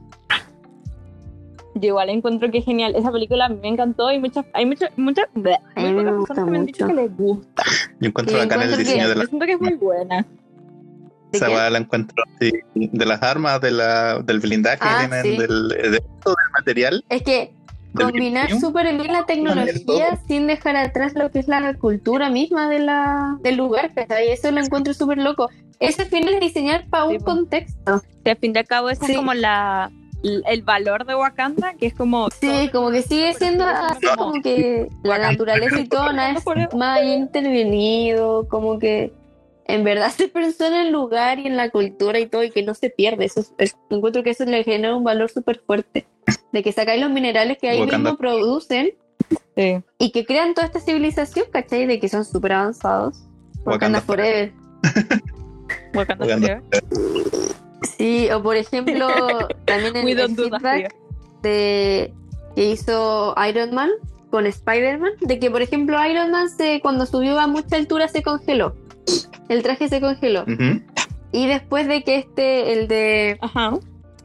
Yo 1.76 1.88
igual 1.90 2.10
encuentro 2.10 2.50
que 2.52 2.60
es 2.60 2.66
genial. 2.66 2.96
Esa 2.96 3.12
película 3.12 3.50
me 3.50 3.68
encantó 3.68 4.12
y 4.12 4.18
muchas, 4.20 4.46
hay 4.54 4.66
muchas, 4.66 4.90
muchas, 4.98 5.26
gusta 5.34 5.52
personas 5.76 6.46
que 6.46 6.52
me 6.52 6.58
han 6.58 6.66
dicho 6.66 6.88
que 6.88 6.94
les 6.94 7.18
gusta. 7.18 7.64
Yo 8.00 8.08
encuentro 8.08 8.36
Sí, 8.40 8.42
bacán 8.48 8.62
el 8.62 8.72
que- 8.72 8.78
diseño 8.78 9.04
de 9.10 9.14
Yo 9.14 9.20
la, 9.20 9.26
siento 9.26 9.46
que 9.46 9.52
es 9.54 9.62
muy 9.62 9.74
buena. 9.74 10.26
¿De 11.32 11.38
esa 11.38 11.50
weá 11.50 11.70
la 11.70 11.80
encuentro 11.80 12.24
sí, 12.40 12.52
de 12.76 13.06
las 13.06 13.22
armas, 13.22 13.60
de 13.60 13.72
la, 13.72 14.20
del 14.20 14.40
blindaje 14.40 14.78
Ah, 14.82 15.02
que 15.02 15.08
tienen, 15.10 15.24
sí. 15.24 15.38
del, 15.42 15.68
de 15.92 16.04
todo 16.24 16.36
del 16.36 16.52
material. 16.54 17.04
Es 17.10 17.24
que 17.24 17.52
combinar 17.94 18.50
súper 18.60 18.94
bien 18.96 19.12
la 19.12 19.26
tecnología 19.26 20.18
sin 20.28 20.48
dejar 20.48 20.78
atrás 20.78 21.14
lo 21.16 21.30
que 21.32 21.40
es 21.40 21.48
la 21.50 21.74
cultura 21.76 22.30
misma 22.30 22.70
de 22.70 22.80
la, 22.80 23.38
del 23.42 23.58
lugar, 23.58 23.94
¿cachai? 23.94 24.30
Eso 24.32 24.50
lo 24.52 24.62
encuentro 24.62 24.94
súper 24.94 25.18
loco. 25.18 25.50
Ese 25.82 26.06
final 26.06 26.36
es 26.36 26.40
diseñar 26.40 26.86
para 26.90 27.10
Sí, 27.10 27.18
un 27.18 27.24
contexto. 27.24 28.02
Que 28.24 28.32
al 28.32 28.38
fin 28.38 28.54
y 28.56 28.58
al 28.60 28.66
cabo 28.66 28.90
Sí. 28.92 28.98
es 29.12 29.18
como 29.18 29.34
la 29.34 29.92
el 30.46 30.62
valor 30.64 31.06
de 31.06 31.16
Wakanda, 31.16 31.74
que 31.76 31.88
es 31.88 31.94
como 31.94 32.30
Sí, 32.40 32.70
como 32.72 32.92
que 32.92 33.02
sigue 33.02 33.34
siendo 33.34 33.66
así 33.66 34.06
No. 34.06 34.16
como 34.18 34.42
que 34.42 34.90
la 35.04 35.18
naturaleza 35.20 35.80
y 35.80 35.88
todo 35.88 36.12
nada 36.14 36.32
es 36.34 36.74
más 36.76 37.04
intervenido, 37.04 38.48
como 38.48 38.80
que 38.80 39.14
en 39.68 39.84
verdad 39.84 40.12
se 40.16 40.28
pensó 40.28 40.66
en 40.68 40.74
el 40.74 40.92
lugar 40.92 41.40
y 41.40 41.48
en 41.48 41.58
la 41.58 41.70
cultura 41.70 42.20
y 42.20 42.28
todo 42.28 42.44
y 42.44 42.52
que 42.52 42.64
no 42.64 42.74
se 42.74 42.90
pierde. 42.90 43.26
Eso 43.26 43.42
es- 43.42 43.54
es- 43.58 43.78
encuentro 43.90 44.24
que 44.24 44.32
eso 44.32 44.46
le 44.46 44.64
genera 44.64 44.96
un 44.96 45.04
valor 45.04 45.30
súper 45.30 45.60
fuerte. 45.66 46.06
De 46.52 46.64
que 46.64 46.72
sacáis 46.72 47.02
los 47.02 47.12
minerales 47.12 47.58
que 47.60 47.70
ahí 47.70 47.80
Wakanda. 47.82 47.98
mismo 48.12 48.18
producen 48.18 48.92
Sí. 49.56 49.82
y 49.98 50.12
que 50.12 50.26
crean 50.26 50.54
toda 50.54 50.68
esta 50.68 50.80
civilización, 50.80 51.46
¿cachai? 51.52 51.86
De 51.86 52.00
que 52.00 52.10
son 52.10 52.26
súper 52.26 52.54
avanzados. 52.54 53.18
Wakanda 53.66 54.00
Wakanda 54.00 54.02
Forever. 54.02 54.54
Wakanda 55.94 56.26
Wakanda. 56.26 56.62
Forever. 56.72 57.65
Sí, 57.98 58.30
o 58.32 58.42
por 58.42 58.56
ejemplo, 58.56 59.48
también 59.66 59.96
en 59.98 60.08
el 60.20 60.36
feedback 60.36 60.96
de 61.42 62.14
que 62.56 62.66
hizo 62.72 63.36
Iron 63.50 63.74
Man 63.74 63.90
con 64.32 64.46
Spider-Man, 64.46 65.12
de 65.22 65.40
que 65.40 65.50
por 65.52 65.62
ejemplo 65.62 66.04
Iron 66.06 66.32
Man 66.32 66.50
se, 66.50 66.82
cuando 66.82 67.06
subió 67.06 67.40
a 67.40 67.48
mucha 67.48 67.76
altura 67.78 68.08
se 68.08 68.24
congeló. 68.24 68.76
El 69.50 69.62
traje 69.62 69.88
se 69.90 70.02
congeló. 70.02 70.44
Y 71.32 71.48
después 71.48 71.88
de 71.88 72.04
que 72.04 72.18
este, 72.18 72.74
el 72.74 72.88
de 72.88 73.38
Ajá. 73.42 73.78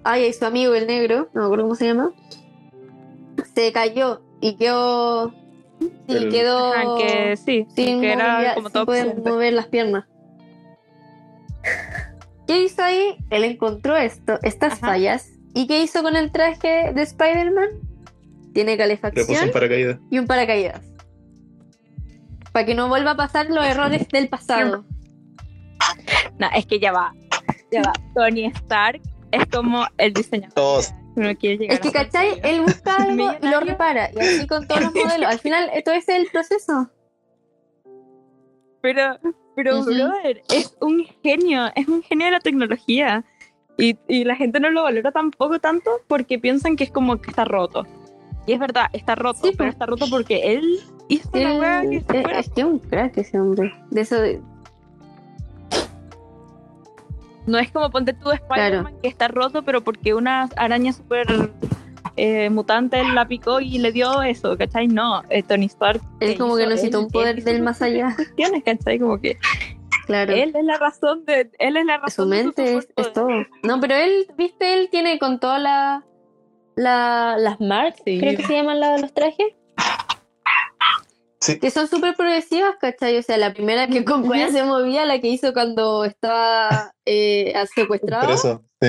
ay, 0.05 0.33
su 0.33 0.45
amigo 0.47 0.75
el 0.75 0.87
negro, 0.87 1.29
no 1.35 1.41
me 1.43 1.45
acuerdo 1.47 1.65
cómo 1.65 1.75
se 1.75 1.87
llama, 1.87 2.13
se 3.55 3.73
cayó 3.73 4.23
y 4.41 4.55
quedó 4.57 5.35
El- 6.09 6.31
quedó 6.31 6.73
Ajá, 6.73 6.85
que 6.97 7.37
sí, 7.37 7.67
sin, 7.75 8.01
que 8.01 8.13
era 8.13 8.29
movilidad, 8.33 8.55
como 8.55 8.69
sin 8.69 8.73
todo 8.73 8.87
poder 8.87 9.17
mover 9.19 9.53
las 9.53 9.67
piernas. 9.67 10.05
¿Qué 12.51 12.64
hizo 12.64 12.82
ahí? 12.82 13.16
Él 13.30 13.44
encontró 13.44 13.96
esto, 13.96 14.40
estas 14.42 14.72
Ajá. 14.72 14.88
fallas. 14.88 15.30
¿Y 15.55 15.68
qué 15.68 15.84
hizo 15.84 16.03
con 16.03 16.16
el 16.16 16.32
traje 16.32 16.92
de 16.92 17.03
Spider-Man? 17.03 17.68
Tiene 18.53 18.72
Le 18.72 18.96
puso 18.96 19.03
calefacción 19.03 19.44
un 19.44 19.53
paracaídas. 19.53 19.98
y 20.11 20.18
un 20.18 20.26
paracaídas. 20.26 20.82
Para 22.51 22.66
que 22.66 22.74
no 22.74 22.88
vuelva 22.88 23.12
a 23.12 23.16
pasar 23.16 23.48
los 23.51 23.64
errores 23.64 24.09
del 24.09 24.28
pasado. 24.28 24.84
No, 26.40 26.48
es 26.57 26.66
que 26.66 26.80
ya 26.80 26.90
va. 26.90 27.14
Ya 27.70 27.82
va. 27.82 27.92
Tony 28.16 28.46
Stark 28.46 29.01
es 29.30 29.46
como 29.46 29.86
el 29.98 30.12
diseñador. 30.12 30.55
Todos. 30.55 30.92
No 31.14 31.32
quiere 31.36 31.57
llegar 31.57 31.74
Es 31.74 31.80
que, 31.80 31.92
¿cachai? 31.92 32.40
Él 32.42 32.62
busca 32.62 32.96
algo 32.96 33.30
y 33.40 33.46
lo 33.46 33.61
repara. 33.61 34.11
Y 34.12 34.18
así 34.18 34.46
con 34.48 34.66
todos 34.66 34.80
los 34.80 34.94
modelos. 35.05 35.30
Al 35.30 35.38
final, 35.38 35.70
todo 35.84 35.94
ese 35.94 36.16
es 36.16 36.22
el 36.24 36.26
proceso. 36.32 36.90
Pero, 38.82 39.20
pero, 39.63 39.81
Ujú. 39.81 39.91
brother, 39.93 40.43
es 40.49 40.75
un 40.81 41.05
genio, 41.23 41.67
es 41.75 41.87
un 41.87 42.03
genio 42.03 42.27
de 42.27 42.33
la 42.33 42.41
tecnología. 42.41 43.25
Y, 43.77 43.99
y 44.09 44.25
la 44.25 44.35
gente 44.37 44.59
no 44.61 44.71
lo 44.71 44.83
valora 44.85 45.11
tampoco 45.13 45.59
tanto 45.59 45.91
porque 46.07 46.39
piensan 46.39 46.77
que 46.77 46.85
es 46.85 46.91
como 46.91 47.21
que 47.21 47.31
está 47.31 47.45
roto. 47.45 47.87
Y 48.47 48.53
es 48.53 48.59
verdad, 48.59 48.87
está 48.95 49.15
roto, 49.15 49.41
Sí, 49.43 49.55
pero 49.57 49.69
po. 49.71 49.73
está 49.73 49.87
roto 49.87 50.07
porque 50.11 50.55
él 50.55 50.81
hizo 51.09 51.29
la 51.35 51.55
wea 51.55 51.83
que 51.83 51.97
es, 51.97 52.05
se 52.07 52.23
fuera. 52.23 52.39
es 52.41 52.49
que 52.51 52.61
es 52.63 52.67
un 52.67 52.79
crack 52.79 53.19
ese 53.19 53.39
hombre. 53.39 53.73
De 53.91 54.01
eso 54.01 54.17
de. 54.21 54.41
No 57.47 57.59
es 57.59 57.71
como 57.73 57.91
ponte 57.91 58.13
tú 58.13 58.31
Spider-Man 58.31 58.95
que 59.03 59.09
está 59.09 59.29
roto, 59.29 59.63
pero 59.63 59.83
porque 59.83 60.15
una 60.15 60.49
araña 60.57 60.93
súper 60.93 61.27
eh, 62.17 62.51
mutante 62.51 63.03
la 63.05 63.27
picó 63.29 63.61
y 63.61 63.79
le 63.79 63.93
dio 63.93 64.23
eso, 64.23 64.57
¿cachai? 64.57 64.89
No, 64.89 65.23
eh, 65.31 65.43
Tony 65.43 65.67
Stark. 65.67 66.01
Él 66.21 66.37
como 66.39 66.57
que 66.57 66.65
él- 66.65 66.97
un 66.97 67.09
poder 67.09 67.39
él 67.39 67.45
del 67.45 67.63
más 67.63 67.81
allá. 67.83 68.13
cuestiones, 68.17 68.63
¿cachai? 68.65 68.99
Como 68.99 69.21
que 69.21 69.37
Claro. 70.07 70.33
él 70.35 70.53
es 70.57 70.65
la 70.65 70.77
razón 70.79 71.25
de. 71.25 71.51
Él 71.59 71.77
es 71.77 71.85
la 71.87 71.97
su 71.97 72.03
razón 72.03 72.31
de 72.31 72.37
mente 72.45 72.77
es, 72.79 72.89
es 72.97 73.13
todo. 73.13 73.29
No, 73.63 73.81
pero 73.81 73.95
él, 73.95 74.27
viste, 74.37 74.75
él 74.75 74.89
tiene 74.91 75.19
con 75.19 75.39
todas 75.39 75.61
la, 75.63 76.05
la, 76.77 77.37
las 77.39 77.61
marks, 77.61 78.01
Sí. 78.05 78.19
creo 78.19 78.37
que 78.37 78.45
se 78.45 78.55
llaman 78.55 78.81
la 78.81 78.93
de 78.95 79.03
los 79.03 79.13
trajes. 79.15 79.47
Sí. 81.41 81.59
Que 81.59 81.71
son 81.71 81.89
súper 81.89 82.15
progresivas, 82.17 82.77
¿cachai? 82.79 83.17
O 83.17 83.23
sea, 83.23 83.39
la 83.39 83.55
primera 83.55 83.87
que 83.87 84.05
con 84.05 84.23
se 84.53 84.63
movía, 84.63 85.07
la 85.07 85.21
que 85.21 85.29
hizo 85.29 85.55
cuando 85.55 86.05
estaba 86.05 86.93
eh, 87.07 87.55
secuestrado, 87.75 88.23
Pero 88.27 88.35
eso, 88.35 88.63
sí. 88.83 88.89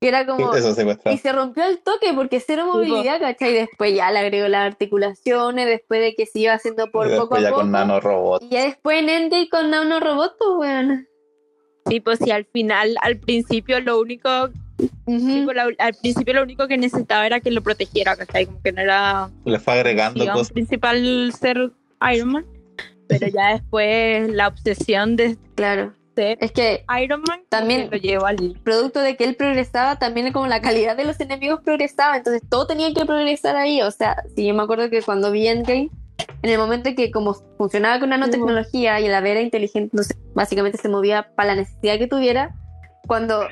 Que 0.00 0.08
era 0.08 0.26
como... 0.26 0.52
Eso 0.54 0.74
secuestrado. 0.74 1.14
Y 1.14 1.18
se 1.18 1.32
rompió 1.32 1.64
el 1.64 1.78
toque 1.82 2.12
porque 2.14 2.40
cero 2.40 2.66
movilidad, 2.72 3.20
¿cachai? 3.20 3.52
Después 3.52 3.94
ya 3.94 4.10
le 4.10 4.18
agregó 4.20 4.48
las 4.48 4.66
articulaciones, 4.66 5.66
después 5.66 6.00
de 6.00 6.14
que 6.14 6.26
se 6.26 6.40
iba 6.40 6.52
haciendo 6.54 6.90
por 6.90 7.10
Y 7.10 7.16
poco 7.16 7.36
a 7.36 7.40
ya 7.40 7.48
poco. 7.50 7.60
con 7.62 7.70
nanorobot. 7.72 8.42
Y 8.42 8.48
ya 8.50 8.62
después 8.64 8.98
en 9.00 9.08
Endgame 9.08 9.48
con 9.48 9.70
nanorobot, 9.70 10.36
pues, 10.38 10.50
weón. 10.58 11.06
Sí, 11.88 12.00
pues 12.00 12.18
sí, 12.22 12.30
al 12.30 12.44
final, 12.44 12.96
al 13.00 13.16
principio 13.18 13.80
lo 13.80 13.98
único, 13.98 14.28
la- 15.06 15.68
al 15.78 15.94
principio 15.94 16.34
lo 16.34 16.42
único 16.42 16.68
que 16.68 16.76
necesitaba 16.76 17.26
era 17.26 17.40
que 17.40 17.50
lo 17.50 17.62
protegiera, 17.62 18.14
¿cachai? 18.14 18.44
Como 18.46 18.60
que 18.62 18.72
no 18.72 18.82
era 18.82 19.30
Le 19.46 19.58
fue 19.58 19.72
agregando 19.74 20.20
digamos, 20.20 20.40
cosas. 20.42 20.52
principal 20.52 21.32
ser 21.38 21.72
Iron 22.12 22.28
Man, 22.32 22.46
pero 23.08 23.26
ya 23.28 23.54
después 23.54 24.28
la 24.30 24.48
obsesión 24.48 25.16
de 25.16 25.38
Claro. 25.54 25.94
Es 26.18 26.52
que 26.52 26.84
Iron 27.02 27.22
Man 27.26 27.40
También- 27.48 27.88
que 27.88 27.96
lo 27.96 28.02
llevó 28.02 28.26
al 28.26 28.36
producto 28.64 29.00
de 29.00 29.16
que 29.16 29.24
él 29.24 29.36
progresaba, 29.36 29.98
también 29.98 30.32
como 30.32 30.46
la 30.46 30.60
calidad 30.60 30.96
de 30.96 31.04
los 31.04 31.20
enemigos 31.20 31.60
progresaba, 31.64 32.16
entonces 32.16 32.42
todo 32.48 32.66
tenía 32.66 32.92
que 32.92 33.04
progresar 33.04 33.56
ahí, 33.56 33.82
o 33.82 33.90
sea, 33.90 34.16
si 34.34 34.46
yo 34.46 34.54
me 34.54 34.62
acuerdo 34.62 34.90
que 34.90 35.02
cuando 35.02 35.30
vi 35.30 35.46
Endgame, 35.48 35.90
en 36.42 36.50
el 36.50 36.58
momento 36.58 36.88
en 36.88 36.96
que 36.96 37.10
como 37.10 37.34
funcionaba 37.56 38.00
con 38.00 38.10
nanotecnología 38.10 39.00
y 39.00 39.06
el 39.06 39.26
era 39.26 39.40
inteligente, 39.40 39.96
básicamente 40.34 40.78
se 40.78 40.88
movía 40.88 41.30
para 41.34 41.54
la 41.54 41.62
necesidad 41.62 41.98
que 41.98 42.06
tuviera, 42.06 42.54
cuando 43.06 43.46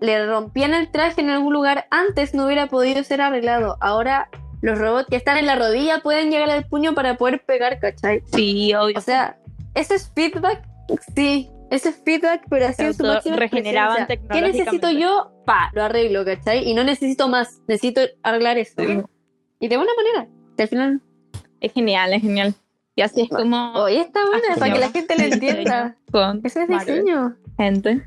le 0.00 0.26
rompían 0.26 0.74
el 0.74 0.90
traje 0.90 1.20
en 1.20 1.30
algún 1.30 1.52
lugar, 1.52 1.86
antes 1.90 2.34
no 2.34 2.46
hubiera 2.46 2.66
podido 2.68 3.02
ser 3.04 3.20
arreglado, 3.20 3.76
ahora 3.80 4.28
los 4.62 4.78
robots 4.78 5.08
que 5.10 5.16
están 5.16 5.38
en 5.38 5.46
la 5.46 5.56
rodilla 5.56 6.00
pueden 6.00 6.30
llegar 6.30 6.48
al 6.50 6.64
puño 6.66 6.94
para 6.94 7.16
poder 7.16 7.44
pegar, 7.44 7.78
¿cachai? 7.80 8.22
Sí, 8.32 8.72
obvio. 8.74 8.96
O 8.96 9.00
sea, 9.00 9.36
ese 9.74 9.96
es 9.96 10.10
feedback, 10.14 10.62
sí, 11.14 11.50
ese 11.72 11.88
es 11.88 11.96
feedback, 12.04 12.42
pero 12.50 12.66
así 12.66 12.82
en 12.82 12.92
su 12.94 13.02
máxima 13.02 13.38
¿Qué 13.48 14.40
necesito 14.42 14.90
yo? 14.90 15.32
Pa, 15.46 15.70
lo 15.72 15.82
arreglo, 15.82 16.24
¿cachai? 16.24 16.68
Y 16.68 16.74
no 16.74 16.84
necesito 16.84 17.28
más, 17.28 17.62
necesito 17.66 18.02
arreglar 18.22 18.58
esto. 18.58 18.82
Sí. 18.84 19.00
Y 19.58 19.68
de 19.68 19.76
buena 19.78 19.92
manera, 19.96 20.28
al 20.58 20.68
final, 20.68 21.00
es 21.60 21.72
genial, 21.72 22.12
es 22.12 22.20
genial. 22.22 22.54
Y 22.94 23.00
así 23.00 23.22
es 23.22 23.30
como 23.30 23.72
oye, 23.74 24.02
está 24.02 24.20
buena, 24.26 24.54
para 24.58 24.74
que 24.74 24.80
la 24.80 24.90
gente 24.90 25.16
lo 25.16 25.24
entienda. 25.24 25.96
con 26.12 26.42
Ese 26.44 26.62
es 26.64 26.68
diseño. 26.68 27.36
gente. 27.56 28.02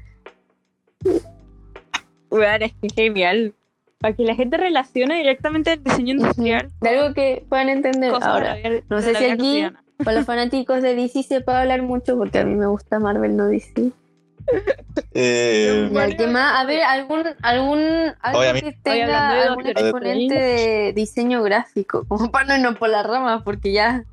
Bueno, 2.29 2.65
es 2.65 2.73
que 2.73 2.89
genial. 2.93 3.53
Para 3.97 4.15
que 4.15 4.23
la 4.23 4.35
gente 4.35 4.57
relacione 4.57 5.17
directamente 5.17 5.73
el 5.73 5.83
diseño 5.83 6.13
industrial 6.15 6.69
De 6.81 6.89
algo 6.89 7.13
que 7.15 7.43
puedan 7.49 7.69
entender 7.69 8.13
ahora. 8.21 8.57
no 8.89 9.01
sé 9.01 9.15
si 9.15 9.25
aquí- 9.25 9.37
cotidiana. 9.37 9.84
Para 10.03 10.17
los 10.17 10.25
fanáticos 10.25 10.81
de 10.81 10.95
DC 10.95 11.23
se 11.23 11.41
puede 11.41 11.59
hablar 11.59 11.81
mucho 11.81 12.17
porque 12.17 12.39
a 12.39 12.45
mí 12.45 12.55
me 12.55 12.67
gusta 12.67 12.99
Marvel, 12.99 13.35
no 13.35 13.47
DC. 13.47 13.91
Eh, 15.13 15.89
Ya, 15.91 16.15
¿qué 16.15 16.27
más? 16.27 16.61
A 16.61 16.65
ver, 16.65 16.81
algún, 16.83 17.23
algún 17.41 17.79
algo 18.21 18.41
que 18.53 18.77
tenga 18.83 19.33
de 19.33 19.41
algún 19.41 19.63
Doctor 19.63 19.83
exponente 19.83 20.35
de 20.35 20.93
diseño 20.93 21.41
gráfico, 21.43 22.05
como 22.07 22.29
para 22.31 22.45
no 22.45 22.55
irnos 22.57 22.77
por 22.77 22.89
las 22.89 23.05
ramas, 23.05 23.41
porque 23.43 23.71
ya 23.71 24.03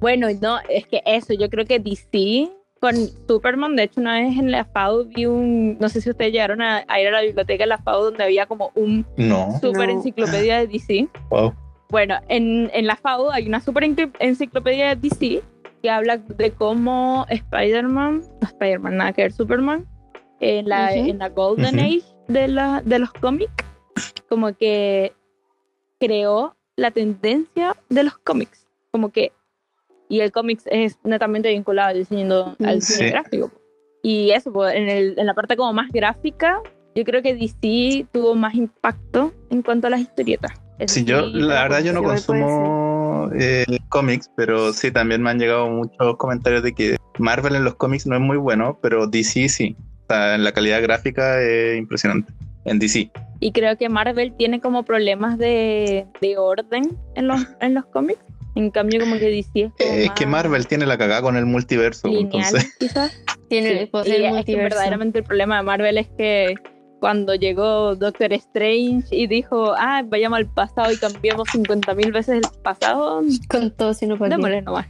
Bueno, 0.00 0.28
no, 0.40 0.58
es 0.68 0.86
que 0.86 1.02
eso, 1.04 1.32
yo 1.34 1.48
creo 1.48 1.64
que 1.64 1.78
DC 1.80 2.50
con 2.80 2.94
Superman, 3.26 3.76
de 3.76 3.84
hecho 3.84 4.00
una 4.00 4.20
vez 4.20 4.36
en 4.36 4.50
la 4.50 4.66
FAO 4.66 5.06
vi 5.06 5.24
un, 5.24 5.78
no 5.78 5.88
sé 5.88 6.02
si 6.02 6.10
ustedes 6.10 6.32
llegaron 6.32 6.60
a, 6.60 6.84
a 6.86 7.00
ir 7.00 7.08
a 7.08 7.12
la 7.12 7.22
biblioteca 7.22 7.64
de 7.64 7.68
la 7.68 7.78
FAO 7.78 8.04
donde 8.04 8.24
había 8.24 8.44
como 8.44 8.72
un 8.74 9.06
no. 9.16 9.58
super 9.60 9.88
No. 9.88 9.94
enciclopedia 9.94 10.58
de 10.58 10.66
DC. 10.66 11.08
Wow. 11.30 11.54
Bueno, 11.94 12.16
en, 12.28 12.72
en 12.74 12.88
la 12.88 12.96
FAO 12.96 13.30
hay 13.30 13.46
una 13.46 13.60
super 13.60 13.84
encicl- 13.84 14.16
enciclopedia 14.18 14.96
de 14.96 15.08
DC 15.08 15.42
que 15.80 15.90
habla 15.90 16.16
de 16.16 16.50
cómo 16.50 17.24
Spider-Man, 17.30 18.24
no 18.40 18.48
Spider-Man, 18.48 18.96
nada 18.96 19.12
que 19.12 19.22
ver, 19.22 19.32
Superman, 19.32 19.86
en 20.40 20.68
la, 20.68 20.92
en 20.92 21.18
la 21.20 21.28
Golden. 21.28 21.78
Age 21.78 22.02
de, 22.26 22.48
la, 22.48 22.82
de 22.84 22.98
los 22.98 23.12
cómics, 23.12 23.52
como 24.28 24.52
que 24.56 25.12
creó 26.00 26.56
la 26.74 26.90
tendencia 26.90 27.76
de 27.90 28.02
los 28.02 28.18
cómics, 28.18 28.66
como 28.90 29.10
que, 29.10 29.30
y 30.08 30.18
el 30.18 30.32
cómics 30.32 30.64
es 30.66 30.98
netamente 31.04 31.50
vinculado 31.50 31.90
al 31.90 31.98
diseño, 31.98 32.56
al 32.64 32.82
Sí. 32.82 32.94
diseño 32.94 33.10
gráfico. 33.12 33.52
Y 34.02 34.32
eso, 34.32 34.52
pues, 34.52 34.74
en, 34.74 34.88
el- 34.88 35.14
en 35.16 35.26
la 35.26 35.34
parte 35.34 35.56
como 35.56 35.72
más 35.72 35.92
gráfica, 35.92 36.60
yo 36.96 37.04
creo 37.04 37.22
que 37.22 37.36
DC 37.36 38.08
tuvo 38.12 38.34
más 38.34 38.54
impacto 38.56 39.32
en 39.50 39.62
cuanto 39.62 39.86
a 39.86 39.90
las 39.90 40.00
historietas. 40.00 40.50
Eso 40.78 40.94
Sí, 40.94 41.04
yo, 41.04 41.22
la 41.26 41.62
verdad, 41.62 41.82
yo 41.82 41.92
no 41.92 42.02
consumo 42.02 43.30
eh, 43.38 43.64
cómics, 43.88 44.30
pero 44.36 44.72
sí, 44.72 44.90
también 44.90 45.22
me 45.22 45.30
han 45.30 45.38
llegado 45.38 45.68
muchos 45.68 46.16
comentarios 46.16 46.62
de 46.62 46.72
que 46.74 46.96
Marvel 47.18 47.54
en 47.54 47.64
los 47.64 47.74
cómics 47.76 48.06
no 48.06 48.16
es 48.16 48.20
muy 48.20 48.36
bueno, 48.36 48.78
pero 48.82 49.06
DC 49.06 49.48
sí. 49.48 49.76
O 50.04 50.06
sea, 50.12 50.34
en 50.34 50.44
la 50.44 50.52
calidad 50.52 50.82
gráfica 50.82 51.40
es 51.40 51.78
impresionante. 51.78 52.32
En 52.64 52.78
DC. 52.78 53.10
Y 53.40 53.52
creo 53.52 53.76
que 53.76 53.88
Marvel 53.90 54.34
tiene 54.38 54.58
como 54.60 54.84
problemas 54.84 55.36
de, 55.38 56.06
de 56.22 56.38
orden 56.38 56.96
en 57.14 57.28
los, 57.28 57.46
en 57.60 57.74
los 57.74 57.84
cómics. 57.86 58.20
En 58.54 58.70
cambio, 58.70 59.00
como 59.00 59.16
que 59.18 59.28
DC 59.28 59.60
es 59.64 59.72
como 59.72 59.90
Eh, 59.90 60.04
es 60.04 60.10
que 60.12 60.26
Marvel 60.26 60.66
tiene 60.66 60.86
la 60.86 60.96
cagada 60.96 61.20
con 61.22 61.36
el 61.36 61.44
multiverso. 61.44 62.08
lineal, 62.08 62.24
Entonces, 62.24 62.74
quizás. 62.78 63.22
tiene 63.48 63.68
Sí, 63.70 63.76
el 63.78 63.82
y 63.82 63.86
poder 63.86 64.12
es 64.12 64.16
que 64.22 64.30
multiverso. 64.30 64.62
verdaderamente 64.76 65.18
el 65.18 65.24
problema 65.24 65.56
de 65.58 65.62
Marvel 65.64 65.98
es 65.98 66.08
que 66.16 66.54
cuando 67.04 67.34
llegó 67.34 67.94
Doctor 67.96 68.32
Strange 68.32 69.04
y 69.14 69.26
dijo, 69.26 69.74
ah, 69.76 70.00
vayamos 70.06 70.38
al 70.38 70.46
pasado 70.46 70.90
y 70.90 70.96
cambiamos 70.96 71.46
50.000 71.50 72.10
veces 72.14 72.36
el 72.42 72.60
pasado, 72.62 73.20
Con 73.46 73.70
todo, 73.72 73.92
sino 73.92 74.16
para 74.16 74.30
démosle 74.30 74.62
nomás. 74.62 74.86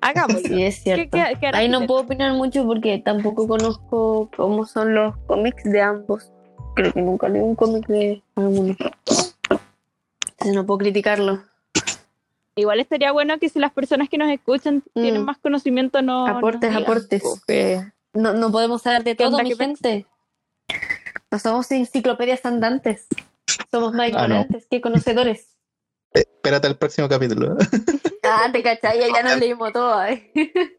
Hagámoslo. 0.00 0.40
Sí, 0.48 0.64
es 0.64 0.78
¿Qué- 0.78 0.82
cierto. 0.82 1.16
qué- 1.16 1.36
qué 1.38 1.46
hará 1.46 1.58
Ahí 1.58 1.68
no 1.68 1.86
puedo 1.86 2.00
opinar 2.00 2.32
mucho 2.32 2.66
porque 2.66 2.98
tampoco 2.98 3.46
conozco 3.46 4.32
cómo 4.36 4.66
son 4.66 4.96
los 4.96 5.16
cómics 5.28 5.62
de 5.62 5.80
ambos. 5.80 6.32
Creo 6.74 6.92
que 6.92 7.00
nunca 7.02 7.28
leí 7.28 7.40
un 7.40 7.54
cómic 7.54 7.86
de 7.86 8.20
alguno. 8.34 8.74
Entonces 9.48 10.56
no 10.56 10.66
puedo 10.66 10.78
criticarlo. 10.78 11.44
Igual 12.56 12.80
estaría 12.80 13.12
bueno 13.12 13.38
que 13.38 13.48
si 13.48 13.60
las 13.60 13.70
personas 13.72 14.08
que 14.08 14.18
nos 14.18 14.28
escuchan 14.28 14.82
tienen 14.92 15.22
Mm. 15.22 15.24
más 15.24 15.38
conocimiento, 15.38 16.02
no. 16.02 16.26
Aportes, 16.26 16.74
aportes. 16.74 17.22
pues, 17.22 17.44
que- 17.46 17.92
No, 18.12 18.32
no 18.34 18.50
podemos 18.50 18.82
saber 18.82 19.04
de 19.04 19.14
¿Qué 19.14 19.22
todo, 19.24 19.38
mi 19.38 19.54
gente. 19.54 20.04
No 21.32 21.38
somos 21.38 21.70
enciclopedias 21.72 22.44
andantes. 22.44 23.06
Somos 23.70 23.94
más 23.94 24.08
Ah, 24.12 24.28
no. 24.28 24.34
ignorantes 24.34 24.66
que 24.70 24.80
conocedores. 24.82 25.48
eh, 26.14 26.20
espérate 26.20 26.66
al 26.66 26.76
próximo 26.76 27.08
capítulo. 27.08 27.56
Ah, 28.24 28.48
te 28.52 28.62
cachai, 28.62 29.00
ya 29.00 29.22
nos 29.24 29.36
leímos 29.40 29.72
todo. 29.72 30.04
¿eh? 30.04 30.30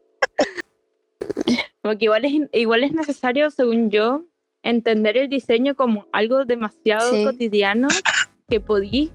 Porque 1.82 2.06
igual 2.06 2.24
es, 2.24 2.32
igual 2.52 2.84
es 2.84 2.92
necesario, 2.92 3.50
según 3.50 3.90
yo, 3.90 4.22
entender 4.62 5.18
el 5.18 5.28
diseño 5.28 5.74
como 5.74 6.06
algo 6.12 6.46
demasiado 6.46 7.12
Sí. 7.12 7.22
cotidiano 7.22 7.88
que 8.48 8.60
podí 8.60 9.12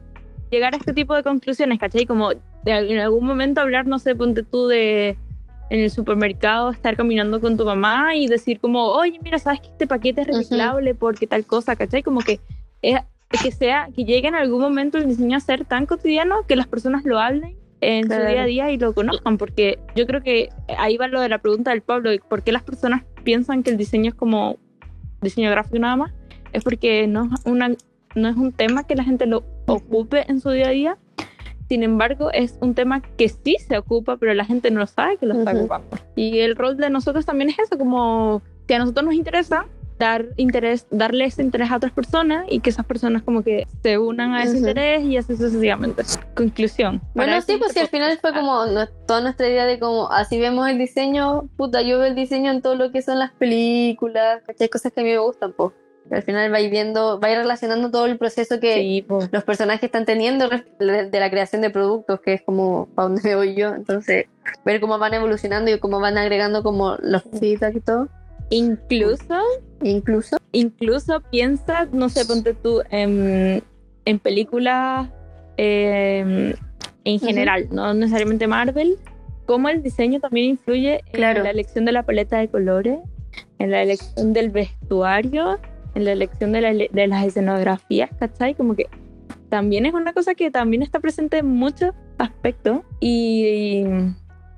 llegar 0.51 0.75
a 0.75 0.77
este 0.77 0.93
tipo 0.93 1.15
de 1.15 1.23
conclusiones, 1.23 1.79
¿cachai? 1.79 2.05
Como 2.05 2.29
de, 2.35 2.41
en 2.71 2.99
algún 2.99 3.25
momento 3.25 3.61
hablar, 3.61 3.87
no 3.87 3.97
sé, 3.97 4.13
ponte 4.15 4.43
tú 4.43 4.67
de 4.67 5.17
en 5.69 5.79
el 5.81 5.91
supermercado, 5.91 6.71
estar 6.71 6.95
caminando 6.95 7.39
con 7.39 7.57
tu 7.57 7.65
mamá 7.65 8.15
y 8.15 8.27
decir 8.27 8.59
como, 8.59 8.85
oye, 8.87 9.19
mira, 9.21 9.37
sabes 9.39 9.61
que 9.61 9.67
este 9.67 9.87
paquete 9.87 10.21
es 10.21 10.27
reciclable 10.27 10.95
porque 10.95 11.27
tal 11.27 11.45
cosa, 11.45 11.75
¿cachai? 11.75 12.01
Como 12.03 12.21
que, 12.21 12.39
es, 12.81 12.99
que 13.41 13.51
sea, 13.51 13.89
que 13.95 14.03
llegue 14.03 14.27
en 14.27 14.35
algún 14.35 14.61
momento 14.61 14.97
el 14.97 15.07
diseño 15.07 15.37
a 15.37 15.39
ser 15.39 15.65
tan 15.65 15.85
cotidiano 15.85 16.43
que 16.47 16.55
las 16.55 16.67
personas 16.67 17.05
lo 17.05 17.19
hablen 17.19 17.55
en 17.81 18.07
Claro. 18.07 18.23
su 18.23 18.29
día 18.29 18.41
a 18.41 18.45
día 18.45 18.71
y 18.71 18.77
lo 18.77 18.93
conozcan, 18.93 19.37
porque 19.37 19.79
yo 19.95 20.05
creo 20.05 20.21
que 20.21 20.49
ahí 20.77 20.97
va 20.97 21.07
lo 21.07 21.21
de 21.21 21.29
la 21.29 21.37
pregunta 21.37 21.71
del 21.71 21.81
Pablo, 21.81 22.09
¿por 22.27 22.43
qué 22.43 22.51
las 22.51 22.63
personas 22.63 23.03
piensan 23.23 23.63
que 23.63 23.69
el 23.69 23.77
diseño 23.77 24.09
es 24.09 24.15
como 24.15 24.57
diseño 25.21 25.49
gráfico 25.51 25.79
nada 25.79 25.95
más? 25.95 26.11
Es 26.51 26.63
porque 26.63 27.07
no 27.07 27.29
es, 27.33 27.45
una, 27.45 27.69
no 28.15 28.27
es 28.27 28.35
un 28.35 28.51
tema 28.51 28.85
que 28.85 28.95
la 28.95 29.03
gente 29.03 29.27
lo 29.27 29.45
ocupe 29.67 30.25
en 30.27 30.41
su 30.41 30.49
día 30.49 30.67
a 30.67 30.71
día, 30.71 30.97
sin 31.69 31.83
embargo 31.83 32.31
es 32.33 32.57
un 32.61 32.73
tema 32.75 33.01
que 33.01 33.29
sí 33.29 33.55
se 33.65 33.77
ocupa, 33.77 34.17
pero 34.17 34.33
la 34.33 34.43
gente 34.43 34.71
no 34.71 34.85
sabe 34.87 35.17
que 35.17 35.25
lo 35.27 35.35
está 35.35 35.51
ocupando. 35.59 35.97
Y 36.15 36.39
el 36.39 36.55
rol 36.55 36.75
de 36.77 36.89
nosotros 36.89 37.25
también 37.25 37.51
es 37.51 37.59
eso, 37.59 37.77
como 37.77 38.41
que 38.67 38.75
a 38.75 38.79
nosotros 38.79 39.05
nos 39.05 39.13
interesa 39.15 39.65
dar 39.99 40.25
interés, 40.37 40.87
darle 40.91 41.25
ese 41.25 41.41
interés 41.41 41.69
a 41.71 41.75
otras 41.75 41.91
personas 41.91 42.45
y 42.49 42.61
que 42.61 42.69
esas 42.69 42.85
personas 42.85 43.21
como 43.21 43.43
que 43.43 43.67
se 43.83 43.97
unan 43.97 44.33
a 44.33 44.43
ese 44.43 44.57
interés 44.59 45.03
y 45.03 45.17
así 45.17 45.35
sucesivamente. 45.35 46.03
Conclusión. 46.35 47.01
Bueno, 47.13 47.33
sí, 47.41 47.57
pues 47.59 47.73
sí, 47.73 47.79
al 47.79 47.87
final 47.89 48.17
fue 48.19 48.33
como 48.33 48.65
no- 48.65 48.87
toda 49.05 49.19
nuestra 49.21 49.47
idea 49.49 49.65
de 49.65 49.77
como 49.77 50.09
así 50.09 50.39
vemos 50.39 50.69
el 50.69 50.77
diseño, 50.77 51.49
puta, 51.57 51.81
yo 51.81 51.97
veo 51.99 52.07
el 52.07 52.15
diseño 52.15 52.49
en 52.51 52.61
todo 52.61 52.75
lo 52.75 52.91
que 52.93 53.01
son 53.01 53.19
las 53.19 53.31
películas, 53.33 54.41
¿cachai? 54.47 54.69
Cosas 54.69 54.93
que 54.93 55.01
a 55.01 55.03
mí 55.03 55.09
me 55.09 55.17
gustan, 55.19 55.51
pues. 55.51 55.73
Al 56.11 56.23
final 56.23 56.49
vais 56.51 56.69
viendo, 56.71 57.19
vais 57.19 57.37
relacionando 57.37 57.91
todo 57.91 58.05
el 58.07 58.17
proceso 58.17 58.59
que 58.59 58.75
Sí, 58.75 59.05
pues. 59.07 59.29
los 59.31 59.43
personajes 59.43 59.83
están 59.83 60.05
teniendo 60.05 60.49
de 60.49 61.09
la 61.19 61.29
creación 61.29 61.61
de 61.61 61.69
productos, 61.69 62.19
que 62.21 62.33
es 62.33 62.41
como 62.41 62.87
para 62.95 63.09
donde 63.09 63.21
me 63.29 63.35
voy 63.35 63.55
yo. 63.55 63.73
Entonces, 63.75 64.25
ver 64.65 64.79
cómo 64.81 64.97
van 64.97 65.13
evolucionando 65.13 65.69
y 65.71 65.79
cómo 65.79 65.99
van 65.99 66.17
agregando 66.17 66.63
como 66.63 66.95
los 67.01 67.23
cositas 67.23 67.75
y 67.75 67.79
todo. 67.81 68.07
Incluso, 68.49 69.35
Incluso, 69.83 70.37
incluso 70.51 71.21
piensa, 71.29 71.87
no 71.91 72.09
sé, 72.09 72.25
ponte 72.25 72.53
tú 72.55 72.81
en, 72.89 73.61
en 74.05 74.19
películas 74.19 75.07
eh, 75.57 76.55
en 77.03 77.19
general, 77.19 77.67
no 77.71 77.93
necesariamente 77.93 78.47
Marvel, 78.47 78.97
cómo 79.45 79.69
el 79.69 79.83
diseño 79.83 80.19
también 80.19 80.49
influye 80.51 81.01
Claro. 81.11 81.39
en 81.39 81.43
la 81.45 81.49
elección 81.51 81.85
de 81.85 81.91
la 81.91 82.03
paleta 82.03 82.39
de 82.39 82.47
colores, 82.49 82.99
en 83.59 83.71
la 83.71 83.83
elección 83.83 84.33
del 84.33 84.49
vestuario, 84.49 85.59
en 85.99 86.05
la 86.05 86.11
elección 86.13 86.51
de, 86.51 86.61
la- 86.61 86.73
de 86.73 87.07
las 87.07 87.25
escenografías, 87.25 88.09
¿cachai? 88.19 88.55
Como 88.55 88.75
que 88.75 88.87
también 89.49 89.85
es 89.85 89.93
una 89.93 90.13
cosa 90.13 90.33
que 90.35 90.49
también 90.51 90.81
está 90.81 90.99
presente 90.99 91.37
en 91.39 91.47
muchos 91.47 91.91
aspectos 92.17 92.81
y, 92.99 93.83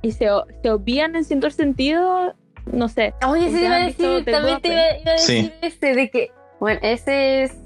y 0.01 0.11
se, 0.11 0.29
o- 0.31 0.45
se 0.61 0.69
obvían 0.71 1.15
en 1.15 1.23
cierto 1.25 1.49
sentido, 1.49 2.33
no 2.71 2.87
sé, 2.89 3.13
Oye, 3.27 3.49
sí, 3.49 3.55
¿Ustedes 3.55 3.65
iba 3.65 3.75
a 3.75 3.79
decir, 3.79 4.25
también 4.25 4.61
te 4.61 4.67
iba, 4.69 4.81
iba 5.01 5.11
a 5.11 5.13
decir 5.13 5.45
Sí. 5.45 5.53
ese 5.61 5.95
de 5.95 6.09
que, 6.09 6.31
bueno, 6.59 6.79
ese 6.83 7.43
es 7.43 7.57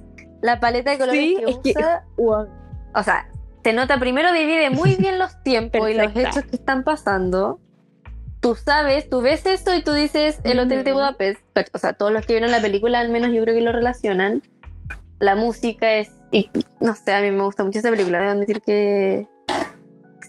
la 0.41 0.59
paleta 0.59 0.91
de 0.91 0.97
colores 0.97 1.19
Sí, 1.21 1.37
que 1.43 1.51
es 1.51 1.57
que- 1.59 1.73
usa. 2.17 2.47
O 2.93 3.03
sea, 3.03 3.27
se 3.63 3.73
nota 3.73 3.99
primero, 3.99 4.31
divide 4.31 4.69
muy 4.69 4.95
bien 4.99 5.19
los 5.19 5.41
tiempos 5.43 5.89
y 5.89 5.93
los 5.95 6.15
hechos 6.15 6.43
que 6.45 6.55
están 6.55 6.83
pasando. 6.83 7.59
Tú 8.45 8.53
sabes, 8.53 9.09
tú 9.09 9.21
ves 9.21 9.43
esto 9.47 9.73
y 9.73 9.81
tú 9.81 9.93
dices 9.93 10.39
el 10.43 10.59
hotel 10.59 10.83
de. 10.83 10.93
Budapest. 10.93 11.39
O 11.73 11.79
sea, 11.79 11.93
todos 11.93 12.11
los 12.11 12.27
que 12.27 12.33
vieron 12.33 12.51
la 12.51 12.61
película, 12.61 12.99
al 12.99 13.09
menos 13.09 13.33
yo 13.33 13.41
creo 13.41 13.55
que 13.55 13.61
lo 13.61 13.71
relacionan. 13.71 14.43
La 15.17 15.35
música 15.35 15.95
es. 15.95 16.11
Y, 16.31 16.51
no 16.79 16.93
sé, 16.93 17.11
a 17.11 17.21
mí 17.21 17.31
me 17.31 17.41
gusta 17.41 17.63
mucho 17.63 17.79
esa 17.79 17.89
película. 17.89 18.19
Debo 18.19 18.33
admitir 18.33 18.61
que. 18.61 19.27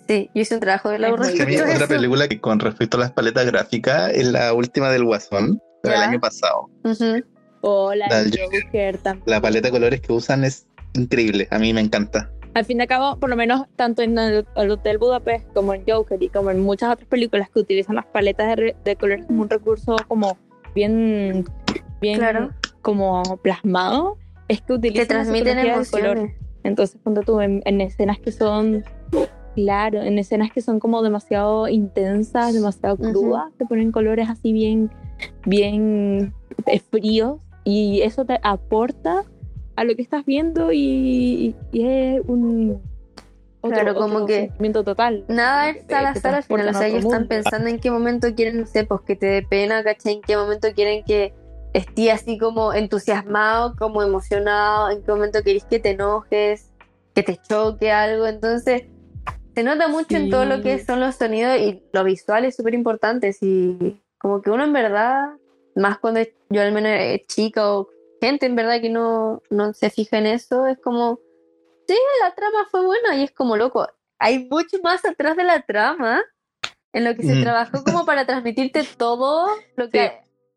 Sí, 0.08 0.30
yo 0.34 0.40
hice 0.40 0.54
un 0.54 0.60
trabajo 0.60 0.88
de 0.88 0.98
la 0.98 1.08
Es 1.08 1.32
Que 1.34 1.42
otra 1.60 1.74
eso. 1.74 1.88
película 1.88 2.26
que 2.26 2.40
con 2.40 2.58
respecto 2.58 2.96
a 2.96 3.00
las 3.00 3.12
paletas 3.12 3.44
gráficas 3.44 4.10
es 4.14 4.28
la 4.28 4.54
última 4.54 4.90
del 4.90 5.04
Guasón, 5.04 5.60
del 5.82 5.96
año 5.96 6.18
pasado. 6.18 6.70
Ujú. 6.84 7.22
o 7.60 7.92
la 7.92 8.06
La 8.08 8.24
Joker. 8.24 8.98
La 9.26 9.42
paleta 9.42 9.68
de 9.68 9.72
colores 9.72 10.00
que 10.00 10.14
usan 10.14 10.42
es 10.44 10.66
increíble, 10.94 11.48
a 11.50 11.58
mí 11.58 11.74
me 11.74 11.82
encanta. 11.82 12.30
Al 12.56 12.64
fin 12.64 12.78
y 12.78 12.80
al 12.80 12.86
cabo, 12.86 13.20
por 13.20 13.28
lo 13.28 13.36
menos 13.36 13.66
tanto 13.76 14.00
en 14.00 14.18
el, 14.18 14.46
el 14.56 14.70
Hotel 14.70 14.96
Budapest 14.96 15.46
como 15.52 15.74
en 15.74 15.84
Joker 15.86 16.22
y 16.22 16.30
como 16.30 16.50
en 16.50 16.62
muchas 16.62 16.90
otras 16.90 17.06
películas 17.06 17.50
que 17.50 17.58
utilizan 17.60 17.96
las 17.96 18.06
paletas 18.06 18.56
de, 18.56 18.74
de 18.82 18.96
colores 18.96 19.26
como 19.26 19.42
un 19.42 19.50
recurso 19.50 19.94
como 20.08 20.38
bien, 20.74 21.44
bien 22.00 22.18
Claro. 22.18 22.52
como 22.80 23.22
plasmado, 23.42 24.16
es 24.48 24.62
que 24.62 24.72
utilizan 24.72 25.02
la 25.02 25.08
transmiten 25.24 25.56
del 25.58 25.66
color. 25.66 25.76
emociones. 26.16 26.34
Entonces, 26.64 26.98
ponte 27.04 27.20
tú 27.26 27.42
en, 27.42 27.60
en 27.66 27.82
escenas 27.82 28.18
que 28.20 28.32
son, 28.32 28.82
claro, 29.54 30.00
en 30.00 30.18
escenas 30.18 30.50
que 30.50 30.62
son 30.62 30.80
como 30.80 31.02
demasiado 31.02 31.68
intensas, 31.68 32.54
demasiado 32.54 32.96
crudas, 32.96 33.52
te 33.58 33.66
ponen 33.66 33.92
colores 33.92 34.30
así 34.30 34.54
bien, 34.54 34.90
bien 35.44 36.32
eh, 36.64 36.80
fríos 36.80 37.38
y 37.64 38.00
eso 38.00 38.24
te 38.24 38.40
aporta 38.42 39.24
a 39.76 39.84
lo 39.84 39.94
que 39.94 40.02
estás 40.02 40.24
viendo 40.24 40.72
y, 40.72 41.54
y 41.72 41.86
es 41.86 42.22
un 42.26 42.82
otro, 43.60 43.74
Claro, 43.74 43.94
como 43.94 44.14
otro 44.16 44.26
que 44.26 44.34
sentimiento 44.40 44.84
total. 44.84 45.24
Nada 45.28 45.72
Que 45.72 45.80
es 45.80 45.86
te- 45.86 45.94
al 45.96 46.42
final, 46.42 46.68
o 46.68 46.72
sea, 46.72 46.86
ellos 46.86 47.04
están 47.04 47.26
pensando 47.28 47.68
en 47.68 47.78
qué 47.78 47.90
momento 47.90 48.34
quieren, 48.34 48.60
no 48.60 48.66
sé, 48.66 48.84
pues 48.84 49.00
que 49.06 49.16
te 49.16 49.26
dé 49.26 49.42
pena, 49.42 49.82
¿cachai? 49.82 50.14
En 50.14 50.22
qué 50.22 50.36
momento 50.36 50.68
quieren 50.74 51.04
que 51.04 51.34
estés 51.72 52.12
así 52.12 52.38
como 52.38 52.72
entusiasmado, 52.72 53.74
como 53.76 54.02
emocionado, 54.02 54.90
en 54.90 55.02
qué 55.02 55.10
momento 55.10 55.42
querés 55.42 55.64
que 55.64 55.78
te 55.78 55.90
enojes, 55.90 56.70
que 57.14 57.22
te 57.22 57.36
choque 57.36 57.90
algo, 57.90 58.26
entonces 58.26 58.84
se 59.54 59.62
nota 59.62 59.88
mucho 59.88 60.16
en 60.16 60.30
todo 60.30 60.44
lo 60.44 60.62
que 60.62 60.78
son 60.84 61.00
los 61.00 61.16
sonidos 61.16 61.58
y 61.58 61.82
lo 61.92 62.04
visual 62.04 62.44
es 62.44 62.56
súper 62.56 62.74
importante, 62.74 63.34
y 63.40 64.00
como 64.18 64.40
que 64.42 64.50
uno 64.50 64.64
en 64.64 64.72
verdad, 64.72 65.28
más 65.74 65.98
cuando 65.98 66.20
yo 66.50 66.62
al 66.62 66.72
menos 66.72 66.92
es 66.94 67.26
chica 67.26 67.72
o 67.74 67.88
gente 68.26 68.46
en 68.46 68.56
verdad 68.56 68.80
que 68.80 68.90
no, 68.90 69.42
no 69.50 69.72
se 69.72 69.88
fija 69.90 70.18
en 70.18 70.26
eso, 70.26 70.66
es 70.66 70.78
como, 70.78 71.20
sí, 71.86 71.94
la 72.22 72.34
trama 72.34 72.66
fue 72.70 72.84
buena 72.84 73.16
y 73.16 73.22
es 73.22 73.30
como 73.30 73.56
loco, 73.56 73.86
hay 74.18 74.48
mucho 74.50 74.78
más 74.82 75.04
atrás 75.04 75.36
de 75.36 75.44
la 75.44 75.62
trama 75.62 76.22
en 76.92 77.04
lo 77.04 77.14
que 77.14 77.22
se 77.22 77.36
Mm. 77.36 77.42
trabajó 77.42 77.84
como 77.84 78.04
para 78.04 78.26
transmitirte 78.26 78.82
todo 78.96 79.48
lo 79.76 79.90
que 79.90 80.06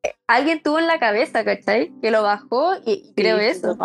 eh, 0.04 0.14
alguien 0.28 0.64
tuvo 0.64 0.80
en 0.80 0.88
la 0.88 1.00
cabeza, 1.00 1.44
¿cachai? 1.44 1.92
Que 2.02 2.10
lo 2.12 2.24
bajó 2.24 2.76
y, 2.86 3.10
y 3.10 3.14
creo 3.14 3.38
Sí, 3.38 3.46
eso. 3.46 3.78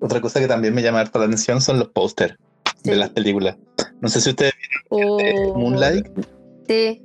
Otra 0.00 0.20
cosa 0.20 0.38
que 0.40 0.46
también 0.46 0.74
me 0.74 0.82
llama 0.82 1.00
harta 1.00 1.18
la 1.18 1.24
atención 1.24 1.60
son 1.60 1.78
los 1.78 1.88
pósters 1.88 2.36
Sí, 2.84 2.90
de 2.90 2.96
las 2.96 3.10
películas. 3.10 3.56
No 4.00 4.08
sé 4.08 4.20
si 4.20 4.30
ustedes 4.30 4.52
O- 4.90 5.16
vieron 5.16 5.58
Moonlight, 5.60 6.06
sí, 6.68 7.02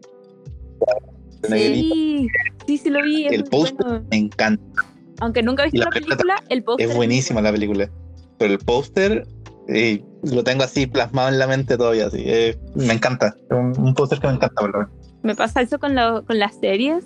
Sí, 1.44 2.30
sí, 2.68 2.78
sí 2.78 2.90
lo 2.90 3.02
vi. 3.02 3.28
el 3.28 3.44
póster 3.46 3.86
bueno. 3.86 4.06
me 4.12 4.18
encanta. 4.18 4.86
Aunque 5.22 5.42
nunca 5.44 5.64
he 5.64 5.66
visto 5.68 5.80
la 5.80 5.86
la 5.86 5.92
película 5.92 6.16
película, 6.18 6.44
el 6.50 6.64
póster 6.64 6.90
Es 6.90 6.96
buenísima 6.96 7.42
la 7.42 7.52
película. 7.52 7.90
Pero 8.38 8.54
el 8.54 8.60
póster 8.60 9.26
eh, 9.68 10.04
lo 10.24 10.44
tengo 10.44 10.64
así 10.64 10.88
plasmado 10.88 11.30
en 11.30 11.40
la 11.40 11.48
mente 11.48 11.78
todavía. 11.78 12.08
Así. 12.08 12.24
Eh, 12.26 12.58
me 12.76 12.94
encanta. 12.94 13.36
Un, 13.52 13.74
un 13.80 13.94
póster 13.94 14.20
que 14.20 14.28
me 14.28 14.34
encanta. 14.34 14.60
por 14.62 14.72
lo 14.74 14.80
menos. 14.80 14.94
Me 15.24 15.36
pasa 15.36 15.62
eso 15.62 15.80
con, 15.80 15.94
la- 15.96 16.24
con 16.26 16.40
las 16.40 16.56
series. 16.60 17.06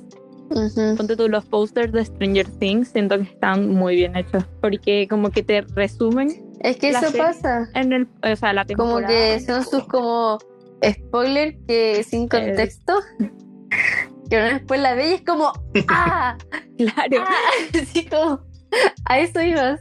ujú, 0.49 0.95
Ponte 0.95 1.15
tú 1.17 1.27
los 1.27 1.45
posters 1.45 1.91
de 1.91 2.05
Stranger 2.05 2.47
Things, 2.59 2.87
siento 2.89 3.17
que 3.17 3.23
están 3.23 3.69
muy 3.69 3.95
bien 3.97 4.15
hechos. 4.15 4.45
Porque 4.61 5.07
como 5.09 5.29
que 5.31 5.43
te 5.43 5.61
resumen 5.75 6.29
Es 6.61 6.77
que 6.77 6.89
eso 6.89 7.11
pasa. 7.17 7.69
en 7.73 7.91
el, 7.91 8.07
o 8.23 8.35
sea, 8.37 8.53
la 8.53 8.63
temporada. 8.65 9.01
Como 9.01 9.07
que 9.07 9.39
son 9.41 9.63
sus 9.65 9.83
como 9.87 10.37
spoilers 10.81 11.57
que 11.67 12.03
sin 12.07 12.27
contexto. 12.29 12.93
Que 14.29 14.37
uno 14.37 14.45
después 14.47 14.79
la 14.81 14.93
ve 14.95 15.09
y 15.09 15.13
es 15.13 15.21
como 15.21 15.51
¡Ah! 15.89 16.37
Claro. 16.77 17.23
¡Ah! 17.27 17.33
Así 17.81 18.05
como 18.05 18.41
a 19.05 19.19
eso 19.19 19.41
ibas. 19.41 19.79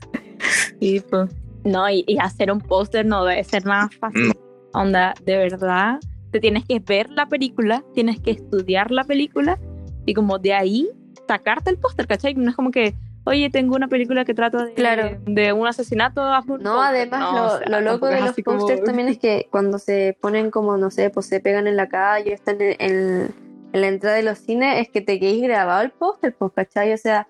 Sí, 0.81 1.03
pues. 1.11 1.31
No, 1.65 1.89
y, 1.89 2.05
y 2.07 2.19
hacer 2.19 2.53
un 2.53 2.61
póster 2.61 3.07
no 3.07 3.25
debe 3.25 3.43
ser 3.45 3.65
nada 3.65 3.89
fácil. 3.99 4.29
No. 4.29 4.35
Onda, 4.81 5.15
de 5.25 5.37
verdad, 5.39 5.99
te 6.31 6.41
tienes 6.41 6.65
que 6.67 6.79
ver 6.81 7.09
la 7.11 7.27
película, 7.27 7.83
tienes 7.95 8.21
que 8.21 8.33
estudiar 8.33 8.91
la 8.91 9.05
película 9.05 9.59
y 10.05 10.15
como 10.15 10.39
de 10.39 10.53
ahí 10.53 10.89
sacarte 11.27 11.71
el 11.71 11.79
póster, 11.79 12.07
¿cachai? 12.07 12.35
No 12.35 12.51
es 12.51 12.57
como 12.57 12.71
que, 12.71 12.95
oye, 13.25 13.49
tengo 13.51 13.77
una 13.77 13.89
película 13.89 14.25
que 14.27 14.35
trata 14.35 14.67
de, 14.67 14.75
Claro. 14.75 15.17
de 15.25 15.53
un 15.55 15.67
asesinato. 15.67 16.21
un 16.49 16.63
No, 16.63 16.83
además 16.83 17.21
No, 17.21 17.33
lo, 17.33 17.47
o 17.55 17.59
sea, 17.59 17.69
lo 17.69 17.81
loco 17.81 18.07
de 18.09 18.21
los 18.21 18.31
así 18.31 18.43
como- 18.43 18.59
posters 18.59 18.83
también 18.85 19.09
es 19.09 19.19
que 19.19 19.47
cuando 19.51 19.79
se 19.79 20.19
ponen 20.21 20.51
como, 20.51 20.77
no 20.77 20.91
sé, 20.91 21.09
pues 21.09 21.27
se 21.27 21.41
pegan 21.41 21.67
en 21.67 21.77
la 21.77 21.89
calle, 21.89 22.35
están 22.35 22.61
en, 22.61 22.77
en- 22.79 23.35
en 23.75 23.81
la 23.81 23.89
entrada 23.89 24.17
de 24.17 24.23
los 24.23 24.39
cines, 24.39 24.81
es 24.81 24.89
que 24.89 25.01
te 25.01 25.19
quedes 25.21 25.43
grabado 25.43 25.83
el 25.83 25.91
póster, 25.91 26.35
pues, 26.39 26.53
¿cachai? 26.55 26.93
O 26.93 26.97
sea, 26.97 27.27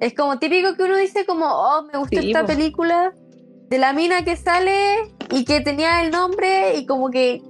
es 0.00 0.14
como 0.14 0.38
típico 0.38 0.74
que 0.74 0.82
uno 0.84 0.96
dice 0.96 1.24
como, 1.26 1.46
oh, 1.46 1.82
me 1.92 1.98
gustó 1.98 2.20
Sí, 2.20 2.28
esta 2.28 2.44
pues. 2.44 2.56
película 2.56 3.12
de 3.68 3.78
la 3.78 3.92
mina 3.92 4.24
que 4.24 4.36
sale 4.36 4.74
y 5.30 5.44
que 5.44 5.60
tenía 5.60 6.02
el 6.02 6.10
nombre 6.10 6.76
y 6.78 6.86
como 6.86 7.10
que 7.10 7.42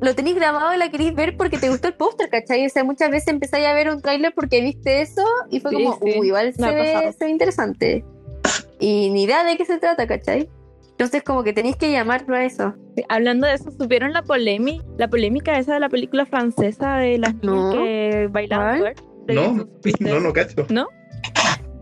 lo 0.00 0.14
tenéis 0.14 0.36
grabado 0.36 0.72
y 0.74 0.78
la 0.78 0.88
queréis 0.90 1.14
ver 1.14 1.36
porque 1.36 1.58
te 1.58 1.68
gustó 1.68 1.88
el 1.88 1.94
póster, 1.94 2.28
¿cachai? 2.30 2.64
O 2.64 2.68
sea, 2.70 2.84
muchas 2.84 3.10
veces 3.10 3.28
empezáis 3.28 3.66
a 3.66 3.72
ver 3.74 3.90
un 3.90 4.00
tráiler 4.00 4.32
porque 4.34 4.60
viste 4.60 5.02
eso 5.02 5.24
y 5.50 5.60
fue 5.60 5.70
Sí, 5.72 5.76
como, 5.76 5.98
sí, 5.98 6.18
"Uh, 6.18 6.24
igual 6.24 6.54
se 6.54 6.70
ve, 6.74 7.12
se 7.18 7.24
ve 7.24 7.30
interesante. 7.30 8.04
Y 8.78 9.10
ni 9.10 9.24
idea 9.24 9.44
de 9.44 9.56
qué 9.56 9.64
se 9.64 9.78
trata, 9.78 10.06
¿cachai? 10.06 10.48
Entonces 10.94 11.22
como 11.24 11.42
que 11.42 11.52
tenéis 11.52 11.74
que 11.76 11.90
llamarlo 11.90 12.36
a 12.36 12.44
eso. 12.44 12.72
Sí, 12.96 13.02
Hablando 13.08 13.46
de 13.48 13.54
eso, 13.54 13.70
¿supieron 13.72 14.12
la 14.12 14.22
polémica, 14.22 14.84
la 14.96 15.08
polémica 15.08 15.58
esa 15.58 15.74
de 15.74 15.80
la 15.80 15.88
película 15.88 16.24
francesa 16.24 16.98
de 16.98 17.18
las 17.18 17.34
niñas 17.34 17.64
No. 17.64 17.70
que 17.72 18.28
bailaban 18.30 18.82
No, 19.28 19.66
no, 20.00 20.20
no 20.20 20.32
cacho. 20.32 20.66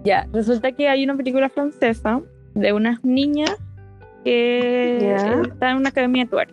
Ya, 0.04 0.26
resulta 0.32 0.72
que 0.72 0.88
hay 0.88 1.04
una 1.04 1.16
película 1.16 1.48
francesa 1.50 2.20
de 2.54 2.72
unas 2.72 3.04
niñas 3.04 3.54
que 4.24 4.98
Ya. 5.00 5.42
están 5.42 5.70
en 5.72 5.76
una 5.78 5.88
academia 5.90 6.24
de 6.24 6.30
twerk. 6.30 6.50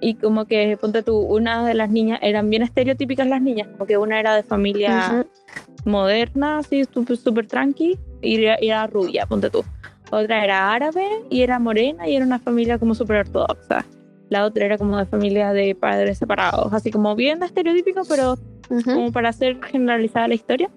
y 0.00 0.14
como 0.14 0.44
que, 0.46 0.76
ponte 0.80 1.02
tú, 1.02 1.16
una 1.18 1.64
de 1.66 1.74
las 1.74 1.90
niñas, 1.90 2.18
eran 2.22 2.50
bien 2.50 2.62
estereotípicas 2.62 3.26
las 3.26 3.40
niñas, 3.40 3.68
como 3.68 3.86
que 3.86 3.96
una 3.98 4.18
era 4.20 4.34
de 4.34 4.42
familia 4.42 5.24
moderna, 5.84 6.58
así 6.58 6.84
súper 6.84 7.16
super 7.16 7.46
tranqui, 7.46 7.98
y 8.20 8.44
era, 8.44 8.56
y 8.60 8.68
era 8.68 8.86
rubia, 8.86 9.26
ponte 9.26 9.48
tú. 9.50 9.64
Otra 10.10 10.44
era 10.44 10.72
árabe 10.72 11.04
y 11.30 11.42
era 11.42 11.58
morena 11.58 12.08
y 12.08 12.14
era 12.16 12.24
una 12.24 12.38
familia 12.38 12.78
como 12.78 12.94
súper 12.94 13.18
ortodoxa. 13.18 13.84
La 14.28 14.44
otra 14.44 14.64
era 14.66 14.78
como 14.78 14.96
de 14.98 15.06
familia 15.06 15.52
de 15.52 15.74
padres 15.74 16.18
separados, 16.18 16.72
así 16.72 16.90
como 16.90 17.14
bien 17.14 17.42
estereotípico, 17.42 18.02
pero 18.08 18.34
Ujú. 18.70 18.82
como 18.94 19.12
para 19.12 19.28
hacer 19.30 19.62
generalizada 19.64 20.28
la 20.28 20.34
historia. 20.34 20.70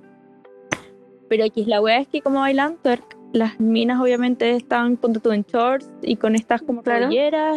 Pero 1.28 1.44
aquí 1.46 1.66
la 1.66 1.82
wea 1.82 2.00
es 2.00 2.08
que 2.08 2.22
como 2.22 2.40
bailan 2.40 2.78
twerk, 2.82 3.18
las 3.34 3.60
minas 3.60 4.02
obviamente 4.02 4.56
están 4.56 4.98
ponte 4.98 5.20
tú 5.20 5.32
en 5.32 5.44
shorts 5.44 5.88
y 6.02 6.16
con 6.16 6.34
estas 6.36 6.62
como 6.64 6.82
Claro. 6.82 7.10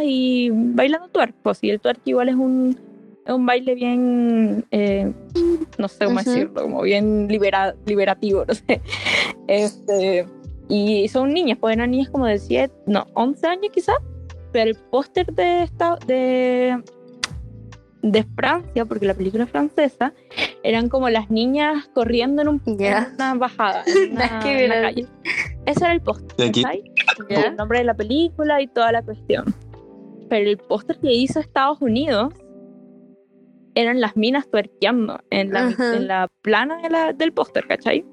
y 0.04 0.50
bailando 0.52 1.08
twerk. 1.08 1.34
Pues, 1.42 1.62
y 1.64 1.70
el 1.70 1.80
twerk 1.80 2.00
igual 2.04 2.28
es 2.28 2.34
un, 2.34 2.78
es 3.26 3.32
un 3.32 3.46
baile 3.46 3.74
bien, 3.74 4.64
eh, 4.70 5.10
no 5.78 5.88
sé 5.88 6.04
cómo 6.04 6.20
Ujú. 6.20 6.30
decirlo, 6.30 6.62
como 6.62 6.82
bien 6.82 7.28
libera- 7.28 7.74
liberativo, 7.86 8.44
no 8.48 8.54
sé. 8.54 8.80
Este, 9.46 10.26
y 10.74 11.08
son 11.08 11.32
niñas, 11.34 11.58
pues 11.60 11.76
eran 11.76 11.90
niñas 11.90 12.08
como 12.10 12.26
de 12.26 12.38
7, 12.38 12.72
no, 12.86 13.06
11 13.14 13.46
años 13.46 13.70
quizás. 13.72 13.96
Pero 14.52 14.70
el 14.70 14.76
póster 14.76 15.26
de 15.32 15.62
esta, 15.62 15.96
de, 16.06 16.82
de 18.02 18.24
Francia, 18.36 18.84
porque 18.84 19.06
la 19.06 19.14
película 19.14 19.44
es 19.44 19.50
francesa, 19.50 20.12
eran 20.62 20.88
como 20.88 21.08
las 21.08 21.30
niñas 21.30 21.88
corriendo 21.94 22.42
en, 22.42 22.48
un, 22.48 22.62
Ya. 22.78 22.98
en 23.08 23.14
una 23.14 23.34
bajada, 23.34 23.82
en 23.86 24.12
una, 24.12 24.40
que 24.40 24.64
en 24.66 24.70
calle. 24.70 25.06
Ese 25.66 25.84
era 25.84 25.92
el 25.94 26.00
póster, 26.02 26.34
Y 26.38 26.48
aquí- 26.48 26.62
¿cachai? 26.62 26.84
¿Ya? 27.30 27.40
el 27.48 27.56
nombre 27.56 27.78
de 27.78 27.84
la 27.84 27.94
película 27.94 28.60
y 28.60 28.66
toda 28.66 28.92
la 28.92 29.02
cuestión. 29.02 29.44
Pero 30.28 30.50
el 30.50 30.58
póster 30.58 30.98
que 30.98 31.12
hizo 31.12 31.40
Estados 31.40 31.80
Unidos 31.80 32.32
eran 33.74 34.00
las 34.00 34.16
minas 34.16 34.50
tuerqueando 34.50 35.20
en 35.30 35.50
la, 35.52 35.68
Ajá. 35.68 35.96
en 35.96 36.08
la 36.08 36.28
plana 36.42 36.80
de 36.82 36.90
la- 36.90 37.12
del 37.12 37.32
póster, 37.32 37.66
¿cachai? 37.66 38.04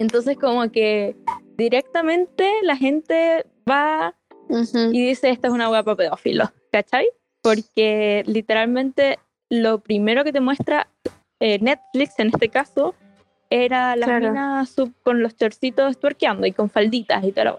Entonces 0.00 0.36
como 0.38 0.68
que 0.70 1.16
directamente 1.58 2.48
la 2.62 2.76
gente 2.76 3.44
va 3.68 4.14
Ujú. 4.48 4.78
y 4.92 5.06
dice 5.08 5.28
esta 5.28 5.48
es 5.48 5.52
una 5.52 5.68
wea 5.68 5.82
para 5.82 5.96
pedófilos, 5.96 6.48
¿cachai? 6.72 7.06
Porque 7.42 8.22
literalmente 8.26 9.18
lo 9.50 9.80
primero 9.80 10.24
que 10.24 10.32
te 10.32 10.40
muestra 10.40 10.88
eh, 11.40 11.58
Netflix 11.60 12.18
en 12.18 12.28
este 12.28 12.48
caso 12.48 12.94
era 13.50 13.96
las 13.96 14.06
Claro. 14.08 14.28
minas 14.30 14.70
sub- 14.70 14.94
con 15.02 15.22
los 15.22 15.36
chorcitos 15.36 15.98
tuerqueando 15.98 16.46
y 16.46 16.52
con 16.52 16.70
falditas 16.70 17.22
y 17.24 17.32
tal. 17.32 17.56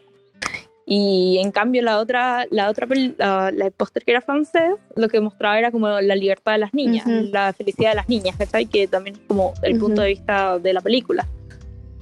Y 0.85 1.37
en 1.43 1.51
cambio 1.51 1.81
la 1.83 1.99
otra, 1.99 2.45
la 2.49 2.69
otra 2.69 2.87
la, 3.17 3.51
la- 3.51 3.69
póster 3.71 4.03
que 4.03 4.11
era 4.11 4.21
francés, 4.21 4.73
lo 4.95 5.07
que 5.07 5.19
mostraba 5.21 5.57
era 5.59 5.71
como 5.71 5.87
la 5.87 6.15
libertad 6.15 6.53
de 6.53 6.57
las 6.59 6.73
niñas, 6.73 7.05
Ujú. 7.05 7.29
la 7.31 7.53
felicidad 7.53 7.89
de 7.91 7.95
las 7.95 8.09
niñas, 8.09 8.35
¿cachai? 8.37 8.65
Que 8.65 8.87
también 8.87 9.15
es 9.17 9.21
como 9.27 9.53
el 9.61 9.73
Ujú. 9.77 9.85
punto 9.85 10.01
de 10.01 10.07
vista 10.09 10.57
de 10.57 10.73
la 10.73 10.81
película. 10.81 11.27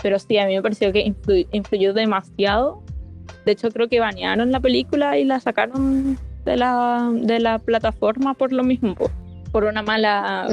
Pero 0.01 0.19
sí, 0.19 0.37
a 0.37 0.45
mí 0.45 0.55
me 0.55 0.61
pareció 0.61 0.91
que 0.93 1.05
influ- 1.05 1.47
influyó 1.51 1.93
demasiado. 1.93 2.83
De 3.45 3.53
hecho, 3.53 3.69
creo 3.71 3.87
que 3.89 3.99
banearon 3.99 4.51
la 4.51 4.59
película 4.59 5.17
y 5.17 5.23
la 5.23 5.39
sacaron 5.39 6.17
de 6.45 6.55
la, 6.57 7.09
de 7.13 7.39
la 7.39 7.59
plataforma 7.59 8.33
por 8.33 8.53
lo 8.53 8.63
mismo, 8.63 8.95
po, 8.95 9.09
por 9.51 9.63
una 9.65 9.81
mala 9.81 10.47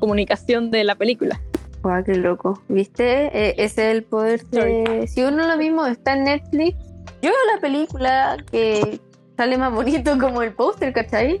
comunicación 0.00 0.70
de 0.70 0.84
la 0.84 0.94
película. 0.94 1.40
Guau, 1.82 2.02
qué 2.04 2.16
loco. 2.16 2.60
¿Viste? 2.68 3.26
Eh, 3.26 3.54
ese 3.58 3.90
es 3.90 3.96
el 3.96 4.02
poder 4.04 4.44
de... 4.46 5.06
Si 5.06 5.22
uno 5.22 5.46
lo 5.46 5.56
mismo 5.56 5.86
está 5.86 6.14
en 6.14 6.24
Netflix, 6.24 6.76
yo 7.22 7.30
veo 7.30 7.54
la 7.54 7.60
película 7.60 8.36
que 8.50 9.00
sale 9.36 9.56
más 9.58 9.72
bonito 9.72 10.18
como 10.18 10.42
el 10.42 10.52
póster, 10.52 10.92
¿cachai? 10.92 11.40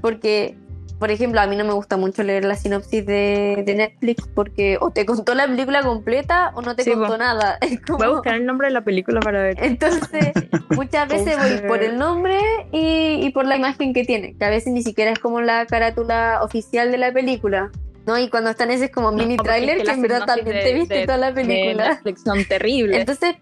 Porque, 0.00 0.56
por 1.02 1.10
ejemplo, 1.10 1.40
a 1.40 1.48
mí 1.48 1.56
no 1.56 1.64
me 1.64 1.72
gusta 1.72 1.96
mucho 1.96 2.22
leer 2.22 2.44
la 2.44 2.54
sinopsis 2.54 3.04
de, 3.04 3.64
de 3.66 3.74
Netflix 3.74 4.24
porque 4.36 4.78
o 4.80 4.92
te 4.92 5.04
contó 5.04 5.34
la 5.34 5.48
película 5.48 5.82
completa 5.82 6.52
o 6.54 6.62
no 6.62 6.76
te 6.76 6.84
Sí, 6.84 6.92
contó 6.92 7.18
nada. 7.18 7.58
Es 7.60 7.80
como- 7.80 7.98
Voy 7.98 8.06
a 8.06 8.10
buscar 8.10 8.34
el 8.36 8.46
nombre 8.46 8.68
de 8.68 8.72
la 8.74 8.82
película 8.82 9.18
para 9.18 9.42
ver. 9.42 9.56
Entonces, 9.58 10.30
muchas 10.70 11.08
veces 11.08 11.36
voy 11.36 11.68
por 11.68 11.82
el 11.82 11.98
nombre 11.98 12.38
y, 12.70 13.14
y 13.20 13.30
por 13.30 13.46
la 13.46 13.56
imagen 13.56 13.92
que 13.92 14.04
tiene, 14.04 14.36
que 14.38 14.44
a 14.44 14.48
veces 14.50 14.72
ni 14.72 14.84
siquiera 14.84 15.10
es 15.10 15.18
como 15.18 15.40
la 15.40 15.66
carátula 15.66 16.38
oficial 16.44 16.92
de 16.92 16.98
la 16.98 17.12
película. 17.12 17.72
¿No? 18.06 18.16
Y 18.16 18.28
cuando 18.30 18.50
están 18.50 18.70
ese 18.70 18.92
como 18.92 19.10
mini 19.10 19.36
porque 19.36 19.48
trailer, 19.50 19.78
es 19.78 19.82
que 19.82 19.88
que, 19.88 19.92
en 19.94 20.02
verdad 20.02 20.24
también 20.24 20.56
de- 20.56 20.62
te 20.62 20.72
viste 20.74 20.94
de- 20.98 21.06
toda 21.06 21.18
la 21.18 21.34
película. 21.34 21.88
Netflix 21.94 22.22
son 22.22 22.44
terribles. 22.48 22.96
Entonces, 23.00 23.34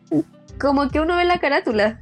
como 0.58 0.88
que 0.88 0.98
uno 0.98 1.14
ve 1.14 1.26
la 1.26 1.38
carátula. 1.38 2.00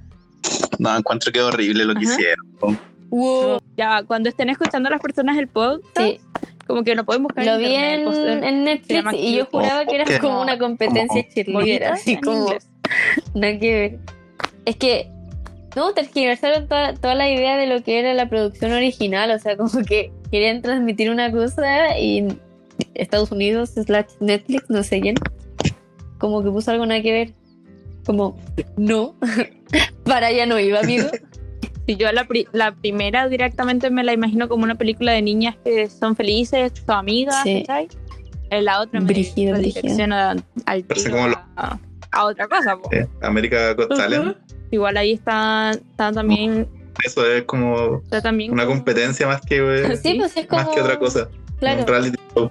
No, 0.79 0.97
encuentro 0.97 1.33
que 1.33 1.41
es 1.41 1.45
horrible 1.45 1.85
lo 1.85 1.95
que 1.95 2.05
Ajá. 2.07 2.15
hicieron. 2.15 2.79
Wow. 3.11 3.61
ya, 3.77 4.03
cuando 4.03 4.29
estén 4.29 4.51
escuchando 4.51 4.89
a 4.89 4.93
las 4.93 5.01
personas 5.01 5.39
el 5.39 5.49
podcast, 5.49 5.97
Sí, 5.97 6.21
como 6.67 6.85
que 6.85 6.95
lo 6.95 7.05
pueden 7.05 7.23
buscar 7.23 7.47
lo 7.47 7.55
en 7.55 7.59
vi 7.59 7.75
internet, 7.75 8.45
en, 8.45 8.65
Netflix 8.65 9.13
y 9.15 9.37
yo 9.37 9.47
juraba 9.47 9.87
que 9.87 9.95
era 9.97 10.21
como 10.21 10.43
una 10.43 10.59
competencia 10.59 11.27
cheerleader, 11.29 11.85
así 11.85 12.21
como 12.21 12.53
nada 13.35 13.59
que 13.59 13.73
ver. 13.73 13.99
Es 14.67 14.77
que 14.77 15.11
no 15.75 15.93
tergiversaron 15.95 16.69
toda, 16.69 16.95
toda 16.95 17.15
la 17.15 17.31
idea 17.31 17.57
de 17.57 17.67
lo 17.67 17.83
que 17.83 17.99
era 17.99 18.13
la 18.13 18.29
producción 18.29 18.73
original, 18.73 19.31
o 19.31 19.39
sea, 19.39 19.57
como 19.57 19.83
que 19.85 20.13
querían 20.31 20.61
transmitir 20.61 21.11
una 21.11 21.33
cosa 21.33 21.99
y 21.99 22.29
Estados 22.95 23.33
Unidos 23.33 23.71
slash 23.71 24.07
Netflix, 24.21 24.69
no 24.69 24.83
sé 24.83 25.01
quién, 25.01 25.17
como 26.19 26.43
que 26.43 26.51
puso 26.51 26.71
algo 26.71 26.85
nada 26.87 27.03
que 27.03 27.13
ver. 27.13 27.35
Como, 28.05 28.39
no, 28.77 29.17
para 30.05 30.29
allá 30.29 30.47
no 30.47 30.59
iba, 30.59 30.81
amigo. 30.81 31.09
Si 31.89 31.97
yo 31.97 32.13
la, 32.13 32.25
pri- 32.29 32.47
la 32.53 32.73
primera 32.75 33.29
directamente 33.29 33.89
me 33.91 34.05
la 34.05 34.13
imagino 34.13 34.47
como 34.47 34.63
una 34.65 34.75
película 34.75 35.13
de 35.13 35.23
niñas 35.23 35.57
que 35.65 35.89
son 35.89 36.15
felices, 36.17 36.71
son 36.87 36.97
amigas, 36.97 37.43
Sí. 37.45 37.65
¿cachai? 37.67 37.89
En 38.51 38.67
la 38.67 38.83
otra 38.83 39.01
me 39.01 39.07
al 40.67 40.85
como 41.11 41.29
lo- 41.29 41.41
a, 41.57 41.79
a 42.13 42.25
otra 42.27 42.47
cosa. 42.47 42.77
po. 42.77 42.91
Eh, 42.93 43.09
América 43.23 43.73
Got 43.73 43.89
Talent, 43.97 44.37
Igual 44.71 44.99
ahí 44.99 45.13
está, 45.13 45.71
está 45.71 46.13
también, 46.13 46.69
eso 47.07 47.25
es 47.27 47.45
como 47.45 48.03
está 48.05 48.21
también 48.21 48.53
una 48.53 48.67
como- 48.67 48.77
competencia 48.77 49.27
más 49.27 49.41
que, 49.41 49.57
eh, 49.57 49.97
Sí, 49.97 50.13
pues 50.19 50.37
es 50.37 50.47
como. 50.47 50.63
más 50.63 50.75
que 50.75 50.83
otra 50.83 50.99
cosa. 50.99 51.29
Claro, 51.59 51.81
Un 51.81 51.87
reality 51.89 52.19
show. 52.35 52.51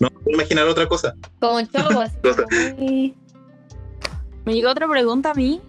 No 0.00 0.10
puedo 0.10 0.30
imaginar 0.34 0.66
otra 0.66 0.88
cosa. 0.88 1.14
como 1.38 1.60
show, 1.60 2.00
así 2.00 2.16
como 2.20 3.14
Me 4.44 4.52
llegó 4.52 4.70
otra 4.70 4.88
pregunta 4.88 5.30
a 5.30 5.34
mí, 5.34 5.60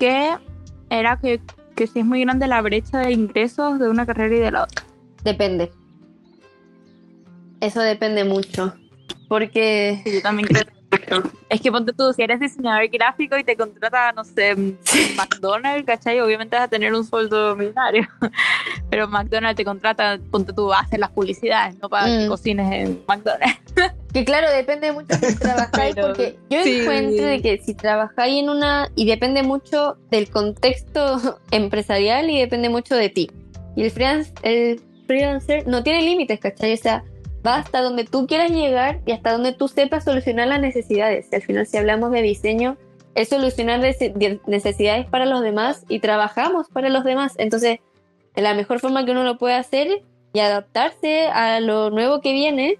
que 0.00 0.34
era 0.98 1.18
que, 1.18 1.40
que 1.74 1.86
si 1.86 2.00
es 2.00 2.04
muy 2.04 2.20
grande 2.22 2.46
la 2.46 2.60
brecha 2.60 2.98
de 2.98 3.12
ingresos 3.12 3.78
de 3.78 3.88
una 3.88 4.06
carrera 4.06 4.36
y 4.36 4.38
de 4.38 4.50
la 4.50 4.64
otra. 4.64 4.84
Depende. 5.24 5.70
Eso 7.60 7.80
depende 7.80 8.24
mucho. 8.24 8.74
Porque. 9.28 10.00
Sí, 10.04 10.14
yo 10.14 10.22
también 10.22 10.48
creo. 10.48 10.81
Es 11.48 11.60
que 11.60 11.70
ponte 11.72 11.92
tú, 11.92 12.12
si 12.12 12.22
eres 12.22 12.40
diseñador 12.40 12.88
gráfico 12.88 13.36
y 13.36 13.44
te 13.44 13.56
contrata, 13.56 14.12
no 14.12 14.24
sé, 14.24 14.54
McDonald's, 15.16 15.84
¿cachai? 15.86 16.20
Obviamente 16.20 16.56
vas 16.56 16.64
a 16.64 16.68
tener 16.68 16.92
un 16.94 17.04
sueldo 17.04 17.54
millonario. 17.56 18.06
Pero 18.90 19.08
McDonald's 19.08 19.56
te 19.56 19.64
contrata, 19.64 20.18
ponte 20.30 20.52
tú, 20.52 20.72
a 20.72 20.80
hacer 20.80 21.00
las 21.00 21.10
publicidades, 21.10 21.76
no 21.80 21.88
para 21.88 22.06
que 22.06 22.26
Mm. 22.26 22.28
cocines 22.28 22.72
en 22.72 23.02
McDonald's. 23.08 23.58
Que 24.12 24.24
claro, 24.24 24.50
depende 24.50 24.92
mucho 24.92 25.14
si 25.14 25.34
trabajáis, 25.38 25.94
Pero- 25.94 26.08
porque 26.08 26.36
yo 26.50 26.62
sí. 26.62 26.80
encuentro 26.80 27.24
de 27.26 27.40
que 27.42 27.58
si 27.58 27.74
trabajáis 27.74 28.42
en 28.42 28.50
una, 28.50 28.88
y 28.94 29.06
depende 29.06 29.42
mucho 29.42 29.96
del 30.10 30.28
contexto 30.30 31.38
empresarial 31.50 32.28
y 32.30 32.38
depende 32.38 32.68
mucho 32.68 32.94
de 32.94 33.08
ti. 33.08 33.30
Y 33.76 33.84
el 33.84 33.90
freelance, 33.90 34.32
el 34.42 34.80
freelancer 35.06 35.66
no 35.66 35.82
tiene 35.82 36.02
límites, 36.02 36.38
¿cachai? 36.40 36.74
O 36.74 36.76
sea, 36.76 37.02
va 37.46 37.56
hasta 37.56 37.80
donde 37.82 38.04
tú 38.04 38.26
quieras 38.26 38.50
llegar 38.50 39.00
y 39.06 39.12
hasta 39.12 39.32
donde 39.32 39.52
tú 39.52 39.68
sepas 39.68 40.04
solucionar 40.04 40.48
las 40.48 40.60
necesidades. 40.60 41.28
Y 41.32 41.36
al 41.36 41.42
final, 41.42 41.66
si 41.66 41.76
hablamos 41.76 42.10
de 42.12 42.22
diseño, 42.22 42.76
es 43.14 43.28
solucionar 43.28 43.80
nece- 43.80 44.12
de- 44.14 44.40
necesidades 44.46 45.06
para 45.06 45.26
los 45.26 45.42
demás 45.42 45.84
y 45.88 45.98
trabajamos 46.00 46.68
para 46.68 46.88
los 46.88 47.04
demás. 47.04 47.34
Entonces, 47.38 47.78
la 48.36 48.54
mejor 48.54 48.80
forma 48.80 49.04
que 49.04 49.10
uno 49.10 49.24
lo 49.24 49.38
puede 49.38 49.54
hacer 49.54 50.02
y 50.32 50.40
adaptarse 50.40 51.26
a 51.26 51.60
lo 51.60 51.90
nuevo 51.90 52.20
que 52.20 52.32
viene 52.32 52.78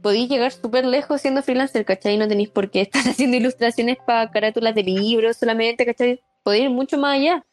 podéis 0.00 0.28
llegar 0.28 0.50
súper 0.52 0.84
lejos 0.84 1.20
siendo 1.20 1.42
freelancer, 1.42 1.84
¿cachai? 1.84 2.16
No 2.16 2.26
tenéis 2.26 2.48
por 2.48 2.70
qué 2.70 2.80
estar 2.80 3.02
haciendo 3.08 3.36
ilustraciones 3.36 3.98
para 4.06 4.30
carátulas 4.30 4.74
de 4.74 4.82
libros 4.82 5.36
solamente, 5.36 5.84
¿cachai? 5.86 6.20
Podéis 6.42 6.64
ir 6.64 6.70
mucho 6.70 6.98
más 6.98 7.18
allá. 7.18 7.44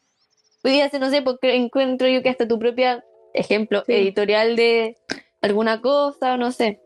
Podéis 0.64 0.84
hacer, 0.84 1.00
no 1.00 1.10
sé, 1.10 1.22
porque 1.22 1.56
encuentro 1.56 2.08
yo 2.08 2.22
que 2.24 2.30
hasta 2.30 2.48
tu 2.48 2.58
propia, 2.58 3.04
ejemplo, 3.34 3.84
Sí. 3.86 3.94
editorial 3.94 4.56
de 4.56 4.98
alguna 5.42 5.82
cosa, 5.82 6.34
o 6.34 6.38
no 6.38 6.52
sé. 6.52 6.82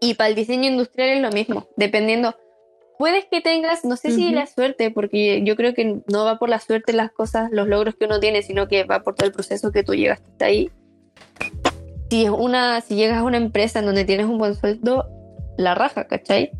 Y 0.00 0.14
para 0.14 0.30
el 0.30 0.34
diseño 0.36 0.68
industrial 0.68 1.10
es 1.10 1.22
lo 1.22 1.30
mismo, 1.30 1.68
dependiendo. 1.76 2.36
Puedes 2.98 3.26
que 3.26 3.40
tengas, 3.40 3.84
no 3.84 3.96
sé 3.96 4.10
si 4.10 4.26
Ujú. 4.26 4.34
la 4.34 4.46
suerte, 4.46 4.90
porque 4.90 5.42
yo 5.44 5.54
creo 5.56 5.72
que 5.74 6.00
no 6.10 6.24
va 6.24 6.38
por 6.38 6.48
la 6.48 6.58
suerte 6.58 6.92
las 6.92 7.12
cosas, 7.12 7.48
los 7.52 7.68
logros 7.68 7.94
que 7.94 8.06
uno 8.06 8.18
tiene, 8.18 8.42
sino 8.42 8.66
que 8.66 8.84
va 8.84 9.02
por 9.02 9.14
todo 9.14 9.26
el 9.26 9.32
proceso 9.32 9.70
que 9.70 9.84
tú 9.84 9.94
llegaste 9.94 10.28
hasta 10.30 10.46
ahí 10.46 10.70
si 12.10 12.24
es 12.24 12.30
una, 12.30 12.80
si 12.80 12.94
llegas 12.96 13.18
a 13.18 13.24
una 13.24 13.36
empresa 13.36 13.80
en 13.80 13.86
donde 13.86 14.04
tienes 14.04 14.26
un 14.26 14.38
buen 14.38 14.54
sueldo, 14.54 15.06
la 15.56 15.74
raja, 15.74 16.06
¿cachai? 16.06 16.50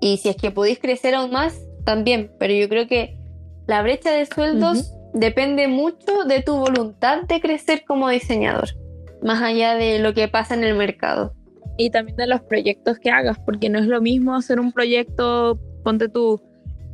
Y 0.00 0.16
si 0.18 0.28
es 0.28 0.36
que 0.36 0.50
podéis 0.50 0.78
crecer 0.78 1.14
aún 1.14 1.30
más, 1.30 1.60
también. 1.84 2.32
Pero 2.38 2.54
yo 2.54 2.68
creo 2.68 2.88
que 2.88 3.16
la 3.66 3.82
brecha 3.82 4.10
de 4.10 4.26
sueldos 4.26 4.92
depende 5.14 5.68
mucho 5.68 6.24
de 6.26 6.42
tu 6.42 6.56
voluntad 6.56 7.22
de 7.22 7.40
crecer 7.40 7.84
como 7.86 8.08
diseñador, 8.08 8.70
más 9.26 9.42
allá 9.42 9.74
de 9.74 9.98
lo 9.98 10.14
que 10.14 10.28
pasa 10.28 10.54
en 10.54 10.62
el 10.62 10.76
mercado. 10.76 11.34
Y 11.76 11.90
también 11.90 12.16
de 12.16 12.28
los 12.28 12.40
proyectos 12.42 12.98
que 13.00 13.10
hagas, 13.10 13.38
porque 13.40 13.68
no 13.68 13.80
es 13.80 13.86
lo 13.86 14.00
mismo 14.00 14.36
hacer 14.36 14.60
un 14.60 14.70
proyecto, 14.72 15.58
ponte 15.82 16.08
tú, 16.08 16.40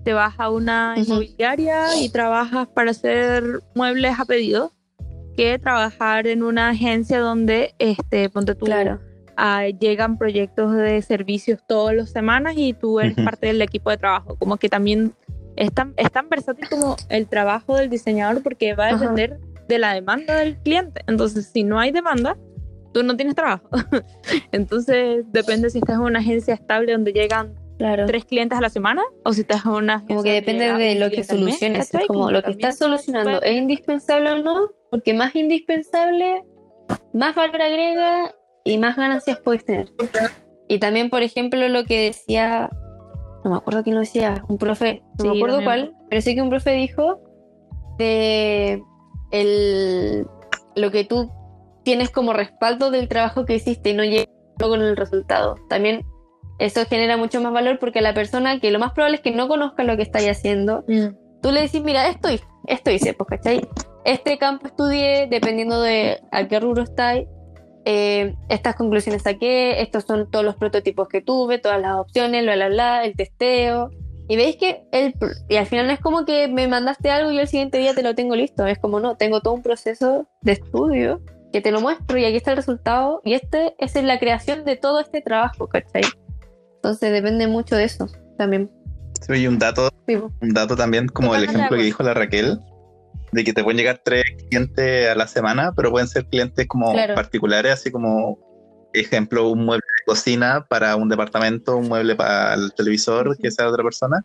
te 0.02 0.14
vas 0.14 0.34
a 0.38 0.50
una 0.50 0.94
inmobiliaria 0.96 1.94
y 2.00 2.08
trabajas 2.08 2.66
para 2.68 2.90
hacer 2.92 3.44
muebles 3.74 4.18
a 4.18 4.24
pedido, 4.24 4.72
que 5.36 5.58
trabajar 5.58 6.26
en 6.26 6.42
una 6.42 6.70
agencia 6.70 7.20
donde, 7.20 7.74
este, 7.78 8.30
ponte 8.30 8.54
tú, 8.54 8.66
ah, 9.36 9.66
llegan 9.68 10.16
proyectos 10.16 10.74
de 10.74 11.02
servicios 11.02 11.60
todas 11.68 11.94
las 11.94 12.10
semanas 12.10 12.54
y 12.56 12.72
tú 12.72 12.98
eres 12.98 13.14
parte 13.24 13.48
del 13.48 13.60
equipo 13.60 13.90
de 13.90 13.98
trabajo. 13.98 14.36
Como 14.36 14.56
que 14.56 14.70
también 14.70 15.14
es 15.56 15.70
tan, 15.72 15.92
es 15.98 16.10
tan 16.10 16.30
versátil 16.30 16.66
como 16.70 16.96
el 17.10 17.28
trabajo 17.28 17.76
del 17.76 17.90
diseñador 17.90 18.42
porque 18.42 18.74
va 18.74 18.86
a 18.86 18.94
Ajá. 18.94 18.98
depender 18.98 19.38
de 19.68 19.78
la 19.78 19.94
demanda 19.94 20.36
del 20.36 20.58
cliente. 20.58 21.02
Entonces, 21.06 21.50
si 21.52 21.64
no 21.64 21.78
hay 21.78 21.90
demanda, 21.92 22.36
tú 22.92 23.02
no 23.02 23.16
tienes 23.16 23.34
trabajo. 23.34 23.68
Entonces, 24.52 25.24
depende 25.32 25.70
si 25.70 25.78
estás 25.78 25.96
en 25.96 26.02
una 26.02 26.18
agencia 26.20 26.54
estable 26.54 26.92
donde 26.92 27.12
llegan 27.12 27.54
Claro. 27.78 28.06
tres 28.06 28.24
clientes 28.26 28.56
a 28.56 28.60
la 28.60 28.68
semana 28.68 29.02
o 29.24 29.32
si 29.32 29.40
estás 29.40 29.64
en 29.64 29.72
una 29.72 30.04
Como 30.06 30.20
agencia 30.20 30.22
que 30.22 30.52
donde 30.52 30.64
depende 30.68 30.84
de 30.84 30.94
lo 31.00 31.10
que 31.10 31.16
mes, 31.16 31.26
soluciones. 31.26 31.92
Es 31.92 32.06
como 32.06 32.30
lo 32.30 32.42
que 32.42 32.52
estás 32.52 32.78
solucionando 32.78 33.42
es 33.42 33.56
indispensable 33.56 34.30
o 34.30 34.38
no, 34.38 34.70
porque 34.90 35.14
más 35.14 35.34
indispensable, 35.34 36.44
más 37.12 37.34
valor 37.34 37.60
agrega 37.60 38.34
y 38.64 38.78
más 38.78 38.96
ganancias 38.96 39.40
puedes 39.40 39.64
tener. 39.64 39.88
Y 40.68 40.78
también, 40.78 41.10
por 41.10 41.22
ejemplo, 41.22 41.68
lo 41.68 41.84
que 41.84 42.04
decía, 42.04 42.70
no 43.44 43.50
me 43.50 43.56
acuerdo 43.56 43.82
quién 43.82 43.94
lo 43.94 44.00
decía, 44.02 44.44
un 44.48 44.58
profe, 44.58 45.02
no 45.18 45.24
Sí, 45.24 45.30
me 45.30 45.36
acuerdo 45.36 45.64
cuál, 45.64 45.96
pero 46.08 46.22
sí 46.22 46.34
que 46.34 46.42
un 46.42 46.50
profe 46.50 46.72
dijo 46.72 47.20
de 47.98 48.82
el, 49.32 50.26
lo 50.76 50.90
que 50.90 51.04
tú 51.04 51.30
tienes 51.84 52.10
como 52.10 52.32
respaldo 52.32 52.90
del 52.90 53.08
trabajo 53.08 53.44
que 53.44 53.56
hiciste 53.56 53.90
y 53.90 53.94
no 53.94 54.04
llega 54.04 54.26
con 54.60 54.80
el 54.80 54.96
resultado. 54.96 55.56
También 55.68 56.04
eso 56.58 56.84
genera 56.86 57.16
mucho 57.16 57.40
más 57.40 57.52
valor 57.52 57.78
porque 57.80 58.00
la 58.00 58.14
persona 58.14 58.60
que 58.60 58.70
lo 58.70 58.78
más 58.78 58.92
probable 58.92 59.16
es 59.16 59.22
que 59.22 59.32
no 59.32 59.48
conozca 59.48 59.82
lo 59.82 59.96
que 59.96 60.02
estáis 60.02 60.30
haciendo, 60.30 60.84
Mm. 60.86 61.08
tú 61.42 61.50
le 61.50 61.62
decís, 61.62 61.82
mira, 61.82 62.06
esto 62.08 62.28
esto 62.68 62.90
hice, 62.92 63.14
pues, 63.14 63.28
¿cachai? 63.28 63.66
Este 64.04 64.38
campo 64.38 64.66
estudié, 64.68 65.26
dependiendo 65.28 65.80
de 65.80 66.20
a 66.30 66.46
qué 66.46 66.60
rubro 66.60 66.82
estáis, 66.84 67.26
eh, 67.84 68.36
estas 68.48 68.76
conclusiones 68.76 69.22
saqué, 69.22 69.80
estos 69.82 70.04
son 70.04 70.30
todos 70.30 70.44
los 70.44 70.54
prototipos 70.54 71.08
que 71.08 71.20
tuve, 71.20 71.58
todas 71.58 71.80
las 71.80 71.96
opciones, 71.96 72.44
bla, 72.44 72.54
bla, 72.54 72.68
bla, 72.68 73.04
el 73.04 73.16
testeo. 73.16 73.90
Y 74.28 74.36
veis 74.36 74.56
que 74.56 74.84
el, 74.92 75.14
y 75.48 75.56
al 75.56 75.66
final 75.66 75.86
no 75.86 75.92
es 75.92 76.00
como 76.00 76.24
que 76.24 76.48
me 76.48 76.68
mandaste 76.68 77.10
algo 77.10 77.30
y 77.30 77.36
yo 77.36 77.40
el 77.42 77.48
siguiente 77.48 77.78
día 77.78 77.94
te 77.94 78.02
lo 78.02 78.14
tengo 78.14 78.36
listo, 78.36 78.66
es 78.66 78.78
como 78.78 79.00
no, 79.00 79.16
tengo 79.16 79.40
todo 79.40 79.54
un 79.54 79.62
proceso 79.62 80.28
de 80.42 80.52
estudio 80.52 81.20
que 81.52 81.60
te 81.60 81.70
lo 81.70 81.80
muestro 81.80 82.16
y 82.18 82.24
aquí 82.24 82.36
está 82.36 82.52
el 82.52 82.56
resultado 82.56 83.20
y 83.24 83.34
este 83.34 83.74
es 83.78 83.94
la 84.02 84.18
creación 84.18 84.64
de 84.64 84.76
todo 84.76 85.00
este 85.00 85.20
trabajo, 85.20 85.68
¿cachai? 85.68 86.02
Entonces 86.76 87.12
depende 87.12 87.46
mucho 87.46 87.76
de 87.76 87.84
eso 87.84 88.06
también. 88.38 88.70
Sí, 89.20 89.34
y 89.34 89.46
un 89.46 89.58
dato, 89.58 89.90
Sí, 90.06 90.16
un 90.16 90.54
dato 90.54 90.74
también, 90.74 91.08
como 91.08 91.34
el 91.34 91.44
ejemplo 91.44 91.76
que 91.76 91.84
dijo 91.84 92.02
la 92.02 92.14
Raquel, 92.14 92.58
de 93.32 93.44
que 93.44 93.52
te 93.52 93.62
pueden 93.62 93.78
llegar 93.78 94.00
tres 94.04 94.24
clientes 94.48 95.08
a 95.08 95.14
la 95.14 95.26
semana, 95.26 95.72
pero 95.76 95.90
pueden 95.90 96.08
ser 96.08 96.26
clientes 96.26 96.66
como 96.66 96.92
Claro. 96.92 97.14
particulares, 97.14 97.72
así 97.72 97.90
como, 97.90 98.38
ejemplo, 98.92 99.48
un 99.48 99.64
mueble 99.64 99.84
cocina 100.06 100.66
para 100.68 100.96
un 100.96 101.08
departamento, 101.08 101.76
un 101.76 101.88
mueble 101.88 102.14
para 102.16 102.54
el 102.54 102.72
televisor 102.74 103.36
que 103.38 103.50
sea 103.50 103.66
de 103.66 103.70
otra 103.72 103.82
persona. 103.84 104.24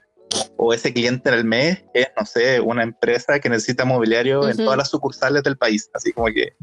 O 0.58 0.74
ese 0.74 0.94
cliente 0.94 1.30
en 1.30 1.36
el 1.36 1.46
mes 1.46 1.84
es, 1.94 2.08
no 2.20 2.26
sé, 2.26 2.60
una 2.60 2.84
empresa 2.84 3.40
que 3.40 3.50
necesita 3.50 3.86
mobiliario 3.86 4.48
en 4.50 4.58
todas 4.58 4.78
las 4.78 4.90
sucursales 4.90 5.42
del 5.44 5.58
país. 5.58 5.90
Así 5.94 6.12
como 6.12 6.28
que 6.28 6.54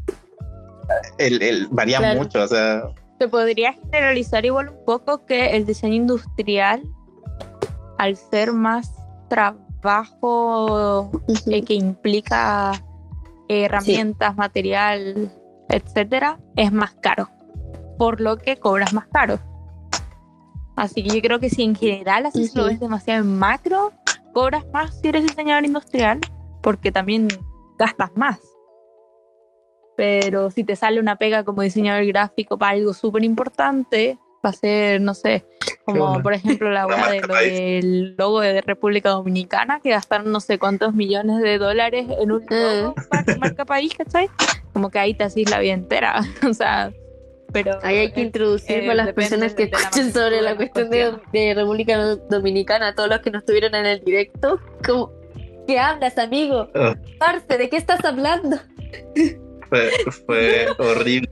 el, 1.18 1.40
el- 1.42 1.68
varía 1.70 1.98
Claro. 1.98 2.20
mucho. 2.20 2.42
O 2.42 2.48
sea, 2.48 2.82
Se 3.18 3.28
podría 3.28 3.72
generalizar 3.72 4.44
igual 4.44 4.68
un 4.68 4.84
poco 4.84 5.24
que 5.24 5.56
el 5.56 5.64
diseño 5.64 5.94
industrial, 5.94 6.82
al 7.98 8.16
ser 8.16 8.52
más 8.52 8.90
trabajo 9.28 11.10
eh, 11.46 11.62
que 11.64 11.74
implica 11.74 12.72
herramientas, 13.48 14.36
material, 14.36 15.30
etcétera, 15.68 16.38
es 16.56 16.72
más 16.72 16.94
caro, 17.00 17.28
por 17.98 18.20
lo 18.20 18.36
que 18.38 18.56
cobras 18.56 18.92
más 18.92 19.06
caro. 19.08 19.38
Así 20.76 21.02
que 21.02 21.10
yo 21.10 21.20
creo 21.20 21.38
que 21.38 21.50
si 21.50 21.62
en 21.62 21.74
general 21.74 22.26
así 22.26 22.46
se 22.46 22.56
lo 22.58 22.64
Ujú. 22.64 22.72
ves 22.72 22.80
demasiado 22.80 23.22
en 23.22 23.38
macro, 23.38 23.92
cobras 24.32 24.64
más 24.72 25.00
si 25.00 25.08
eres 25.08 25.22
diseñador 25.22 25.64
industrial, 25.64 26.20
porque 26.62 26.90
también 26.90 27.28
gastas 27.78 28.10
más. 28.16 28.40
Pero 29.96 30.50
si 30.50 30.64
te 30.64 30.74
sale 30.74 30.98
una 30.98 31.16
pega 31.16 31.44
como 31.44 31.62
diseñador 31.62 32.04
gráfico 32.06 32.58
para 32.58 32.72
algo 32.72 32.92
súper 32.92 33.22
importante, 33.22 34.18
va 34.44 34.50
a 34.50 34.52
ser, 34.52 35.00
no 35.00 35.14
sé, 35.14 35.44
como 35.84 36.20
por 36.22 36.32
ejemplo 36.32 36.70
la 36.70 36.80
La 36.80 36.86
weá 36.86 37.08
de 37.08 37.20
lo 37.26 37.34
del 37.34 38.16
logo 38.16 38.40
de 38.40 38.60
República 38.60 39.10
Dominicana, 39.10 39.80
que 39.80 39.90
gastaron 39.90 40.32
no 40.32 40.40
sé 40.40 40.58
cuántos 40.58 40.94
millones 40.94 41.40
de 41.40 41.58
dólares 41.58 42.06
en 42.20 42.32
un 42.32 42.44
logo 42.50 42.94
para 43.08 43.38
marca 43.38 43.64
país, 43.64 43.94
¿cachai? 43.94 44.28
Como 44.72 44.90
que 44.90 44.98
ahí 44.98 45.14
te 45.14 45.24
haces 45.24 45.48
la 45.48 45.60
vida 45.60 45.74
entera. 45.74 46.20
o 46.48 46.52
sea, 46.52 46.92
pero. 47.52 47.78
Ahí 47.82 47.98
hay 47.98 48.12
que 48.12 48.20
eh, 48.20 48.24
introducir 48.24 48.78
eh, 48.78 48.86
para 48.86 49.04
las 49.04 49.12
personas 49.12 49.54
que 49.54 49.64
escuchen 49.64 50.12
sobre 50.12 50.42
la 50.42 50.56
cuestión 50.56 50.90
de, 50.90 51.54
República 51.54 52.16
Dominicana, 52.28 52.94
todos 52.94 53.08
los 53.08 53.20
que 53.20 53.30
no 53.30 53.38
estuvieron 53.38 53.74
en 53.74 53.86
el 53.86 54.04
directo, 54.04 54.60
como, 54.86 55.12
¿qué 55.66 55.78
hablas, 55.78 56.18
amigo? 56.18 56.68
Ah. 56.74 56.94
Parce, 57.18 57.58
¿de 57.58 57.68
qué 57.68 57.76
estás 57.76 58.04
hablando? 58.04 58.58
fue, 59.68 59.90
fue 60.26 60.68
horrible. 60.78 61.30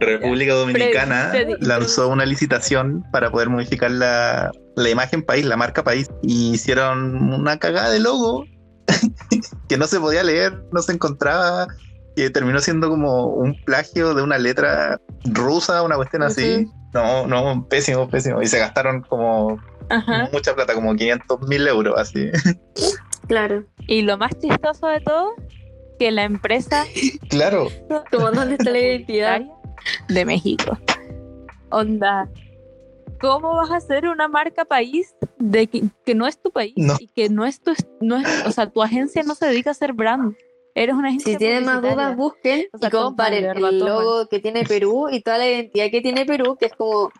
República 0.00 0.54
Dominicana 0.54 1.32
lanzó 1.60 2.08
una 2.08 2.26
licitación 2.26 3.04
para 3.12 3.30
poder 3.30 3.48
modificar 3.48 3.90
la, 3.90 4.50
la 4.76 4.90
imagen 4.90 5.22
país, 5.22 5.44
la 5.44 5.56
marca 5.56 5.84
país, 5.84 6.10
y 6.22 6.52
hicieron 6.52 7.32
una 7.32 7.58
cagada 7.58 7.90
de 7.90 8.00
logo 8.00 8.44
que 9.68 9.76
no 9.76 9.86
se 9.86 10.00
podía 10.00 10.22
leer, 10.22 10.62
no 10.72 10.82
se 10.82 10.92
encontraba, 10.92 11.68
que 12.16 12.30
terminó 12.30 12.60
siendo 12.60 12.88
como 12.88 13.26
un 13.26 13.54
plagio 13.64 14.14
de 14.14 14.22
una 14.22 14.38
letra 14.38 15.00
rusa, 15.24 15.82
una 15.82 15.96
cuestión 15.96 16.22
así. 16.22 16.66
No, 16.94 17.26
no, 17.26 17.66
pésimo, 17.68 18.08
pésimo. 18.08 18.42
Y 18.42 18.46
se 18.46 18.58
gastaron 18.58 19.02
como 19.02 19.58
Ajá. 19.88 20.28
mucha 20.32 20.54
plata, 20.54 20.74
como 20.74 20.94
500 20.94 21.40
mil 21.48 21.66
euros, 21.66 21.94
así. 21.98 22.30
Claro. 23.28 23.64
Y 23.86 24.02
lo 24.02 24.18
más 24.18 24.32
chistoso 24.38 24.86
de 24.88 25.00
todo, 25.00 25.32
que 25.98 26.10
la 26.10 26.24
empresa 26.24 26.84
claro, 27.30 27.68
Como 28.10 28.30
dónde 28.30 28.56
está 28.56 28.70
la 28.70 28.78
identidad. 28.80 29.42
de 30.08 30.24
México. 30.24 30.78
Onda, 31.70 32.28
¿cómo 33.20 33.54
vas 33.56 33.70
a 33.70 33.76
hacer 33.76 34.06
una 34.06 34.28
marca 34.28 34.64
país 34.64 35.14
de 35.38 35.66
que, 35.66 35.84
que 36.04 36.14
no 36.14 36.26
es 36.26 36.40
tu 36.40 36.50
país 36.50 36.74
No. 36.76 36.96
y 37.00 37.06
que 37.08 37.28
no 37.30 37.46
es 37.46 37.60
tu, 37.62 37.72
no 38.00 38.16
es, 38.18 38.26
o 38.46 38.50
sea, 38.52 38.68
tu 38.68 38.82
agencia 38.82 39.22
no 39.22 39.34
se 39.34 39.46
dedica 39.46 39.70
a 39.70 39.72
hacer 39.72 39.92
brand? 39.94 40.34
Eres 40.74 40.94
una 40.94 41.08
agencia 41.08 41.32
Si 41.32 41.38
tienen 41.38 41.64
más 41.66 41.82
dudas, 41.82 42.16
busquen 42.16 42.66
O 42.72 42.78
sea, 42.78 42.88
y 42.88 42.90
comparen 42.90 43.44
el 43.44 43.54
toman. 43.54 43.78
logo 43.78 44.26
que 44.28 44.38
tiene 44.40 44.64
Perú 44.64 45.08
y 45.10 45.20
toda 45.20 45.38
la 45.38 45.48
identidad 45.48 45.90
que 45.90 46.00
tiene 46.00 46.24
Perú, 46.24 46.56
que 46.58 46.66
es 46.66 46.72
como 46.72 47.12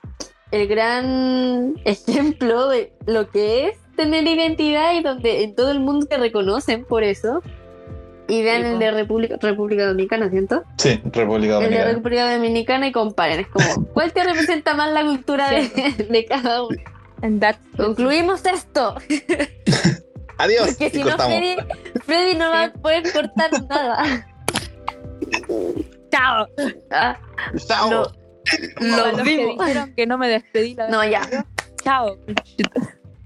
el 0.50 0.66
gran 0.68 1.74
ejemplo 1.84 2.68
de 2.68 2.92
lo 3.06 3.28
que 3.30 3.68
es 3.68 3.78
tener 3.96 4.26
identidad 4.26 4.94
y 4.94 5.02
donde 5.02 5.42
en 5.44 5.54
todo 5.54 5.70
el 5.70 5.80
mundo 5.80 6.06
te 6.06 6.16
reconocen 6.16 6.84
por 6.84 7.02
eso. 7.02 7.42
Y 8.28 8.42
vean 8.42 8.64
el 8.64 8.78
de 8.78 8.90
República, 8.92 9.36
República 9.40 9.86
Dominicana, 9.86 10.30
¿cierto? 10.30 10.62
sí, 10.78 11.00
República 11.12 11.56
El 11.58 11.60
de 11.60 11.64
Dominicana. 11.64 11.92
República 11.92 12.32
Dominicana 12.34 12.86
y 12.86 12.92
comparen. 12.92 13.40
Es 13.40 13.48
como, 13.48 13.86
¿cuál 13.92 14.12
te 14.14 14.24
representa 14.24 14.74
más 14.74 14.90
la 14.92 15.04
cultura 15.04 15.50
de, 15.50 15.68
de 16.08 16.24
cada 16.24 16.62
uno? 16.62 16.78
And 17.20 17.42
that's- 17.42 17.58
Concluimos 17.76 18.46
esto. 18.46 18.94
Adiós. 20.42 20.68
Porque 20.68 20.90
si 20.90 21.04
no. 21.04 21.16
Freddy, 21.16 21.56
Freddy 22.04 22.34
no 22.36 22.50
va 22.50 22.64
a 22.64 22.72
poder 22.72 23.02
cortar 23.12 23.50
nada. 23.68 24.02
Chao. 26.10 26.46
Ah, 26.90 27.16
Chao. 27.66 27.90
lo- 27.90 28.12
Lo 28.80 29.06
los 29.12 29.16
que 29.18 29.22
vimos. 29.22 29.56
dijeron 29.66 29.94
que 29.94 30.06
no 30.06 30.18
me 30.18 30.28
despedí 30.28 30.74
la 30.74 30.84
vez 30.84 30.92
No, 30.92 31.04
ya. 31.04 31.46
Chao. 31.84 32.18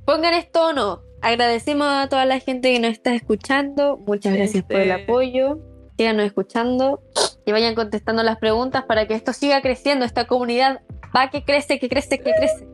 Pongan 0.04 0.34
esto 0.34 0.66
o 0.68 0.72
no. 0.72 1.02
Agradecemos 1.22 1.86
a 1.88 2.08
toda 2.08 2.26
la 2.26 2.38
gente 2.38 2.70
que 2.72 2.78
nos 2.80 2.92
está 2.92 3.14
escuchando. 3.14 3.96
Muchas 3.96 4.34
gracias 4.34 4.62
por 4.64 4.76
el 4.76 4.92
apoyo. 4.92 5.58
Síganos 5.98 6.26
escuchando 6.26 7.02
y 7.46 7.52
vayan 7.52 7.74
contestando 7.74 8.22
las 8.22 8.36
preguntas 8.36 8.84
para 8.84 9.08
que 9.08 9.14
esto 9.14 9.32
siga 9.32 9.62
creciendo. 9.62 10.04
Esta 10.04 10.26
comunidad 10.26 10.82
va 11.16 11.30
que 11.30 11.42
crece, 11.44 11.78
que 11.78 11.88
crece, 11.88 12.18
que 12.20 12.32
crece. 12.34 12.68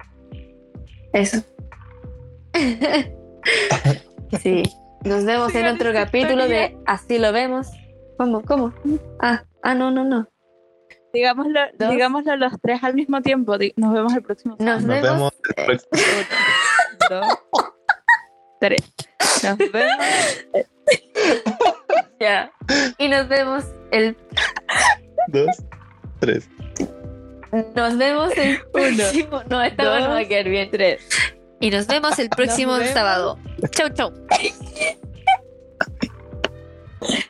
Eso. 1.13 1.43
sí. 4.41 4.63
Nos 5.05 5.25
vemos 5.25 5.55
en 5.55 5.67
otro 5.67 5.93
capítulo 5.93 6.47
de. 6.49 6.77
Así 6.87 7.19
lo 7.19 7.33
vemos. 7.33 7.69
¿Cómo? 8.19 8.43
¿Cómo? 8.43 8.73
Ah, 9.21 9.45
ah, 9.63 9.75
no, 9.75 9.91
no, 9.91 10.05
no. 10.05 10.29
Digámoslo, 11.13 11.61
Dos. 11.79 11.91
digámoslo 11.91 12.37
los 12.37 12.53
tres 12.63 12.83
al 12.85 12.95
mismo 12.95 13.21
tiempo. 13.21 13.57
Nos 13.77 13.93
vemos 13.93 14.15
el 14.15 14.23
próximo 14.23 14.57
Nos 14.59 14.83
Nos 14.83 15.03
vemos. 15.03 15.03
vemos 15.13 15.33
el 15.57 15.65
próximo 15.65 15.91
Uno, 17.11 17.21
dos, 17.21 17.39
tres. 18.61 18.93
Nos 19.43 19.59
vemos. 19.59 19.97
Ya. 22.21 22.53
Y 22.99 23.09
nos 23.09 23.27
vemos 23.29 23.65
el 23.91 24.17
Dos, 25.27 25.49
tres. 26.21 26.49
nos 27.75 27.99
vemos 27.99 28.33
el 28.37 28.61
próximo. 28.73 29.43
No, 29.51 29.61
esta 29.61 29.85
dos, 29.85 30.01
no 30.03 30.09
va 30.11 30.19
a 30.21 30.25
quedar 30.25 30.49
bien. 30.49 30.71
Tres. 30.71 31.05
Y 31.63 31.71
nos 31.71 31.87
vemos 31.87 32.19
el 32.19 32.29
próximo 32.37 32.75
vemos. 32.75 32.93
sábado. 32.93 33.39
Chau, 33.71 33.89
chau. 33.91 34.13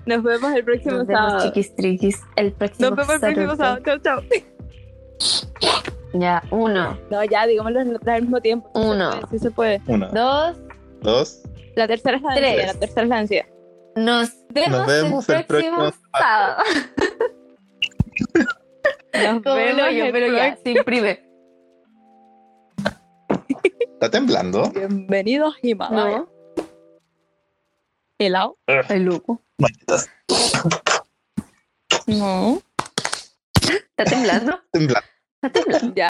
Nos 0.07 0.22
vemos 0.22 0.53
el 0.55 0.64
próximo 0.64 0.97
Nos 0.99 1.07
vemos, 1.07 1.22
sábado. 1.30 1.45
chiquis 1.47 1.76
triquis. 1.76 2.20
El 2.37 2.53
próximo 2.53 2.91
Nos 2.91 2.97
vemos 2.97 3.22
el 3.22 3.35
próximo 3.35 3.57
sábado. 3.57 3.78
Chau, 3.85 3.99
chau. 4.01 4.22
Ya, 6.14 6.43
uno, 6.51 6.99
No, 7.11 7.24
ya, 7.24 7.47
digámoslo 7.47 7.80
al 7.80 8.22
mismo 8.22 8.41
tiempo. 8.41 8.70
Uno. 8.74 9.12
Sí 9.30 9.39
se 9.39 9.51
puede. 9.51 9.80
Uno, 9.87 10.09
dos. 10.12 10.57
dos. 11.01 11.43
La 11.76 11.87
tercera 11.87 12.16
es 12.18 12.22
la 12.22 12.35
Tres. 12.35 12.66
La 12.66 12.74
tercera 12.74 13.03
es 13.03 13.09
la 13.09 13.16
vencida. 13.16 13.47
Nos 13.97 14.30
vemos, 14.51 14.87
vemos 14.87 15.28
el 15.28 15.37
el 15.37 15.45
próximo 15.47 15.76
próximo 15.78 16.05
sábado. 16.18 16.62
Nos 19.14 19.43
vemos 19.43 19.89
el 19.89 20.12
pero 20.12 20.37
ya, 20.37 20.57
se 20.57 20.70
imprime. 20.70 21.22
¿Está 24.03 24.18
temblando? 24.18 24.68
Bienvenidos 24.72 25.55
Himalaya. 25.62 26.26
No, 26.26 26.28
Helado. 28.18 28.59
el 28.66 29.05
loco. 29.05 29.40
Malditas. 29.59 30.11
No. 32.09 32.61
¿Está 33.61 34.03
temblando? 34.03 34.61
Temblando. 34.72 35.09
¿Está 35.40 35.53
temblando? 35.53 35.94
Ya. 35.94 36.09